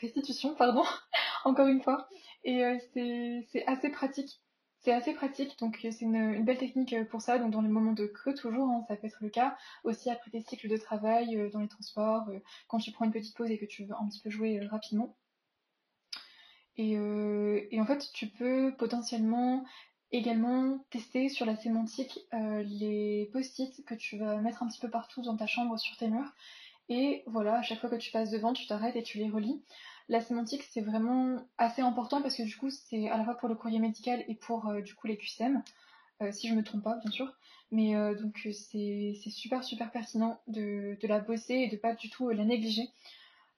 restitution 0.00 0.56
pardon 0.56 0.82
encore 1.44 1.68
une 1.68 1.82
fois. 1.82 2.08
Et 2.42 2.62
c'est 2.92 3.64
assez 3.68 3.90
pratique 3.90 4.40
c'est 4.84 4.92
assez 4.92 5.14
pratique, 5.14 5.58
donc 5.58 5.78
c'est 5.80 6.00
une, 6.02 6.44
belle 6.44 6.58
technique 6.58 6.94
pour 7.08 7.22
ça. 7.22 7.38
Donc 7.38 7.50
dans 7.50 7.62
les 7.62 7.68
moments 7.68 7.92
de 7.92 8.06
creux 8.06 8.34
toujours, 8.34 8.68
hein, 8.68 8.84
ça 8.86 8.96
peut 8.96 9.06
être 9.06 9.18
le 9.20 9.30
cas. 9.30 9.56
Aussi 9.82 10.10
après 10.10 10.30
tes 10.30 10.40
cycles 10.42 10.68
de 10.68 10.76
travail, 10.76 11.50
dans 11.52 11.60
les 11.60 11.68
transports, 11.68 12.28
quand 12.68 12.78
tu 12.78 12.92
prends 12.92 13.06
une 13.06 13.12
petite 13.12 13.36
pause 13.36 13.50
et 13.50 13.58
que 13.58 13.64
tu 13.64 13.84
veux 13.84 13.94
un 13.94 14.06
petit 14.08 14.20
peu 14.20 14.30
jouer 14.30 14.60
rapidement. 14.66 15.16
Euh, 16.78 17.60
et, 17.70 17.80
en 17.80 17.86
fait, 17.86 18.10
tu 18.12 18.28
peux 18.28 18.74
potentiellement 18.76 19.64
également 20.10 20.78
tester 20.90 21.28
sur 21.28 21.46
la 21.46 21.56
sémantique 21.56 22.20
euh, 22.32 22.62
les 22.62 23.28
post-it 23.32 23.84
que 23.84 23.94
tu 23.94 24.18
vas 24.18 24.36
mettre 24.40 24.62
un 24.62 24.68
petit 24.68 24.80
peu 24.80 24.90
partout 24.90 25.22
dans 25.22 25.36
ta 25.36 25.46
chambre 25.46 25.78
sur 25.78 25.96
tes 25.96 26.08
murs. 26.08 26.32
Et 26.88 27.22
voilà, 27.26 27.58
à 27.58 27.62
chaque 27.62 27.80
fois 27.80 27.88
que 27.90 27.96
tu 27.96 28.12
passes 28.12 28.30
devant, 28.30 28.52
tu 28.52 28.66
t'arrêtes 28.66 28.96
et 28.96 29.02
tu 29.02 29.18
les 29.18 29.30
relis. 29.30 29.62
La 30.08 30.20
sémantique, 30.20 30.62
c'est 30.70 30.82
vraiment 30.82 31.38
assez 31.56 31.82
important 31.82 32.20
parce 32.20 32.36
que 32.36 32.42
du 32.42 32.56
coup, 32.56 32.70
c'est 32.70 33.08
à 33.08 33.16
la 33.16 33.24
fois 33.24 33.36
pour 33.36 33.48
le 33.48 33.54
courrier 33.54 33.78
médical 33.78 34.24
et 34.28 34.34
pour 34.34 34.68
euh, 34.68 34.80
du 34.80 34.94
coup 34.94 35.06
les 35.06 35.16
QCM, 35.16 35.62
si 36.30 36.48
je 36.48 36.54
me 36.54 36.62
trompe 36.62 36.84
pas, 36.84 36.96
bien 36.96 37.10
sûr. 37.10 37.32
Mais 37.70 37.94
donc, 38.14 38.48
c'est 38.52 39.14
super, 39.30 39.64
super 39.64 39.90
pertinent 39.90 40.40
de, 40.46 40.96
la 41.02 41.18
bosser 41.18 41.54
et 41.54 41.68
de 41.68 41.76
pas 41.76 41.94
du 41.94 42.08
tout 42.08 42.30
la 42.30 42.44
négliger 42.44 42.88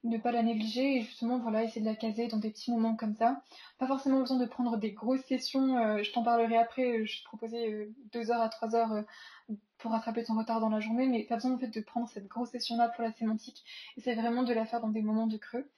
ne 0.07 0.19
pas 0.19 0.33
la 0.33 0.43
négliger 0.43 0.99
et 0.99 1.03
justement 1.03 1.39
voilà 1.39 1.65
essayer 1.65 1.81
de 1.81 1.87
la 1.87 1.95
caser 1.95 2.29
dans 2.29 2.39
des 2.39 2.51
petits 2.51 2.71
moments 2.71 2.97
comme 2.97 3.15
ça. 3.15 3.43
Pas 3.79 3.87
forcément 3.87 4.21
besoin 4.21 4.39
de 4.39 4.47
prendre 4.47 4.77
des 4.77 4.93
grosses 4.93 5.25
sessions, 5.27 5.77
euh, 5.79 6.03
je 6.03 6.13
t'en 6.13 6.23
parlerai 6.23 6.57
après, 6.57 7.05
je 7.05 7.21
te 7.21 7.25
proposais 7.25 7.89
2 8.13 8.31
euh, 8.31 8.33
heures 8.33 8.41
à 8.41 8.49
3 8.49 8.75
heures 8.75 8.93
euh, 8.93 9.03
pour 9.79 9.93
rattraper 9.93 10.25
ton 10.25 10.37
retard 10.37 10.61
dans 10.61 10.69
la 10.69 10.81
journée, 10.81 11.07
mais 11.07 11.25
pas 11.25 11.37
besoin 11.37 11.53
en 11.53 11.59
fait 11.59 11.69
de 11.69 11.81
prendre 11.81 12.09
cette 12.09 12.29
grosse 12.29 12.51
session 12.51 12.77
là 12.77 12.89
pour 12.89 13.05
la 13.05 13.13
sémantique, 13.13 13.65
c'est 13.99 14.15
vraiment 14.15 14.43
de 14.43 14.53
la 14.53 14.65
faire 14.65 14.81
dans 14.81 14.89
des 14.89 15.03
moments 15.03 15.27
de 15.27 15.37
creux. 15.37 15.69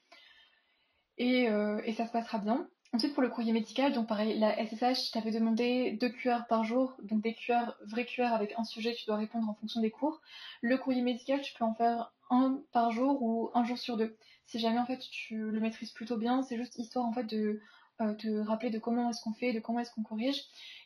Et, 1.18 1.44
et 1.84 1.92
ça 1.92 2.06
se 2.06 2.12
passera 2.12 2.38
bien. 2.38 2.68
Ensuite, 2.94 3.12
pour 3.12 3.22
le 3.22 3.28
courrier 3.28 3.52
médical, 3.52 3.92
donc 3.92 4.08
pareil, 4.08 4.38
la 4.38 4.56
SSH 4.64 5.10
t'avais 5.12 5.30
demandé 5.30 5.92
deux 5.92 6.08
QR 6.08 6.46
par 6.48 6.64
jour, 6.64 6.96
donc 7.02 7.20
des 7.20 7.34
QR, 7.34 7.72
vrais 7.86 8.06
QR 8.06 8.32
avec 8.32 8.54
un 8.56 8.64
sujet 8.64 8.94
que 8.94 8.98
tu 8.98 9.06
dois 9.06 9.16
répondre 9.16 9.46
en 9.48 9.54
fonction 9.54 9.82
des 9.82 9.90
cours. 9.90 10.22
Le 10.62 10.78
courrier 10.78 11.02
médical, 11.02 11.42
tu 11.42 11.52
peux 11.52 11.64
en 11.64 11.74
faire 11.74 12.12
un 12.30 12.62
par 12.72 12.90
jour 12.90 13.22
ou 13.22 13.50
un 13.54 13.62
jour 13.64 13.76
sur 13.76 13.98
deux. 13.98 14.16
Si 14.46 14.58
jamais 14.58 14.78
en 14.78 14.86
fait 14.86 15.00
tu 15.10 15.50
le 15.50 15.60
maîtrises 15.60 15.92
plutôt 15.92 16.16
bien, 16.16 16.42
c'est 16.42 16.56
juste 16.56 16.78
histoire 16.78 17.04
en 17.04 17.12
fait 17.12 17.24
de 17.24 17.60
euh, 18.00 18.14
te 18.14 18.28
rappeler 18.38 18.70
de 18.70 18.78
comment 18.78 19.10
est-ce 19.10 19.20
qu'on 19.22 19.34
fait, 19.34 19.52
de 19.52 19.60
comment 19.60 19.80
est-ce 19.80 19.92
qu'on 19.92 20.02
corrige. 20.02 20.40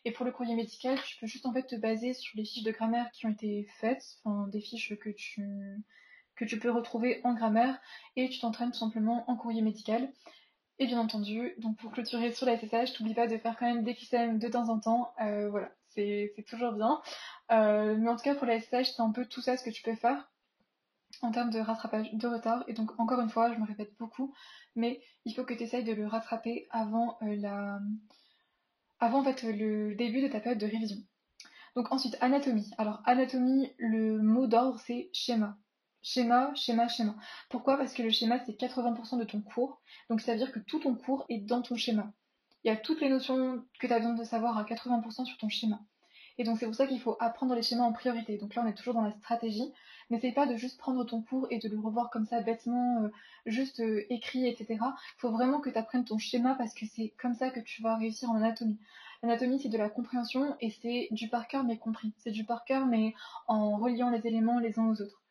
Et 0.04 0.10
pour 0.10 0.26
le 0.26 0.32
courrier 0.32 0.56
médical, 0.56 0.98
tu 1.06 1.16
peux 1.18 1.28
juste 1.28 1.46
en 1.46 1.52
fait 1.52 1.66
te 1.68 1.76
baser 1.76 2.14
sur 2.14 2.36
les 2.36 2.44
fiches 2.44 2.64
de 2.64 2.72
grammaire 2.72 3.10
qui 3.12 3.26
ont 3.26 3.30
été 3.30 3.68
faites, 3.80 4.18
enfin 4.24 4.48
des 4.48 4.60
fiches 4.60 4.98
que 4.98 5.10
tu 5.10 5.44
que 6.36 6.44
tu 6.44 6.58
peux 6.58 6.70
retrouver 6.70 7.20
en 7.24 7.34
grammaire 7.34 7.78
et 8.16 8.28
tu 8.28 8.40
t'entraînes 8.40 8.72
tout 8.72 8.78
simplement 8.78 9.28
en 9.30 9.36
courrier 9.36 9.62
médical. 9.62 10.10
Et 10.78 10.86
bien 10.86 10.98
entendu, 10.98 11.54
donc 11.58 11.76
pour 11.76 11.92
clôturer 11.92 12.32
sur 12.32 12.46
la 12.46 12.56
SSH, 12.56 12.94
t'oublie 12.94 13.14
pas 13.14 13.26
de 13.26 13.36
faire 13.36 13.56
quand 13.58 13.66
même 13.66 13.84
des 13.84 13.94
QCM 13.94 14.38
de 14.38 14.48
temps 14.48 14.68
en 14.68 14.80
temps. 14.80 15.12
Euh, 15.20 15.48
voilà, 15.50 15.70
c'est 15.88 16.34
toujours 16.48 16.72
bien. 16.72 17.00
Euh, 17.52 17.96
mais 17.98 18.08
en 18.08 18.16
tout 18.16 18.24
cas 18.24 18.34
pour 18.34 18.46
la 18.46 18.58
SSH, 18.58 18.94
c'est 18.96 19.02
un 19.02 19.12
peu 19.12 19.26
tout 19.26 19.42
ça 19.42 19.56
ce 19.56 19.64
que 19.64 19.70
tu 19.70 19.82
peux 19.82 19.94
faire 19.94 20.28
en 21.20 21.30
termes 21.30 21.50
de 21.50 21.60
rattrapage 21.60 22.12
de 22.12 22.26
retard. 22.26 22.64
Et 22.68 22.72
donc, 22.72 22.98
encore 22.98 23.20
une 23.20 23.28
fois, 23.28 23.52
je 23.52 23.58
me 23.58 23.66
répète 23.66 23.92
beaucoup, 23.98 24.34
mais 24.74 25.00
il 25.24 25.34
faut 25.34 25.44
que 25.44 25.54
tu 25.54 25.62
essayes 25.62 25.84
de 25.84 25.92
le 25.92 26.06
rattraper 26.06 26.66
avant, 26.70 27.18
euh, 27.22 27.36
la... 27.36 27.78
avant 28.98 29.22
le 29.22 29.94
début 29.94 30.22
de 30.22 30.28
ta 30.28 30.40
période 30.40 30.58
de 30.60 30.66
révision. 30.66 30.98
Donc 31.76 31.92
ensuite, 31.92 32.16
anatomie. 32.20 32.70
Alors, 32.78 33.02
anatomie, 33.04 33.72
le 33.78 34.20
mot 34.20 34.46
d'ordre, 34.46 34.80
c'est 34.80 35.10
schéma. 35.12 35.56
Schéma, 36.02 36.52
schéma, 36.54 36.88
schéma. 36.88 37.14
Pourquoi? 37.48 37.76
Parce 37.76 37.94
que 37.94 38.02
le 38.02 38.10
schéma, 38.10 38.38
c'est 38.44 38.58
80% 38.58 39.18
de 39.18 39.24
ton 39.24 39.40
cours. 39.40 39.80
Donc, 40.10 40.20
ça 40.20 40.32
veut 40.32 40.38
dire 40.38 40.52
que 40.52 40.58
tout 40.58 40.80
ton 40.80 40.94
cours 40.94 41.24
est 41.28 41.38
dans 41.38 41.62
ton 41.62 41.76
schéma. 41.76 42.12
Il 42.64 42.68
y 42.68 42.70
a 42.70 42.76
toutes 42.76 43.00
les 43.00 43.08
notions 43.08 43.64
que 43.80 43.86
tu 43.86 43.92
as 43.92 43.98
besoin 43.98 44.14
de 44.14 44.24
savoir 44.24 44.56
à 44.56 44.64
80% 44.64 45.24
sur 45.24 45.36
ton 45.38 45.48
schéma. 45.48 45.80
Et 46.38 46.44
donc 46.44 46.58
c'est 46.58 46.66
pour 46.66 46.74
ça 46.74 46.86
qu'il 46.86 47.00
faut 47.00 47.16
apprendre 47.20 47.54
les 47.54 47.62
schémas 47.62 47.84
en 47.84 47.92
priorité. 47.92 48.38
Donc 48.38 48.54
là 48.54 48.62
on 48.64 48.68
est 48.68 48.74
toujours 48.74 48.94
dans 48.94 49.02
la 49.02 49.12
stratégie. 49.12 49.72
N'essaye 50.10 50.32
pas 50.32 50.46
de 50.46 50.56
juste 50.56 50.78
prendre 50.78 51.04
ton 51.04 51.22
cours 51.22 51.46
et 51.50 51.58
de 51.58 51.68
le 51.68 51.78
revoir 51.78 52.10
comme 52.10 52.24
ça 52.24 52.40
bêtement, 52.40 53.02
euh, 53.02 53.08
juste 53.46 53.80
euh, 53.80 54.04
écrit, 54.10 54.46
etc. 54.46 54.78
Il 54.80 55.18
faut 55.18 55.30
vraiment 55.30 55.60
que 55.60 55.70
tu 55.70 55.78
apprennes 55.78 56.04
ton 56.04 56.18
schéma 56.18 56.54
parce 56.54 56.74
que 56.74 56.86
c'est 56.86 57.12
comme 57.20 57.34
ça 57.34 57.50
que 57.50 57.60
tu 57.60 57.82
vas 57.82 57.96
réussir 57.96 58.30
en 58.30 58.36
anatomie. 58.36 58.78
L'anatomie 59.22 59.60
c'est 59.60 59.68
de 59.68 59.78
la 59.78 59.90
compréhension 59.90 60.56
et 60.60 60.70
c'est 60.70 61.08
du 61.10 61.28
par 61.28 61.48
cœur 61.48 61.64
mais 61.64 61.78
compris. 61.78 62.12
C'est 62.18 62.30
du 62.30 62.44
par 62.44 62.64
cœur 62.64 62.86
mais 62.86 63.14
en 63.46 63.76
reliant 63.76 64.10
les 64.10 64.26
éléments 64.26 64.58
les 64.58 64.78
uns 64.78 64.88
aux 64.88 65.02
autres. 65.02 65.21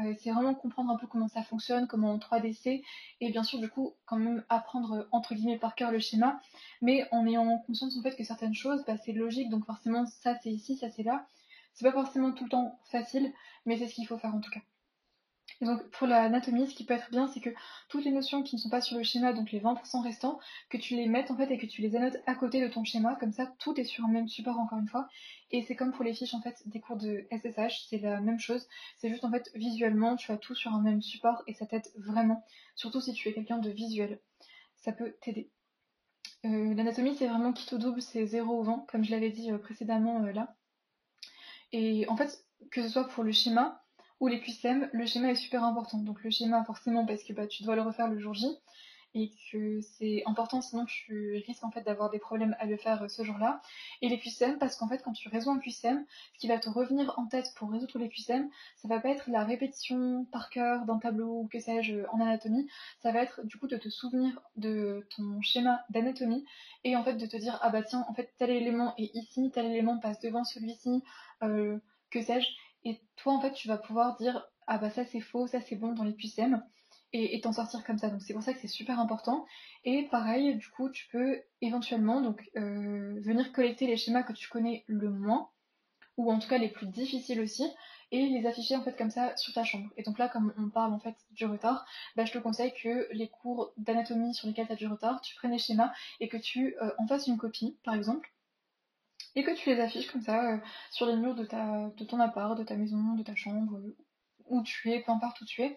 Euh, 0.00 0.14
c'est 0.18 0.32
vraiment 0.32 0.54
comprendre 0.54 0.90
un 0.90 0.96
peu 0.96 1.06
comment 1.06 1.28
ça 1.28 1.42
fonctionne, 1.42 1.86
comment 1.86 2.12
on 2.12 2.18
3DC, 2.18 2.82
et 3.20 3.30
bien 3.30 3.44
sûr 3.44 3.60
du 3.60 3.68
coup 3.68 3.94
quand 4.06 4.16
même 4.16 4.44
apprendre 4.48 5.06
entre 5.12 5.34
guillemets 5.34 5.58
par 5.58 5.76
cœur 5.76 5.92
le 5.92 6.00
schéma, 6.00 6.40
mais 6.82 7.06
en 7.12 7.26
ayant 7.26 7.58
conscience 7.66 7.96
en 7.96 8.02
fait 8.02 8.16
que 8.16 8.24
certaines 8.24 8.54
choses, 8.54 8.84
bah, 8.86 8.96
c'est 8.96 9.12
logique, 9.12 9.50
donc 9.50 9.64
forcément 9.66 10.04
ça 10.06 10.36
c'est 10.42 10.50
ici, 10.50 10.76
ça 10.76 10.90
c'est 10.90 11.04
là. 11.04 11.26
C'est 11.74 11.84
pas 11.84 11.92
forcément 11.92 12.32
tout 12.32 12.44
le 12.44 12.50
temps 12.50 12.78
facile, 12.90 13.32
mais 13.66 13.76
c'est 13.76 13.88
ce 13.88 13.94
qu'il 13.94 14.06
faut 14.06 14.18
faire 14.18 14.34
en 14.34 14.40
tout 14.40 14.50
cas. 14.50 14.60
Donc 15.60 15.88
pour 15.90 16.06
l'anatomie, 16.06 16.68
ce 16.68 16.74
qui 16.74 16.84
peut 16.84 16.94
être 16.94 17.10
bien, 17.10 17.28
c'est 17.28 17.40
que 17.40 17.50
toutes 17.88 18.04
les 18.04 18.10
notions 18.10 18.42
qui 18.42 18.56
ne 18.56 18.60
sont 18.60 18.68
pas 18.68 18.80
sur 18.80 18.96
le 18.96 19.04
schéma, 19.04 19.32
donc 19.32 19.52
les 19.52 19.60
20% 19.60 20.02
restants, 20.02 20.38
que 20.68 20.76
tu 20.76 20.96
les 20.96 21.06
mettes 21.06 21.30
en 21.30 21.36
fait 21.36 21.50
et 21.50 21.58
que 21.58 21.66
tu 21.66 21.80
les 21.80 21.94
annotes 21.96 22.16
à 22.26 22.34
côté 22.34 22.60
de 22.60 22.68
ton 22.68 22.84
schéma, 22.84 23.16
comme 23.16 23.32
ça 23.32 23.46
tout 23.58 23.78
est 23.78 23.84
sur 23.84 24.04
un 24.04 24.08
même 24.08 24.28
support 24.28 24.58
encore 24.58 24.78
une 24.78 24.88
fois. 24.88 25.08
Et 25.50 25.62
c'est 25.62 25.76
comme 25.76 25.92
pour 25.92 26.04
les 26.04 26.14
fiches 26.14 26.34
en 26.34 26.42
fait 26.42 26.62
des 26.66 26.80
cours 26.80 26.96
de 26.96 27.26
SSH, 27.30 27.86
c'est 27.88 27.98
la 27.98 28.20
même 28.20 28.38
chose. 28.38 28.66
C'est 28.98 29.08
juste 29.08 29.24
en 29.24 29.30
fait 29.30 29.50
visuellement, 29.54 30.16
tu 30.16 30.32
as 30.32 30.36
tout 30.36 30.54
sur 30.54 30.72
un 30.72 30.82
même 30.82 31.02
support 31.02 31.42
et 31.46 31.54
ça 31.54 31.66
t'aide 31.66 31.86
vraiment, 31.96 32.44
surtout 32.74 33.00
si 33.00 33.12
tu 33.12 33.28
es 33.28 33.32
quelqu'un 33.32 33.58
de 33.58 33.70
visuel. 33.70 34.20
Ça 34.76 34.92
peut 34.92 35.14
t'aider. 35.22 35.50
Euh, 36.44 36.74
l'anatomie 36.74 37.16
c'est 37.16 37.28
vraiment 37.28 37.52
quitte 37.52 37.72
au 37.72 37.78
double, 37.78 38.02
c'est 38.02 38.26
0 38.26 38.60
ou 38.60 38.64
20, 38.64 38.86
comme 38.88 39.04
je 39.04 39.10
l'avais 39.12 39.30
dit 39.30 39.50
euh, 39.50 39.58
précédemment 39.58 40.24
euh, 40.24 40.32
là. 40.32 40.56
Et 41.72 42.06
en 42.08 42.16
fait, 42.16 42.44
que 42.70 42.82
ce 42.82 42.88
soit 42.88 43.08
pour 43.08 43.24
le 43.24 43.32
schéma, 43.32 43.83
ou 44.24 44.28
les 44.28 44.40
QCM, 44.40 44.88
le 44.90 45.04
schéma 45.04 45.32
est 45.32 45.34
super 45.34 45.62
important. 45.64 45.98
Donc 45.98 46.24
le 46.24 46.30
schéma 46.30 46.64
forcément 46.64 47.04
parce 47.04 47.22
que 47.24 47.34
bah, 47.34 47.46
tu 47.46 47.62
dois 47.62 47.76
le 47.76 47.82
refaire 47.82 48.08
le 48.08 48.18
jour 48.18 48.32
J 48.32 48.46
et 49.16 49.30
que 49.52 49.80
c'est 49.82 50.22
important 50.24 50.60
sinon 50.60 50.86
tu 50.86 51.40
risques 51.46 51.62
en 51.62 51.70
fait 51.70 51.82
d'avoir 51.82 52.10
des 52.10 52.18
problèmes 52.18 52.56
à 52.58 52.64
le 52.64 52.78
faire 52.78 53.02
euh, 53.02 53.08
ce 53.08 53.22
jour-là. 53.22 53.60
Et 54.00 54.08
les 54.08 54.18
QCM 54.18 54.58
parce 54.58 54.76
qu'en 54.76 54.88
fait 54.88 55.02
quand 55.04 55.12
tu 55.12 55.28
résous 55.28 55.50
un 55.50 55.58
QCM, 55.58 56.06
ce 56.32 56.38
qui 56.38 56.48
va 56.48 56.58
te 56.58 56.70
revenir 56.70 57.12
en 57.18 57.26
tête 57.26 57.52
pour 57.56 57.70
résoudre 57.70 57.98
les 57.98 58.08
QCM, 58.08 58.48
ça 58.76 58.88
va 58.88 58.98
pas 58.98 59.10
être 59.10 59.28
la 59.28 59.44
répétition 59.44 60.24
par 60.32 60.48
cœur 60.48 60.86
d'un 60.86 60.98
tableau 60.98 61.42
ou 61.42 61.48
que 61.52 61.60
sais-je 61.60 62.06
en 62.10 62.18
anatomie, 62.18 62.66
ça 63.02 63.12
va 63.12 63.22
être 63.22 63.44
du 63.44 63.58
coup 63.58 63.68
de 63.68 63.76
te 63.76 63.90
souvenir 63.90 64.40
de 64.56 65.06
ton 65.14 65.42
schéma 65.42 65.84
d'anatomie 65.90 66.46
et 66.82 66.96
en 66.96 67.04
fait 67.04 67.14
de 67.14 67.26
te 67.26 67.36
dire 67.36 67.58
ah 67.62 67.68
bah 67.68 67.82
tiens 67.82 68.06
en 68.08 68.14
fait 68.14 68.32
tel 68.38 68.50
élément 68.50 68.94
est 68.96 69.14
ici, 69.14 69.50
tel 69.52 69.66
élément 69.66 69.98
passe 69.98 70.18
devant 70.20 70.44
celui-ci, 70.44 71.04
euh, 71.42 71.78
que 72.10 72.22
sais-je 72.22 72.48
et 72.84 73.00
toi, 73.16 73.34
en 73.34 73.40
fait, 73.40 73.52
tu 73.52 73.68
vas 73.68 73.78
pouvoir 73.78 74.16
dire 74.16 74.46
Ah 74.66 74.78
bah 74.78 74.90
ça 74.90 75.04
c'est 75.04 75.20
faux, 75.20 75.46
ça 75.46 75.60
c'est 75.60 75.76
bon 75.76 75.92
dans 75.92 76.04
les 76.04 76.14
QCM 76.14 76.62
et 77.14 77.40
t'en 77.40 77.52
sortir 77.52 77.84
comme 77.84 77.98
ça. 77.98 78.08
Donc 78.10 78.22
c'est 78.22 78.32
pour 78.34 78.42
ça 78.42 78.52
que 78.52 78.58
c'est 78.58 78.66
super 78.66 78.98
important. 78.98 79.46
Et 79.84 80.08
pareil, 80.10 80.56
du 80.56 80.68
coup, 80.70 80.90
tu 80.90 81.06
peux 81.12 81.40
éventuellement 81.60 82.20
donc 82.20 82.50
euh, 82.56 83.20
venir 83.20 83.52
collecter 83.52 83.86
les 83.86 83.96
schémas 83.96 84.24
que 84.24 84.32
tu 84.32 84.48
connais 84.48 84.82
le 84.88 85.10
moins, 85.10 85.48
ou 86.16 86.32
en 86.32 86.40
tout 86.40 86.48
cas 86.48 86.58
les 86.58 86.68
plus 86.68 86.88
difficiles 86.88 87.40
aussi, 87.40 87.64
et 88.10 88.26
les 88.26 88.46
afficher 88.46 88.74
en 88.74 88.82
fait 88.82 88.96
comme 88.96 89.10
ça 89.10 89.36
sur 89.36 89.54
ta 89.54 89.62
chambre. 89.62 89.90
Et 89.96 90.02
donc 90.02 90.18
là, 90.18 90.28
comme 90.28 90.52
on 90.58 90.70
parle 90.70 90.92
en 90.92 90.98
fait 90.98 91.14
du 91.30 91.46
retard, 91.46 91.86
bah, 92.16 92.24
je 92.24 92.32
te 92.32 92.38
conseille 92.38 92.72
que 92.82 93.06
les 93.12 93.28
cours 93.28 93.72
d'anatomie 93.76 94.34
sur 94.34 94.48
lesquels 94.48 94.66
tu 94.66 94.72
as 94.72 94.76
du 94.76 94.88
retard, 94.88 95.20
tu 95.20 95.36
prennes 95.36 95.52
les 95.52 95.58
schémas 95.58 95.92
et 96.18 96.28
que 96.28 96.36
tu 96.36 96.74
euh, 96.82 96.90
en 96.98 97.06
fasses 97.06 97.28
une 97.28 97.38
copie, 97.38 97.78
par 97.84 97.94
exemple 97.94 98.33
et 99.36 99.42
que 99.42 99.50
tu 99.50 99.70
les 99.70 99.80
affiches 99.80 100.10
comme 100.10 100.22
ça 100.22 100.52
euh, 100.52 100.58
sur 100.90 101.06
les 101.06 101.16
murs 101.16 101.34
de, 101.34 101.44
ta, 101.44 101.90
de 101.96 102.04
ton 102.04 102.20
appart, 102.20 102.56
de 102.56 102.62
ta 102.64 102.76
maison, 102.76 103.14
de 103.14 103.22
ta 103.22 103.34
chambre, 103.34 103.80
où 104.46 104.62
tu 104.62 104.92
es, 104.92 105.02
peu 105.02 105.12
importe 105.12 105.40
où 105.40 105.44
tu 105.44 105.62
es. 105.62 105.76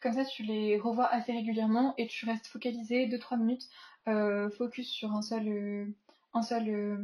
Comme 0.00 0.12
ça, 0.12 0.24
tu 0.24 0.42
les 0.42 0.78
revois 0.78 1.06
assez 1.06 1.32
régulièrement 1.32 1.94
et 1.96 2.06
tu 2.06 2.26
restes 2.26 2.46
focalisé 2.46 3.06
2-3 3.06 3.38
minutes, 3.38 3.68
euh, 4.08 4.50
focus 4.50 4.88
sur 4.88 5.12
un 5.12 5.22
seul, 5.22 5.48
euh, 5.48 5.86
un, 6.34 6.42
seul, 6.42 6.98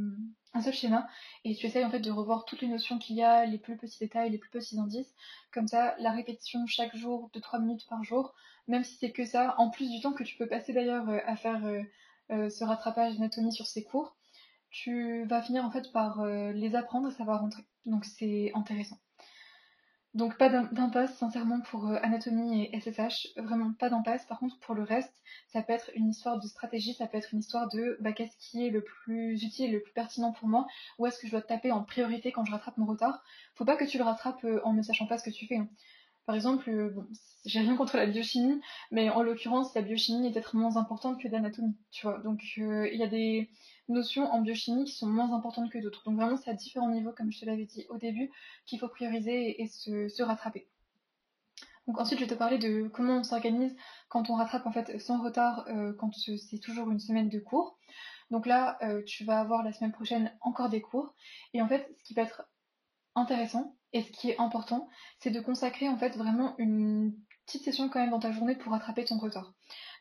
un 0.53 0.61
seul 0.61 0.73
schéma 0.73 1.07
et 1.45 1.55
tu 1.55 1.67
essayes 1.67 1.85
en 1.85 1.91
fait 1.91 2.01
de 2.01 2.11
revoir 2.11 2.45
toutes 2.45 2.61
les 2.61 2.69
notions 2.69 2.99
qu'il 2.99 3.17
y 3.17 3.23
a, 3.23 3.45
les 3.47 3.59
plus 3.59 3.77
petits 3.77 3.99
détails, 4.01 4.31
les 4.31 4.39
plus 4.39 4.51
petits 4.51 4.79
indices. 4.79 5.15
Comme 5.53 5.69
ça, 5.69 5.95
la 5.99 6.11
répétition 6.13 6.67
chaque 6.67 6.97
jour 6.97 7.31
de 7.33 7.41
3 7.41 7.61
minutes 7.61 7.87
par 7.89 8.03
jour, 8.05 8.35
même 8.67 8.85
si 8.85 8.97
c'est 8.97 9.13
que 9.13 9.25
ça, 9.25 9.55
en 9.59 9.71
plus 9.71 9.91
du 9.91 10.01
temps 10.01 10.13
que 10.13 10.25
tu 10.25 10.37
peux 10.37 10.49
passer 10.49 10.73
d'ailleurs 10.73 11.09
à 11.27 11.37
faire 11.37 11.63
ce 12.31 12.65
rattrapage 12.65 13.15
d'anatomie 13.15 13.53
sur 13.53 13.67
ces 13.67 13.85
cours, 13.85 14.18
tu 14.71 15.25
vas 15.25 15.43
finir 15.43 15.65
en 15.65 15.71
fait 15.71 15.93
par 15.93 16.21
euh, 16.21 16.53
les 16.53 16.75
apprendre 16.75 17.09
et 17.09 17.25
va 17.25 17.37
rentrer. 17.37 17.63
Donc 17.87 18.05
c'est 18.05 18.53
intéressant. 18.55 18.99
Donc 20.15 20.39
pas 20.39 20.49
d'impasse, 20.49 21.17
sincèrement, 21.19 21.61
pour 21.61 21.87
euh, 21.87 21.99
anatomie 22.03 22.65
et 22.65 22.81
SSH, 22.81 23.29
vraiment 23.37 23.73
pas 23.75 23.91
d'impasse. 23.91 24.25
Par 24.25 24.39
contre, 24.39 24.59
pour 24.59 24.75
le 24.75 24.83
reste, 24.83 25.13
ça 25.49 25.63
peut 25.63 25.75
être 25.75 25.91
une 25.95 26.09
histoire 26.09 26.41
de 26.41 26.47
stratégie, 26.47 26.95
ça 26.95 27.07
peut 27.07 27.19
être 27.19 27.35
une 27.35 27.41
histoire 27.41 27.69
de 27.69 27.99
bah, 28.01 28.13
qu'est-ce 28.13 28.37
qui 28.39 28.67
est 28.67 28.71
le 28.71 28.83
plus 28.83 29.45
utile, 29.45 29.73
le 29.73 29.81
plus 29.81 29.93
pertinent 29.93 30.33
pour 30.33 30.49
moi, 30.49 30.67
où 30.99 31.07
est-ce 31.07 31.21
que 31.21 31.27
je 31.27 31.33
dois 31.33 31.43
taper 31.43 31.73
en 31.73 31.85
priorité 31.85 32.33
quand 32.33 32.45
je 32.45 32.51
rattrape 32.51 32.79
mon 32.79 32.87
retard? 32.87 33.23
Faut 33.55 33.67
pas 33.67 33.77
que 33.77 33.85
tu 33.85 33.99
le 33.99 34.05
rattrapes 34.05 34.45
euh, 34.45 34.61
en 34.65 34.73
ne 34.73 34.83
sachant 34.83 35.07
pas 35.07 35.19
ce 35.19 35.25
que 35.25 35.35
tu 35.35 35.47
fais. 35.47 35.59
Hein. 35.59 35.69
Par 36.25 36.35
exemple, 36.35 36.93
j'ai 37.47 37.61
rien 37.61 37.77
contre 37.77 37.97
la 37.97 38.07
biochimie, 38.07 38.61
mais 38.91 39.09
en 39.11 39.23
l'occurrence, 39.23 39.75
la 39.75 39.83
biochimie 39.83 40.27
est 40.27 40.33
peut-être 40.33 40.57
moins 40.57 40.77
importante 40.77 41.21
que 41.21 41.29
l'anatomie. 41.29 41.75
Donc 42.23 42.43
il 42.59 42.97
y 42.97 43.03
a 43.03 43.07
des 43.07 43.51
notions 43.89 44.31
en 44.33 44.41
biochimie 44.41 44.85
qui 44.85 44.95
sont 44.95 45.07
moins 45.07 45.33
importantes 45.35 45.71
que 45.71 45.79
d'autres. 45.79 46.03
Donc 46.05 46.17
vraiment, 46.17 46.37
c'est 46.37 46.51
à 46.51 46.55
différents 46.55 46.91
niveaux, 46.91 47.13
comme 47.13 47.33
je 47.33 47.41
te 47.41 47.45
l'avais 47.45 47.65
dit 47.65 47.87
au 47.89 47.97
début, 47.97 48.31
qu'il 48.67 48.79
faut 48.79 48.89
prioriser 48.89 49.61
et, 49.63 49.67
se, 49.67 50.23
rattraper. 50.23 50.69
Donc 51.87 51.99
ensuite, 51.99 52.19
je 52.19 52.25
vais 52.25 52.31
te 52.31 52.39
parler 52.39 52.59
de 52.59 52.89
comment 52.89 53.19
on 53.19 53.25
s'organise 53.25 53.75
quand 54.09 54.29
on 54.31 54.35
rattrape 54.35 54.67
en 54.67 54.73
fait 54.73 54.99
sans 54.99 55.23
retard, 55.23 55.67
euh, 55.69 55.95
quand 55.95 56.13
c'est 56.15 56.59
toujours 56.59 56.91
une 56.91 57.01
semaine 57.01 57.29
de 57.29 57.39
cours. 57.39 57.79
Donc 58.31 58.47
là, 58.47 58.79
euh, 58.83 59.03
tu 59.05 59.25
vas 59.25 59.41
avoir 59.41 59.63
la 59.63 59.73
semaine 59.73 59.93
prochaine 59.93 60.33
encore 60.43 60.69
des 60.69 60.83
cours. 60.83 61.15
Et 61.55 61.63
en 61.63 61.69
fait, 61.69 61.91
ce 61.99 62.05
qui 62.05 62.15
peut 62.15 62.21
être 62.21 62.43
intéressant 63.15 63.75
et 63.95 64.03
ce 64.03 64.13
qui 64.13 64.31
est 64.31 64.39
important, 64.39 64.89
c'est 65.19 65.31
de 65.31 65.41
consacrer 65.41 65.89
en 65.89 65.97
fait 65.97 66.17
vraiment 66.17 66.55
une 66.59 67.15
petite 67.47 67.65
session 67.65 67.89
quand 67.89 68.01
même 68.01 68.11
dans 68.11 68.19
ta 68.19 68.33
journée 68.33 68.55
pour 68.55 68.73
rattraper 68.73 69.07
ton 69.07 69.19
retard. 69.19 69.55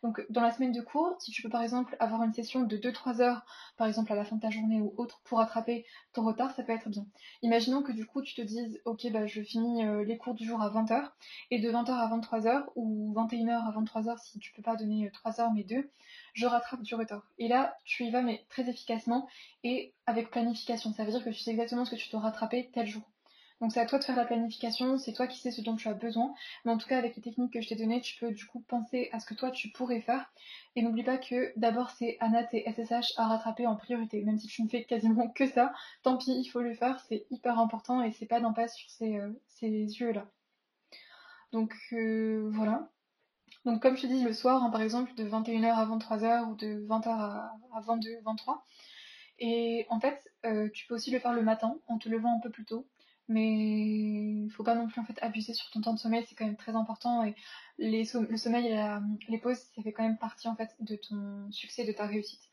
Donc 0.03 0.25
dans 0.29 0.41
la 0.41 0.51
semaine 0.51 0.71
de 0.71 0.81
cours, 0.81 1.15
si 1.19 1.31
tu 1.31 1.41
peux 1.41 1.49
par 1.49 1.61
exemple 1.61 1.95
avoir 1.99 2.23
une 2.23 2.33
session 2.33 2.61
de 2.61 2.77
2-3 2.77 3.21
heures, 3.21 3.45
par 3.77 3.87
exemple 3.87 4.11
à 4.13 4.15
la 4.15 4.25
fin 4.25 4.35
de 4.35 4.41
ta 4.41 4.49
journée 4.49 4.81
ou 4.81 4.93
autre, 4.97 5.21
pour 5.23 5.39
rattraper 5.39 5.85
ton 6.13 6.25
retard, 6.25 6.51
ça 6.55 6.63
peut 6.63 6.73
être 6.73 6.89
bien. 6.89 7.05
Imaginons 7.41 7.81
que 7.81 7.91
du 7.91 8.05
coup 8.05 8.21
tu 8.21 8.35
te 8.35 8.41
dises, 8.41 8.81
ok 8.85 9.11
bah 9.11 9.25
je 9.27 9.41
finis 9.41 9.85
euh, 9.85 10.03
les 10.03 10.17
cours 10.17 10.33
du 10.33 10.45
jour 10.45 10.61
à 10.61 10.69
20h, 10.69 11.09
et 11.51 11.59
de 11.59 11.69
20h 11.69 11.91
à 11.91 12.17
23h, 12.17 12.65
ou 12.75 13.13
21h 13.15 13.51
à 13.51 13.71
23h 13.71 14.17
si 14.19 14.39
tu 14.39 14.51
peux 14.53 14.61
pas 14.61 14.75
donner 14.75 15.09
3 15.11 15.39
euh, 15.39 15.43
heures 15.43 15.53
mais 15.53 15.63
2, 15.63 15.89
je 16.33 16.45
rattrape 16.45 16.81
du 16.81 16.95
retard. 16.95 17.23
Et 17.37 17.47
là, 17.47 17.77
tu 17.85 18.05
y 18.05 18.11
vas 18.11 18.21
mais 18.21 18.45
très 18.49 18.69
efficacement 18.69 19.27
et 19.63 19.93
avec 20.05 20.31
planification. 20.31 20.93
Ça 20.93 21.03
veut 21.03 21.11
dire 21.11 21.23
que 21.23 21.29
tu 21.29 21.39
sais 21.39 21.51
exactement 21.51 21.85
ce 21.85 21.91
que 21.91 21.95
tu 21.95 22.09
dois 22.09 22.21
rattraper 22.21 22.69
tel 22.73 22.87
jour. 22.87 23.03
Donc 23.59 23.71
c'est 23.71 23.79
à 23.79 23.85
toi 23.87 23.97
de 23.97 24.03
faire 24.03 24.15
la 24.15 24.25
planification, 24.25 24.99
c'est 24.99 25.13
toi 25.13 25.25
qui 25.25 25.39
sais 25.39 25.51
ce 25.51 25.61
dont 25.61 25.75
tu 25.75 25.87
as 25.87 25.93
besoin. 25.93 26.33
Mais 26.63 26.71
en 26.71 26.77
tout 26.77 26.87
cas, 26.87 26.97
avec 26.97 27.15
les 27.15 27.21
techniques 27.21 27.53
que 27.53 27.61
je 27.61 27.69
t'ai 27.69 27.75
données, 27.75 28.01
tu 28.01 28.15
peux 28.19 28.31
du 28.31 28.45
coup 28.45 28.59
penser 28.59 29.09
à 29.13 29.19
ce 29.19 29.25
que 29.25 29.33
toi 29.33 29.49
tu 29.49 29.69
pourrais 29.69 30.01
faire. 30.01 30.31
Et 30.75 30.83
n'oublie 30.83 31.03
pas 31.03 31.17
que 31.17 31.51
d'abord 31.57 31.89
c'est 31.91 32.17
ANAT 32.19 32.49
et 32.53 32.71
SSH 32.71 33.13
à 33.17 33.27
rattraper 33.27 33.65
en 33.65 33.75
priorité. 33.75 34.23
Même 34.23 34.37
si 34.37 34.47
tu 34.47 34.61
ne 34.61 34.69
fais 34.69 34.83
quasiment 34.83 35.29
que 35.29 35.47
ça, 35.47 35.73
tant 36.03 36.17
pis, 36.17 36.31
il 36.31 36.45
faut 36.45 36.61
le 36.61 36.75
faire, 36.75 36.99
c'est 37.09 37.25
hyper 37.31 37.59
important 37.59 38.03
et 38.03 38.11
c'est 38.11 38.27
pas 38.27 38.39
d'en 38.39 38.53
passer 38.53 38.75
sur 38.77 38.89
ces, 38.91 39.17
euh, 39.17 39.33
yeux-là. 39.61 40.27
Donc 41.51 41.73
euh, 41.93 42.49
voilà. 42.53 42.89
Donc 43.65 43.81
comme 43.81 43.97
je 43.97 44.03
te 44.03 44.07
dis 44.07 44.23
le 44.23 44.33
soir, 44.33 44.63
hein, 44.63 44.69
par 44.69 44.81
exemple, 44.81 45.15
de 45.15 45.23
21h 45.27 45.73
à 45.73 45.85
23h 45.85 46.45
ou 46.51 46.55
de 46.55 46.85
20h 46.87 47.07
à, 47.09 47.51
22, 47.81 48.21
23. 48.23 48.65
Et 49.39 49.85
en 49.89 49.99
fait, 49.99 50.31
euh, 50.45 50.69
tu 50.73 50.87
peux 50.87 50.95
aussi 50.95 51.11
le 51.11 51.19
faire 51.19 51.33
le 51.33 51.43
matin 51.43 51.77
en 51.87 51.97
te 51.97 52.09
levant 52.09 52.35
un 52.35 52.39
peu 52.39 52.49
plus 52.49 52.65
tôt 52.65 52.87
mais 53.27 54.45
il 54.45 54.49
faut 54.51 54.63
pas 54.63 54.75
non 54.75 54.87
plus 54.87 55.01
en 55.01 55.03
fait 55.03 55.17
abuser 55.21 55.53
sur 55.53 55.69
ton 55.71 55.81
temps 55.81 55.93
de 55.93 55.99
sommeil, 55.99 56.25
c'est 56.27 56.35
quand 56.35 56.45
même 56.45 56.55
très 56.55 56.75
important 56.75 57.23
et 57.23 57.35
le 57.77 58.03
sommeil 58.37 58.67
et 58.67 59.31
les 59.31 59.37
pauses, 59.37 59.59
ça 59.75 59.81
fait 59.81 59.91
quand 59.91 60.03
même 60.03 60.17
partie 60.17 60.47
en 60.47 60.55
fait 60.55 60.75
de 60.79 60.95
ton 60.95 61.51
succès, 61.51 61.85
de 61.85 61.91
ta 61.91 62.05
réussite. 62.07 62.49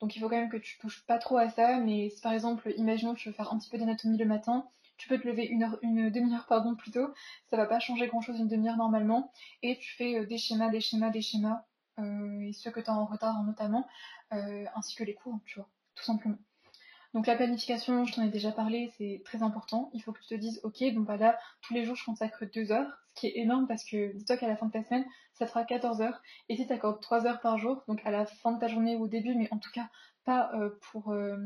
Donc 0.00 0.16
il 0.16 0.20
faut 0.20 0.28
quand 0.28 0.36
même 0.36 0.50
que 0.50 0.56
tu 0.56 0.78
touches 0.78 1.04
pas 1.06 1.18
trop 1.18 1.36
à 1.36 1.48
ça, 1.48 1.78
mais 1.78 2.10
si 2.10 2.20
par 2.20 2.32
exemple, 2.32 2.72
imaginons 2.76 3.14
que 3.14 3.20
tu 3.20 3.28
veux 3.28 3.34
faire 3.34 3.52
un 3.52 3.58
petit 3.58 3.70
peu 3.70 3.78
d'anatomie 3.78 4.18
le 4.18 4.26
matin, 4.26 4.68
tu 4.96 5.08
peux 5.08 5.18
te 5.18 5.26
lever 5.26 5.46
une, 5.46 5.62
heure, 5.64 5.78
une 5.82 6.10
demi-heure 6.10 6.46
pardon 6.46 6.74
plus 6.74 6.90
tôt, 6.90 7.12
ça 7.50 7.56
va 7.56 7.66
pas 7.66 7.80
changer 7.80 8.06
grand 8.06 8.20
chose 8.20 8.38
une 8.38 8.48
demi-heure 8.48 8.76
normalement, 8.76 9.32
et 9.62 9.78
tu 9.78 9.94
fais 9.94 10.18
euh, 10.18 10.26
des 10.26 10.38
schémas, 10.38 10.70
des 10.70 10.80
schémas, 10.80 11.10
des 11.10 11.22
schémas, 11.22 11.64
euh, 11.98 12.40
et 12.40 12.52
ceux 12.52 12.70
que 12.70 12.80
tu 12.80 12.90
as 12.90 12.94
en 12.94 13.06
retard 13.06 13.42
notamment, 13.44 13.86
euh, 14.32 14.64
ainsi 14.74 14.94
que 14.94 15.04
les 15.04 15.14
cours, 15.14 15.40
tu 15.44 15.58
vois, 15.58 15.68
tout 15.94 16.04
simplement. 16.04 16.38
Donc 17.14 17.28
la 17.28 17.36
planification, 17.36 18.04
je 18.04 18.12
t'en 18.12 18.24
ai 18.24 18.28
déjà 18.28 18.50
parlé, 18.50 18.92
c'est 18.98 19.22
très 19.24 19.44
important. 19.44 19.88
Il 19.94 20.00
faut 20.00 20.12
que 20.12 20.18
tu 20.18 20.26
te 20.26 20.34
dises, 20.34 20.60
ok, 20.64 20.82
donc 20.94 21.06
bah 21.06 21.16
là, 21.16 21.38
tous 21.62 21.72
les 21.72 21.84
jours, 21.84 21.94
je 21.94 22.04
consacre 22.04 22.44
2 22.44 22.72
heures, 22.72 22.90
ce 23.06 23.14
qui 23.14 23.28
est 23.28 23.38
énorme 23.38 23.68
parce 23.68 23.84
que 23.84 24.12
dis-toi 24.16 24.36
qu'à 24.36 24.48
la 24.48 24.56
fin 24.56 24.66
de 24.66 24.72
ta 24.72 24.82
semaine, 24.82 25.04
ça 25.34 25.46
fera 25.46 25.64
14 25.64 26.00
heures. 26.00 26.20
Et 26.48 26.56
si 26.56 26.66
tu 26.66 26.72
accordes 26.72 27.00
3 27.00 27.28
heures 27.28 27.40
par 27.40 27.56
jour, 27.56 27.84
donc 27.86 28.04
à 28.04 28.10
la 28.10 28.26
fin 28.26 28.50
de 28.50 28.58
ta 28.58 28.66
journée 28.66 28.96
ou 28.96 29.04
au 29.04 29.08
début, 29.08 29.36
mais 29.36 29.48
en 29.52 29.58
tout 29.58 29.70
cas 29.70 29.88
pas 30.24 30.50
euh, 30.54 30.70
pour 30.90 31.12
euh, 31.12 31.36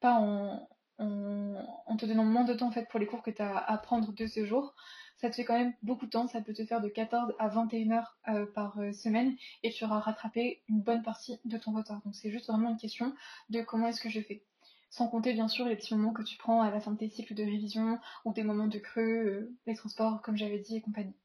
pas 0.00 0.14
en, 0.14 0.68
en, 0.98 1.96
te 1.96 2.06
donnant 2.06 2.24
moins 2.24 2.44
de 2.44 2.54
temps 2.54 2.68
en 2.68 2.70
fait 2.70 2.88
pour 2.88 3.00
les 3.00 3.06
cours 3.06 3.22
que 3.22 3.30
tu 3.32 3.42
as 3.42 3.56
à 3.58 3.78
prendre 3.78 4.12
de 4.12 4.26
ce 4.28 4.46
jour, 4.46 4.72
ça 5.16 5.30
te 5.30 5.34
fait 5.34 5.44
quand 5.44 5.58
même 5.58 5.74
beaucoup 5.82 6.06
de 6.06 6.10
temps, 6.10 6.28
ça 6.28 6.40
peut 6.42 6.52
te 6.52 6.64
faire 6.64 6.80
de 6.80 6.88
14 6.88 7.34
à 7.40 7.48
21 7.48 7.90
heures 7.90 8.18
euh, 8.28 8.46
par 8.54 8.76
semaine 8.94 9.34
et 9.64 9.72
tu 9.72 9.84
auras 9.84 9.98
rattrapé 9.98 10.62
une 10.68 10.80
bonne 10.80 11.02
partie 11.02 11.40
de 11.44 11.58
ton 11.58 11.72
retard. 11.72 12.00
Donc 12.04 12.14
c'est 12.14 12.30
juste 12.30 12.46
vraiment 12.46 12.70
une 12.70 12.76
question 12.76 13.12
de 13.50 13.62
comment 13.62 13.88
est-ce 13.88 14.00
que 14.00 14.10
je 14.10 14.20
fais. 14.20 14.44
Sans 14.92 15.08
compter 15.08 15.32
bien 15.32 15.48
sûr 15.48 15.64
les 15.64 15.74
petits 15.74 15.94
moments 15.94 16.12
que 16.12 16.22
tu 16.22 16.36
prends 16.36 16.60
à 16.60 16.70
la 16.70 16.78
fin 16.78 16.90
de 16.90 16.98
tes 16.98 17.08
cycles 17.08 17.32
de 17.32 17.42
révision 17.42 17.98
ou 18.26 18.34
des 18.34 18.42
moments 18.42 18.66
de 18.66 18.78
creux, 18.78 19.00
euh, 19.02 19.56
les 19.66 19.74
transports 19.74 20.20
comme 20.20 20.36
j'avais 20.36 20.58
dit 20.58 20.76
et 20.76 20.82
compagnie. 20.82 21.16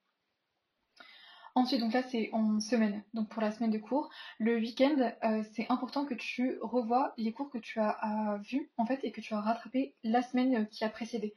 Ensuite, 1.53 1.81
donc 1.81 1.91
là 1.91 2.01
c'est 2.01 2.29
en 2.31 2.61
semaine, 2.61 3.03
donc 3.13 3.27
pour 3.27 3.41
la 3.41 3.51
semaine 3.51 3.71
de 3.71 3.77
cours. 3.77 4.09
Le 4.39 4.55
week-end, 4.55 5.11
euh, 5.25 5.43
c'est 5.51 5.65
important 5.69 6.05
que 6.05 6.13
tu 6.13 6.57
revois 6.61 7.13
les 7.17 7.33
cours 7.33 7.49
que 7.49 7.57
tu 7.57 7.81
as 7.81 8.39
vus 8.41 8.71
en 8.77 8.85
fait 8.85 9.01
et 9.03 9.11
que 9.11 9.19
tu 9.19 9.33
as 9.33 9.41
rattrapé 9.41 9.95
la 10.01 10.21
semaine 10.21 10.69
qui 10.69 10.85
a 10.85 10.89
précédé. 10.89 11.35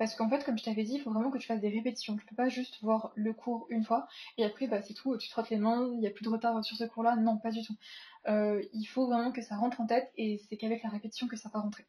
Parce 0.00 0.14
qu'en 0.14 0.30
fait, 0.30 0.42
comme 0.44 0.56
je 0.56 0.64
t'avais 0.64 0.82
dit, 0.82 0.94
il 0.94 1.00
faut 1.02 1.10
vraiment 1.10 1.30
que 1.30 1.36
tu 1.36 1.46
fasses 1.46 1.60
des 1.60 1.68
répétitions. 1.68 2.16
Tu 2.16 2.24
peux 2.24 2.34
pas 2.34 2.48
juste 2.48 2.78
voir 2.80 3.12
le 3.16 3.34
cours 3.34 3.66
une 3.68 3.84
fois 3.84 4.08
et 4.38 4.46
après, 4.46 4.66
bah, 4.66 4.80
c'est 4.80 4.94
tout, 4.94 5.14
tu 5.18 5.28
te 5.28 5.32
frottes 5.32 5.50
les 5.50 5.58
mains, 5.58 5.90
il 5.92 5.98
n'y 5.98 6.06
a 6.06 6.10
plus 6.10 6.24
de 6.24 6.30
retard 6.30 6.64
sur 6.64 6.74
ce 6.74 6.84
cours-là. 6.84 7.16
Non, 7.16 7.36
pas 7.36 7.50
du 7.50 7.62
tout. 7.62 7.74
Euh, 8.26 8.62
il 8.72 8.86
faut 8.86 9.06
vraiment 9.06 9.30
que 9.30 9.42
ça 9.42 9.56
rentre 9.56 9.78
en 9.78 9.86
tête 9.86 10.10
et 10.16 10.40
c'est 10.48 10.56
qu'avec 10.56 10.82
la 10.84 10.88
répétition 10.88 11.28
que 11.28 11.36
ça 11.36 11.50
va 11.52 11.60
rentrer. 11.60 11.84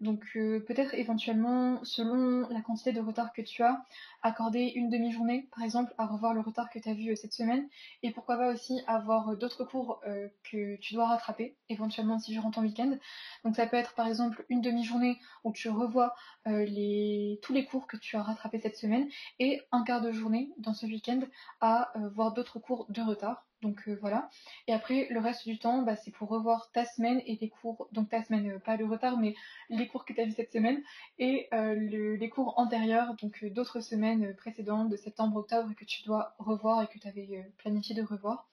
Donc 0.00 0.24
euh, 0.36 0.60
peut-être 0.60 0.94
éventuellement, 0.94 1.82
selon 1.82 2.46
la 2.50 2.60
quantité 2.60 2.92
de 2.92 3.00
retard 3.00 3.32
que 3.32 3.40
tu 3.40 3.62
as, 3.62 3.82
accorder 4.22 4.72
une 4.74 4.90
demi-journée, 4.90 5.48
par 5.54 5.64
exemple, 5.64 5.94
à 5.96 6.06
revoir 6.06 6.34
le 6.34 6.40
retard 6.40 6.68
que 6.68 6.78
tu 6.78 6.88
as 6.88 6.92
vu 6.92 7.12
euh, 7.12 7.16
cette 7.16 7.32
semaine. 7.32 7.66
Et 8.02 8.10
pourquoi 8.10 8.36
pas 8.36 8.52
aussi 8.52 8.82
avoir 8.86 9.30
euh, 9.30 9.36
d'autres 9.36 9.64
cours 9.64 10.00
que 10.44 10.76
tu 10.76 10.94
dois 10.94 11.08
rattraper, 11.08 11.56
éventuellement 11.68 12.18
si 12.18 12.32
durant 12.32 12.50
ton 12.50 12.60
week-end. 12.60 12.96
Donc 13.44 13.56
ça 13.56 13.66
peut 13.66 13.76
être 13.76 13.94
par 13.94 14.06
exemple 14.06 14.44
une 14.48 14.60
demi-journée 14.60 15.18
où 15.44 15.52
tu 15.52 15.68
revois 15.68 16.14
tous 16.44 17.52
les 17.52 17.66
cours 17.70 17.86
que 17.86 17.96
tu 17.96 18.16
as 18.16 18.22
rattrapés 18.22 18.60
cette 18.60 18.76
semaine 18.76 19.08
et 19.38 19.60
un 19.72 19.82
quart 19.82 20.00
de 20.00 20.12
journée 20.12 20.52
dans 20.58 20.74
ce 20.74 20.86
week-end 20.86 21.20
à 21.60 21.92
voir 22.14 22.32
d'autres 22.32 22.58
cours 22.58 22.86
de 22.88 23.02
retard 23.02 23.45
donc 23.62 23.88
euh, 23.88 23.96
voilà. 24.00 24.28
Et 24.66 24.72
après, 24.72 25.06
le 25.10 25.20
reste 25.20 25.46
du 25.46 25.58
temps, 25.58 25.82
bah, 25.82 25.96
c'est 25.96 26.10
pour 26.10 26.28
revoir 26.28 26.70
ta 26.72 26.84
semaine 26.84 27.22
et 27.26 27.38
les 27.40 27.48
cours, 27.48 27.88
donc 27.92 28.08
ta 28.10 28.22
semaine, 28.22 28.50
euh, 28.52 28.58
pas 28.58 28.76
le 28.76 28.84
retard, 28.84 29.18
mais 29.18 29.34
les 29.70 29.88
cours 29.88 30.04
que 30.04 30.12
tu 30.12 30.20
as 30.20 30.24
vu 30.24 30.32
cette 30.32 30.52
semaine 30.52 30.82
et 31.18 31.48
euh, 31.54 31.74
les 31.74 32.28
cours 32.28 32.58
antérieurs, 32.58 33.14
donc 33.16 33.44
d'autres 33.46 33.80
semaines 33.80 34.34
précédentes, 34.36 34.90
de 34.90 34.96
septembre, 34.96 35.36
octobre, 35.36 35.72
que 35.74 35.84
tu 35.84 36.02
dois 36.04 36.34
revoir 36.38 36.82
et 36.82 36.86
que 36.86 36.98
tu 36.98 37.08
avais 37.08 37.50
planifié 37.58 37.94
de 37.94 38.02
revoir. 38.02 38.48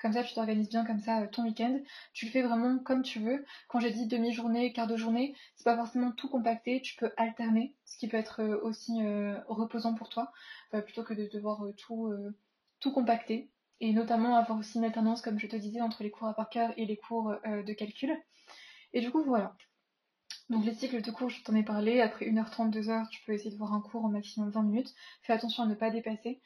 Comme 0.00 0.12
ça, 0.12 0.22
tu 0.22 0.34
t'organises 0.34 0.68
bien 0.68 0.84
comme 0.84 0.98
ça 0.98 1.26
ton 1.28 1.44
week-end. 1.44 1.80
Tu 2.12 2.26
le 2.26 2.30
fais 2.30 2.42
vraiment 2.42 2.78
comme 2.78 3.02
tu 3.02 3.20
veux. 3.20 3.46
Quand 3.68 3.80
j'ai 3.80 3.90
dit 3.90 4.06
demi-journée, 4.06 4.72
quart 4.72 4.86
de 4.86 4.96
journée, 4.96 5.34
c'est 5.56 5.64
pas 5.64 5.76
forcément 5.76 6.12
tout 6.12 6.28
compacté. 6.28 6.82
Tu 6.82 6.94
peux 6.96 7.12
alterner, 7.16 7.74
ce 7.86 7.96
qui 7.96 8.08
peut 8.08 8.18
être 8.18 8.44
aussi 8.62 9.00
reposant 9.48 9.94
pour 9.94 10.10
toi, 10.10 10.30
plutôt 10.84 11.04
que 11.04 11.14
de 11.14 11.26
devoir 11.32 11.64
tout 11.76 12.92
compacter 12.92 13.48
et 13.84 13.92
notamment 13.92 14.36
avoir 14.36 14.58
aussi 14.58 14.78
une 14.78 14.84
alternance, 14.84 15.20
comme 15.20 15.38
je 15.38 15.46
te 15.46 15.56
disais, 15.56 15.82
entre 15.82 16.02
les 16.02 16.10
cours 16.10 16.26
à 16.26 16.32
par 16.32 16.48
cœur 16.48 16.72
et 16.78 16.86
les 16.86 16.96
cours 16.96 17.34
euh, 17.46 17.62
de 17.62 17.72
calcul. 17.74 18.16
Et 18.94 19.02
du 19.02 19.10
coup, 19.10 19.22
voilà. 19.22 19.54
Donc 20.48 20.64
les 20.64 20.72
cycles 20.72 21.02
de 21.02 21.10
cours, 21.10 21.28
je 21.28 21.42
t'en 21.42 21.54
ai 21.54 21.62
parlé. 21.62 22.00
Après 22.00 22.24
1h30, 22.24 22.70
2h, 22.70 23.10
tu 23.10 23.22
peux 23.26 23.32
essayer 23.32 23.50
de 23.50 23.58
voir 23.58 23.74
un 23.74 23.82
cours 23.82 24.06
en 24.06 24.08
maximum 24.08 24.48
20 24.48 24.62
minutes. 24.62 24.94
Fais 25.20 25.34
attention 25.34 25.64
à 25.64 25.66
ne 25.66 25.74
pas 25.74 25.90
dépasser. 25.90 26.40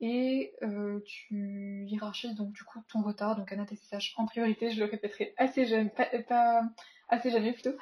Et 0.00 0.52
euh, 0.62 0.98
tu 1.06 1.84
hiérarchises 1.86 2.34
donc 2.34 2.52
du 2.52 2.64
coup 2.64 2.80
ton 2.90 3.02
retard, 3.02 3.36
donc 3.36 3.52
un 3.52 3.60
ATCH 3.60 4.14
en 4.16 4.24
priorité, 4.24 4.70
je 4.70 4.80
le 4.80 4.86
répéterai 4.86 5.34
assez 5.36 5.66
jamais, 5.66 5.92
pas, 6.26 6.62
assez 7.08 7.30
jamais 7.30 7.52
plutôt. 7.52 7.76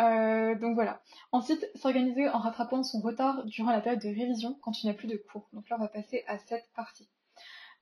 Euh, 0.00 0.56
donc 0.56 0.74
voilà. 0.74 1.00
Ensuite, 1.30 1.64
s'organiser 1.76 2.28
en 2.28 2.38
rattrapant 2.38 2.82
son 2.82 3.00
retard 3.00 3.44
durant 3.44 3.70
la 3.70 3.80
période 3.80 4.02
de 4.02 4.08
révision 4.08 4.58
quand 4.62 4.72
tu 4.72 4.86
n'as 4.86 4.94
plus 4.94 5.08
de 5.08 5.16
cours. 5.16 5.48
Donc 5.52 5.68
là, 5.68 5.76
on 5.78 5.82
va 5.82 5.88
passer 5.88 6.24
à 6.26 6.38
cette 6.38 6.68
partie. 6.74 7.08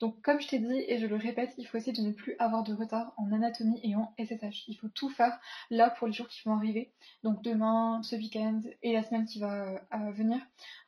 Donc 0.01 0.21
comme 0.21 0.41
je 0.41 0.49
t'ai 0.49 0.59
dit 0.59 0.85
et 0.89 0.99
je 0.99 1.07
le 1.07 1.17
répète, 1.17 1.55
il 1.57 1.67
faut 1.67 1.79
essayer 1.79 1.93
de 1.93 2.07
ne 2.07 2.13
plus 2.13 2.37
avoir 2.39 2.63
de 2.63 2.75
retard 2.75 3.15
en 3.17 3.33
anatomie 3.33 3.81
et 3.83 3.97
en 3.97 4.15
SSH. 4.19 4.69
Il 4.69 4.77
faut 4.77 4.89
tout 4.89 5.09
faire 5.09 5.39
là 5.71 5.91
pour 5.91 6.07
les 6.07 6.13
jours 6.13 6.29
qui 6.29 6.43
vont 6.45 6.55
arriver. 6.55 6.93
Donc 7.23 7.43
demain, 7.43 8.03
ce 8.03 8.17
week-end 8.17 8.61
et 8.83 8.93
la 8.93 9.03
semaine 9.03 9.25
qui 9.27 9.39
va 9.39 9.81
euh, 9.95 10.11
venir, 10.13 10.39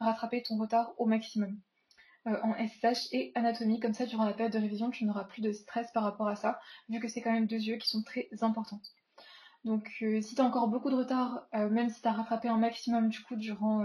rattraper 0.00 0.42
ton 0.42 0.58
retard 0.58 0.92
au 0.98 1.06
maximum. 1.06 1.58
Euh, 2.26 2.36
en 2.42 2.54
SSH 2.54 3.08
et 3.12 3.32
anatomie, 3.34 3.80
comme 3.80 3.94
ça 3.94 4.04
durant 4.04 4.24
la 4.24 4.34
période 4.34 4.52
de 4.52 4.58
révision 4.58 4.90
tu 4.90 5.04
n'auras 5.04 5.24
plus 5.24 5.40
de 5.40 5.52
stress 5.52 5.90
par 5.92 6.02
rapport 6.02 6.28
à 6.28 6.36
ça, 6.36 6.60
vu 6.88 7.00
que 7.00 7.08
c'est 7.08 7.22
quand 7.22 7.32
même 7.32 7.46
deux 7.46 7.60
yeux 7.60 7.76
qui 7.76 7.88
sont 7.88 8.02
très 8.02 8.28
importantes. 8.42 8.92
Donc 9.64 9.90
euh, 10.02 10.20
si 10.20 10.36
tu 10.36 10.40
as 10.40 10.44
encore 10.44 10.68
beaucoup 10.68 10.88
de 10.88 10.94
retard, 10.94 11.42
euh, 11.54 11.68
même 11.68 11.90
si 11.90 12.00
tu 12.00 12.06
as 12.06 12.12
rattrapé 12.12 12.48
un 12.48 12.56
maximum 12.56 13.08
du 13.08 13.20
coup 13.20 13.34
durant 13.34 13.84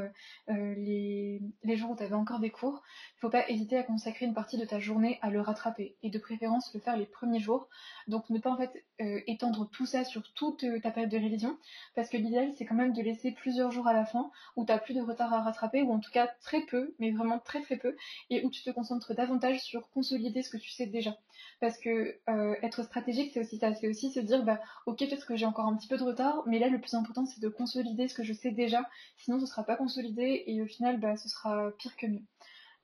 euh, 0.50 0.76
les, 0.76 1.42
jours 1.76 1.92
où 1.92 1.96
tu 1.96 2.04
avais 2.04 2.14
encore 2.14 2.40
des 2.40 2.52
cours, 2.52 2.84
il 3.18 3.20
faut 3.20 3.30
pas 3.30 3.50
hésiter 3.50 3.78
à 3.78 3.84
consacrer 3.84 4.26
une 4.28 4.36
partie 4.36 4.58
de 4.58 4.66
ta 4.66 4.80
journée 4.80 5.18
à 5.24 5.32
le 5.32 5.42
rattraper 5.42 5.96
et 6.04 6.12
de 6.12 6.20
préférence 6.20 6.72
le 6.76 6.80
faire 6.80 6.96
les 6.96 7.08
premiers 7.08 7.40
jours. 7.40 7.68
Donc 8.08 8.30
ne 8.30 8.38
pas 8.40 8.52
en 8.52 8.58
fait 8.58 8.86
étendre 9.00 9.70
tout 9.70 9.86
ça 9.86 10.06
sur 10.06 10.24
toute 10.34 10.64
ta 10.82 10.92
période 10.92 11.12
de 11.12 11.18
révision 11.18 11.58
parce 11.96 12.10
que 12.10 12.16
l'idéal 12.16 12.54
c'est 12.56 12.66
quand 12.66 12.76
même 12.76 12.94
de 12.94 13.02
laisser 13.02 13.32
plusieurs 13.32 13.72
jours 13.72 13.88
à 13.88 13.94
la 13.94 14.06
fin 14.06 14.32
où 14.56 14.66
tu 14.66 14.72
as 14.72 14.78
plus 14.78 14.94
de 14.94 15.02
retard 15.02 15.34
à 15.34 15.42
rattraper 15.42 15.82
ou 15.82 15.92
en 15.92 16.00
tout 16.00 16.12
cas 16.12 16.28
très 16.42 16.62
peu, 16.62 16.96
mais 17.00 17.12
vraiment 17.12 17.40
très 17.40 17.62
très 17.62 17.78
peu 17.78 17.98
et 18.30 18.46
où 18.46 18.50
tu 18.50 18.64
te 18.64 18.70
concentres 18.70 19.14
davantage 19.16 19.60
sur 19.62 19.90
consolider 19.90 20.44
ce 20.44 20.50
que 20.50 20.58
tu 20.58 20.70
sais 20.70 20.86
déjà. 20.86 21.18
Parce 21.60 21.78
que 21.78 22.20
être 22.62 22.84
stratégique 22.84 23.32
c'est 23.34 23.40
aussi 23.40 23.58
ça, 23.58 23.74
c'est 23.74 23.88
aussi 23.88 24.12
se 24.12 24.20
dire 24.20 24.44
bah 24.44 24.60
ok 24.86 25.00
peut-être 25.00 25.26
que 25.26 25.36
j'ai 25.36 25.46
encore 25.46 25.66
un 25.66 25.76
petit 25.76 25.88
peu 25.88 25.98
de 25.98 26.04
retard, 26.04 26.44
mais 26.46 26.60
là 26.60 26.70
le 26.70 26.80
plus 26.80 26.94
important 26.94 27.26
c'est 27.26 27.42
de 27.42 27.50
consolider 27.50 28.08
ce 28.08 28.14
que 28.14 28.24
je 28.24 28.34
sais 28.34 28.52
déjà, 28.52 28.88
sinon 29.18 29.40
ce 29.40 29.46
sera 29.46 29.64
pas 29.64 29.76
consolidé 29.76 30.44
et 30.48 30.62
au 30.62 30.66
final 30.66 31.00
bah, 31.00 31.16
ce 31.16 31.30
sera 31.30 31.72
pire 31.78 31.96
que 31.96 32.08
mieux. 32.08 32.24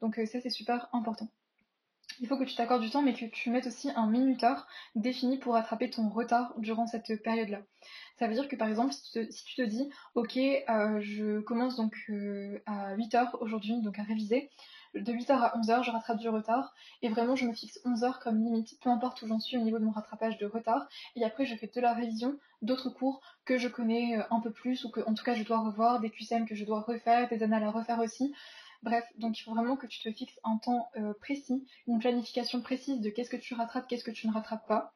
Donc 0.02 0.18
euh, 0.20 0.26
ça 0.26 0.40
c'est 0.42 0.50
super 0.50 0.88
important. 0.94 1.28
Il 2.22 2.28
faut 2.28 2.38
que 2.38 2.44
tu 2.44 2.56
t'accordes 2.56 2.82
du 2.82 2.90
temps, 2.90 3.02
mais 3.02 3.14
que 3.14 3.26
tu 3.26 3.50
mettes 3.50 3.68
aussi 3.68 3.90
un 3.96 4.08
minuteur 4.08 4.68
défini 4.96 5.38
pour 5.38 5.54
rattraper 5.54 5.90
ton 5.90 6.10
retard 6.10 6.54
durant 6.58 6.86
cette 6.86 7.22
période-là. 7.24 7.62
Ça 8.18 8.28
veut 8.28 8.34
dire 8.34 8.50
que 8.50 8.58
par 8.58 8.68
exemple, 8.68 8.94
si 8.94 9.12
tu 9.46 9.56
te, 9.56 9.62
dis, 9.62 9.90
ok, 10.16 10.38
euh, 10.38 11.00
je 11.00 11.40
commence 11.40 11.78
donc 11.78 11.96
euh, 12.10 12.62
à 12.66 12.96
8h 12.98 13.38
aujourd'hui, 13.40 13.82
donc 13.82 14.00
à 14.00 14.04
réviser, 14.04 14.50
de 14.94 15.14
8h 15.14 15.32
à 15.32 15.58
11h, 15.58 15.84
je 15.84 15.92
rattrape 15.92 16.18
du 16.18 16.30
retard. 16.30 16.74
Et 17.02 17.10
vraiment, 17.10 17.36
je 17.36 17.46
me 17.46 17.54
fixe 17.54 17.80
11h 17.86 18.20
comme 18.20 18.44
limite, 18.44 18.80
peu 18.82 18.90
importe 18.90 19.22
où 19.22 19.28
j'en 19.28 19.40
suis 19.40 19.58
au 19.58 19.62
niveau 19.62 19.80
de 19.80 19.84
mon 19.84 19.92
rattrapage 19.92 20.38
de 20.38 20.46
retard. 20.46 20.88
Et 21.16 21.24
après, 21.24 21.46
je 21.46 21.56
fais 21.56 21.68
de 21.74 21.82
la 21.82 21.94
révision 21.94 22.38
d'autres 22.62 22.90
cours 22.90 23.22
que 23.46 23.58
je 23.58 23.68
connais 23.68 24.18
euh, 24.18 24.24
un 24.32 24.40
peu 24.42 24.52
plus, 24.52 24.84
ou 24.86 24.92
que 24.92 25.02
en 25.02 25.14
tout 25.14 25.24
cas 25.24 25.34
je 25.34 25.44
dois 25.44 25.60
revoir, 25.60 26.00
des 26.00 26.10
QCM 26.10 26.46
que 26.46 26.56
je 26.56 26.66
dois 26.66 26.82
refaire, 26.82 27.30
des 27.30 27.44
annales 27.44 27.64
à 27.64 27.72
refaire 27.72 28.00
aussi. 28.00 28.34
Bref, 28.82 29.06
donc 29.18 29.38
il 29.38 29.44
faut 29.44 29.54
vraiment 29.54 29.76
que 29.76 29.88
tu 29.88 30.02
te 30.02 30.12
fixes 30.12 30.40
un 30.44 30.58
temps 30.58 30.90
euh, 30.96 31.14
précis, 31.20 31.66
une 31.88 32.00
planification 32.00 32.62
précise 32.62 33.02
de 33.02 33.10
qu'est-ce 33.10 33.30
que 33.30 33.38
tu 33.38 33.54
rattrapes, 33.54 33.88
qu'est-ce 33.88 34.06
que 34.06 34.12
tu 34.12 34.28
ne 34.28 34.34
rattrapes 34.34 34.68
pas. 34.68 34.94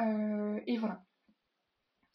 Euh, 0.00 0.60
et 0.66 0.78
voilà. 0.78 1.02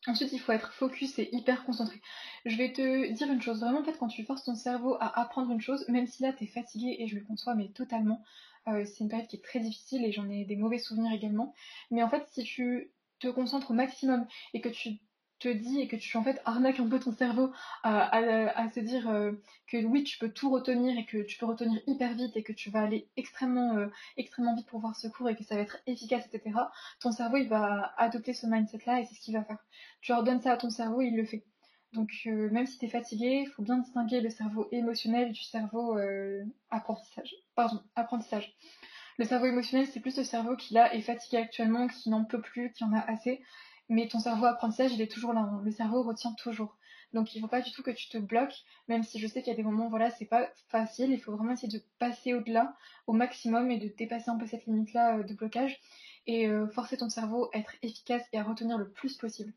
Ensuite, 0.09 0.33
il 0.33 0.39
faut 0.39 0.51
être 0.53 0.73
focus 0.73 1.19
et 1.19 1.29
hyper 1.35 1.63
concentré. 1.65 2.01
Je 2.43 2.57
vais 2.57 2.73
te 2.73 3.11
dire 3.13 3.31
une 3.31 3.43
chose, 3.43 3.59
vraiment, 3.59 3.81
en 3.81 3.83
fait, 3.83 3.95
quand 3.99 4.07
tu 4.07 4.23
forces 4.23 4.43
ton 4.43 4.55
cerveau 4.55 4.95
à 4.99 5.19
apprendre 5.19 5.51
une 5.51 5.61
chose, 5.61 5.87
même 5.87 6.07
si 6.07 6.23
là, 6.23 6.33
tu 6.33 6.45
es 6.45 6.47
fatigué, 6.47 6.95
et 6.97 7.07
je 7.07 7.15
le 7.15 7.21
conçois, 7.23 7.53
mais 7.53 7.67
totalement, 7.67 8.23
euh, 8.67 8.85
c'est 8.85 9.03
une 9.03 9.09
période 9.09 9.27
qui 9.27 9.35
est 9.35 9.43
très 9.43 9.59
difficile 9.59 10.03
et 10.03 10.11
j'en 10.11 10.27
ai 10.27 10.45
des 10.45 10.55
mauvais 10.55 10.79
souvenirs 10.79 11.13
également. 11.13 11.53
Mais 11.91 12.01
en 12.01 12.09
fait, 12.09 12.27
si 12.31 12.43
tu 12.43 12.91
te 13.19 13.27
concentres 13.27 13.69
au 13.69 13.75
maximum 13.75 14.25
et 14.55 14.61
que 14.61 14.69
tu 14.69 14.97
te 15.39 15.47
dis 15.47 15.79
et 15.79 15.87
que 15.87 15.95
tu 15.95 16.15
en 16.17 16.23
fait 16.23 16.41
arnaques 16.45 16.79
un 16.79 16.87
peu 16.87 16.99
ton 16.99 17.11
cerveau 17.11 17.51
à, 17.83 18.69
se 18.73 18.79
dire 18.79 19.09
euh, 19.09 19.31
que 19.67 19.77
oui 19.85 20.03
tu 20.03 20.17
peux 20.19 20.29
tout 20.29 20.51
retenir 20.51 20.97
et 20.97 21.05
que 21.05 21.23
tu 21.23 21.37
peux 21.37 21.45
retenir 21.45 21.81
hyper 21.87 22.13
vite 22.13 22.35
et 22.35 22.43
que 22.43 22.53
tu 22.53 22.69
vas 22.69 22.81
aller 22.81 23.07
extrêmement 23.17 23.77
euh, 23.77 23.87
extrêmement 24.17 24.55
vite 24.55 24.67
pour 24.67 24.79
voir 24.81 24.95
ce 24.95 25.07
cours 25.07 25.29
et 25.29 25.35
que 25.35 25.43
ça 25.43 25.55
va 25.55 25.61
être 25.61 25.77
efficace 25.87 26.27
etc 26.31 26.59
ton 26.99 27.11
cerveau 27.11 27.37
il 27.37 27.47
va 27.47 27.93
adopter 27.97 28.33
ce 28.33 28.45
mindset 28.47 28.79
là 28.85 28.99
et 28.99 29.05
c'est 29.05 29.15
ce 29.15 29.21
qu'il 29.21 29.33
va 29.33 29.43
faire. 29.43 29.65
Tu 30.01 30.11
ordonnes 30.11 30.41
ça 30.41 30.51
à 30.51 30.57
ton 30.57 30.69
cerveau 30.69 31.01
il 31.01 31.15
le 31.15 31.25
fait. 31.25 31.43
Donc 31.93 32.11
euh, 32.27 32.49
même 32.51 32.67
si 32.67 32.77
tu 32.77 32.85
es 32.85 32.89
fatigué 32.89 33.43
il 33.45 33.49
faut 33.49 33.63
bien 33.63 33.77
distinguer 33.77 34.21
le 34.21 34.29
cerveau 34.29 34.67
émotionnel 34.71 35.31
du 35.31 35.41
cerveau 35.41 35.97
apprentissage 36.69 37.33
pardon 37.55 37.81
apprentissage. 37.95 38.53
Le 39.17 39.25
cerveau 39.25 39.47
émotionnel 39.47 39.87
c'est 39.87 39.99
plus 39.99 40.17
le 40.17 40.23
cerveau 40.23 40.55
qui 40.55 40.73
là 40.73 40.93
est 40.93 41.01
fatigué 41.01 41.37
actuellement 41.37 41.87
qui 41.87 42.09
n'en 42.09 42.25
peut 42.25 42.41
plus 42.41 42.71
qui 42.73 42.83
en 42.83 42.93
a 42.93 42.99
assez 42.99 43.41
mais 43.89 44.07
ton 44.07 44.19
cerveau 44.19 44.45
apprentissage, 44.45 44.93
il 44.93 45.01
est 45.01 45.11
toujours 45.11 45.33
là. 45.33 45.41
Hein. 45.41 45.61
Le 45.63 45.71
cerveau 45.71 46.03
retient 46.03 46.33
toujours. 46.33 46.77
Donc 47.13 47.33
il 47.33 47.39
ne 47.39 47.41
faut 47.41 47.47
pas 47.47 47.61
du 47.61 47.71
tout 47.71 47.81
que 47.81 47.91
tu 47.91 48.07
te 48.07 48.17
bloques, 48.19 48.63
même 48.87 49.03
si 49.03 49.19
je 49.19 49.27
sais 49.27 49.41
qu'il 49.41 49.51
y 49.51 49.53
a 49.53 49.57
des 49.57 49.63
moments, 49.63 49.89
voilà, 49.89 50.11
c'est 50.11 50.25
pas 50.25 50.49
facile. 50.67 51.11
Il 51.11 51.19
faut 51.19 51.35
vraiment 51.35 51.53
essayer 51.53 51.67
de 51.67 51.83
passer 51.97 52.33
au-delà, 52.33 52.75
au 53.07 53.13
maximum, 53.13 53.71
et 53.71 53.77
de 53.77 53.87
dépasser 53.87 54.29
un 54.29 54.37
peu 54.37 54.45
cette 54.45 54.65
limite-là 54.65 55.17
euh, 55.17 55.23
de 55.23 55.33
blocage, 55.33 55.79
et 56.27 56.47
euh, 56.47 56.67
forcer 56.67 56.97
ton 56.97 57.09
cerveau 57.09 57.49
à 57.53 57.57
être 57.57 57.73
efficace 57.81 58.23
et 58.31 58.37
à 58.37 58.43
retenir 58.43 58.77
le 58.77 58.89
plus 58.89 59.17
possible. 59.17 59.53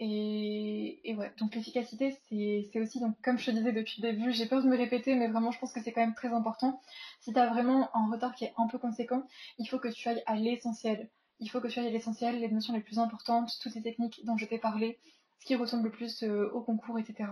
Et, 0.00 1.00
et 1.08 1.14
ouais, 1.14 1.32
donc 1.38 1.54
l'efficacité, 1.54 2.18
c'est 2.28 2.80
aussi, 2.80 3.00
donc 3.00 3.14
comme 3.22 3.38
je 3.38 3.46
te 3.46 3.50
disais 3.52 3.72
depuis 3.72 4.02
le 4.02 4.10
début, 4.10 4.32
j'ai 4.32 4.46
peur 4.46 4.62
de 4.62 4.68
me 4.68 4.76
répéter, 4.76 5.14
mais 5.14 5.28
vraiment 5.28 5.52
je 5.52 5.58
pense 5.58 5.72
que 5.72 5.80
c'est 5.80 5.92
quand 5.92 6.00
même 6.00 6.14
très 6.14 6.32
important. 6.32 6.80
Si 7.20 7.32
tu 7.32 7.38
as 7.38 7.48
vraiment 7.48 7.88
un 7.96 8.10
retard 8.10 8.34
qui 8.34 8.44
est 8.44 8.52
un 8.58 8.66
peu 8.66 8.78
conséquent, 8.78 9.24
il 9.58 9.66
faut 9.66 9.78
que 9.78 9.88
tu 9.88 10.08
ailles 10.08 10.22
à 10.26 10.34
l'essentiel 10.34 11.08
il 11.40 11.48
faut 11.48 11.60
que 11.60 11.68
tu 11.68 11.78
ailles 11.78 11.92
l'essentiel, 11.92 12.40
les 12.40 12.48
notions 12.48 12.74
les 12.74 12.80
plus 12.80 12.98
importantes, 12.98 13.50
toutes 13.60 13.74
les 13.74 13.82
techniques 13.82 14.24
dont 14.24 14.36
je 14.36 14.46
t'ai 14.46 14.58
parlé, 14.58 14.98
ce 15.40 15.46
qui 15.46 15.56
ressemble 15.56 15.84
le 15.84 15.90
plus 15.90 16.22
euh, 16.22 16.50
au 16.52 16.62
concours, 16.62 16.98
etc. 16.98 17.30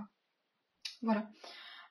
Voilà. 1.03 1.29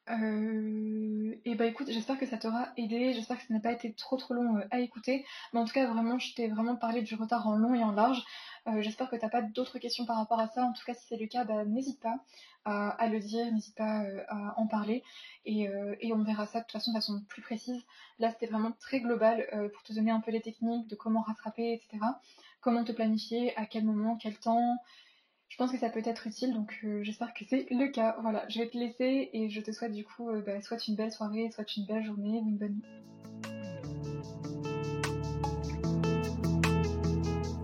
Euh, 0.09 1.35
et 1.45 1.55
bah 1.55 1.65
écoute, 1.65 1.87
j'espère 1.89 2.17
que 2.17 2.25
ça 2.25 2.37
t'aura 2.37 2.69
aidé, 2.75 3.13
j'espère 3.13 3.37
que 3.37 3.45
ça 3.45 3.53
n'a 3.53 3.59
pas 3.59 3.71
été 3.71 3.93
trop 3.93 4.17
trop 4.17 4.33
long 4.33 4.57
euh, 4.57 4.67
à 4.71 4.79
écouter, 4.79 5.25
mais 5.53 5.59
en 5.59 5.65
tout 5.65 5.73
cas 5.73 5.85
vraiment 5.85 6.17
je 6.17 6.33
t'ai 6.33 6.47
vraiment 6.47 6.75
parlé 6.75 7.01
du 7.01 7.15
retard 7.15 7.47
en 7.47 7.55
long 7.55 7.75
et 7.75 7.83
en 7.83 7.91
large. 7.91 8.21
J'espère 8.79 9.09
que 9.09 9.15
t'as 9.15 9.29
pas 9.29 9.41
d'autres 9.41 9.79
questions 9.79 10.05
par 10.05 10.17
rapport 10.17 10.39
à 10.39 10.47
ça, 10.47 10.63
en 10.63 10.73
tout 10.73 10.83
cas 10.85 10.93
si 10.93 11.07
c'est 11.07 11.17
le 11.17 11.27
cas, 11.27 11.43
bah, 11.43 11.65
n'hésite 11.65 11.99
pas 11.99 12.19
à, 12.65 13.07
le 13.07 13.19
dire, 13.19 13.51
n'hésite 13.51 13.75
pas 13.75 14.03
à 14.27 14.59
en 14.59 14.67
parler 14.67 15.03
et, 15.45 15.67
et, 15.99 16.13
on 16.13 16.23
verra 16.23 16.45
ça 16.45 16.61
de 16.61 16.71
façon 16.71 17.21
plus 17.27 17.41
précise. 17.41 17.83
Là 18.19 18.29
c'était 18.31 18.45
vraiment 18.45 18.71
très 18.79 18.99
global 18.99 19.47
pour 19.73 19.83
te 19.83 19.93
donner 19.93 20.11
un 20.11 20.19
peu 20.19 20.31
les 20.31 20.41
techniques 20.41 20.87
de 20.87 20.95
comment 20.95 21.21
rattraper, 21.21 21.73
etc. 21.73 22.05
Comment 22.61 22.83
te 22.83 22.91
planifier, 22.91 23.57
à 23.57 23.65
quel 23.65 23.83
moment, 23.83 24.15
quel 24.17 24.37
temps, 24.37 24.77
je 25.51 25.57
pense 25.57 25.69
que 25.69 25.77
ça 25.77 25.89
peut 25.89 26.01
être 26.05 26.27
utile, 26.27 26.53
donc 26.53 26.79
euh, 26.85 27.03
j'espère 27.03 27.33
que 27.33 27.43
c'est 27.43 27.67
le 27.71 27.87
cas. 27.87 28.15
Voilà, 28.21 28.47
je 28.47 28.59
vais 28.59 28.69
te 28.69 28.77
laisser 28.77 29.29
et 29.33 29.49
je 29.49 29.59
te 29.59 29.73
souhaite 29.73 29.91
du 29.91 30.05
coup 30.05 30.29
euh, 30.29 30.41
bah, 30.41 30.61
soit 30.61 30.87
une 30.87 30.95
belle 30.95 31.11
soirée, 31.11 31.51
soit 31.51 31.75
une 31.75 31.85
belle 31.85 32.05
journée 32.05 32.39
ou 32.39 32.47
une 32.47 32.57
bonne 32.57 32.75
nuit. 32.75 33.50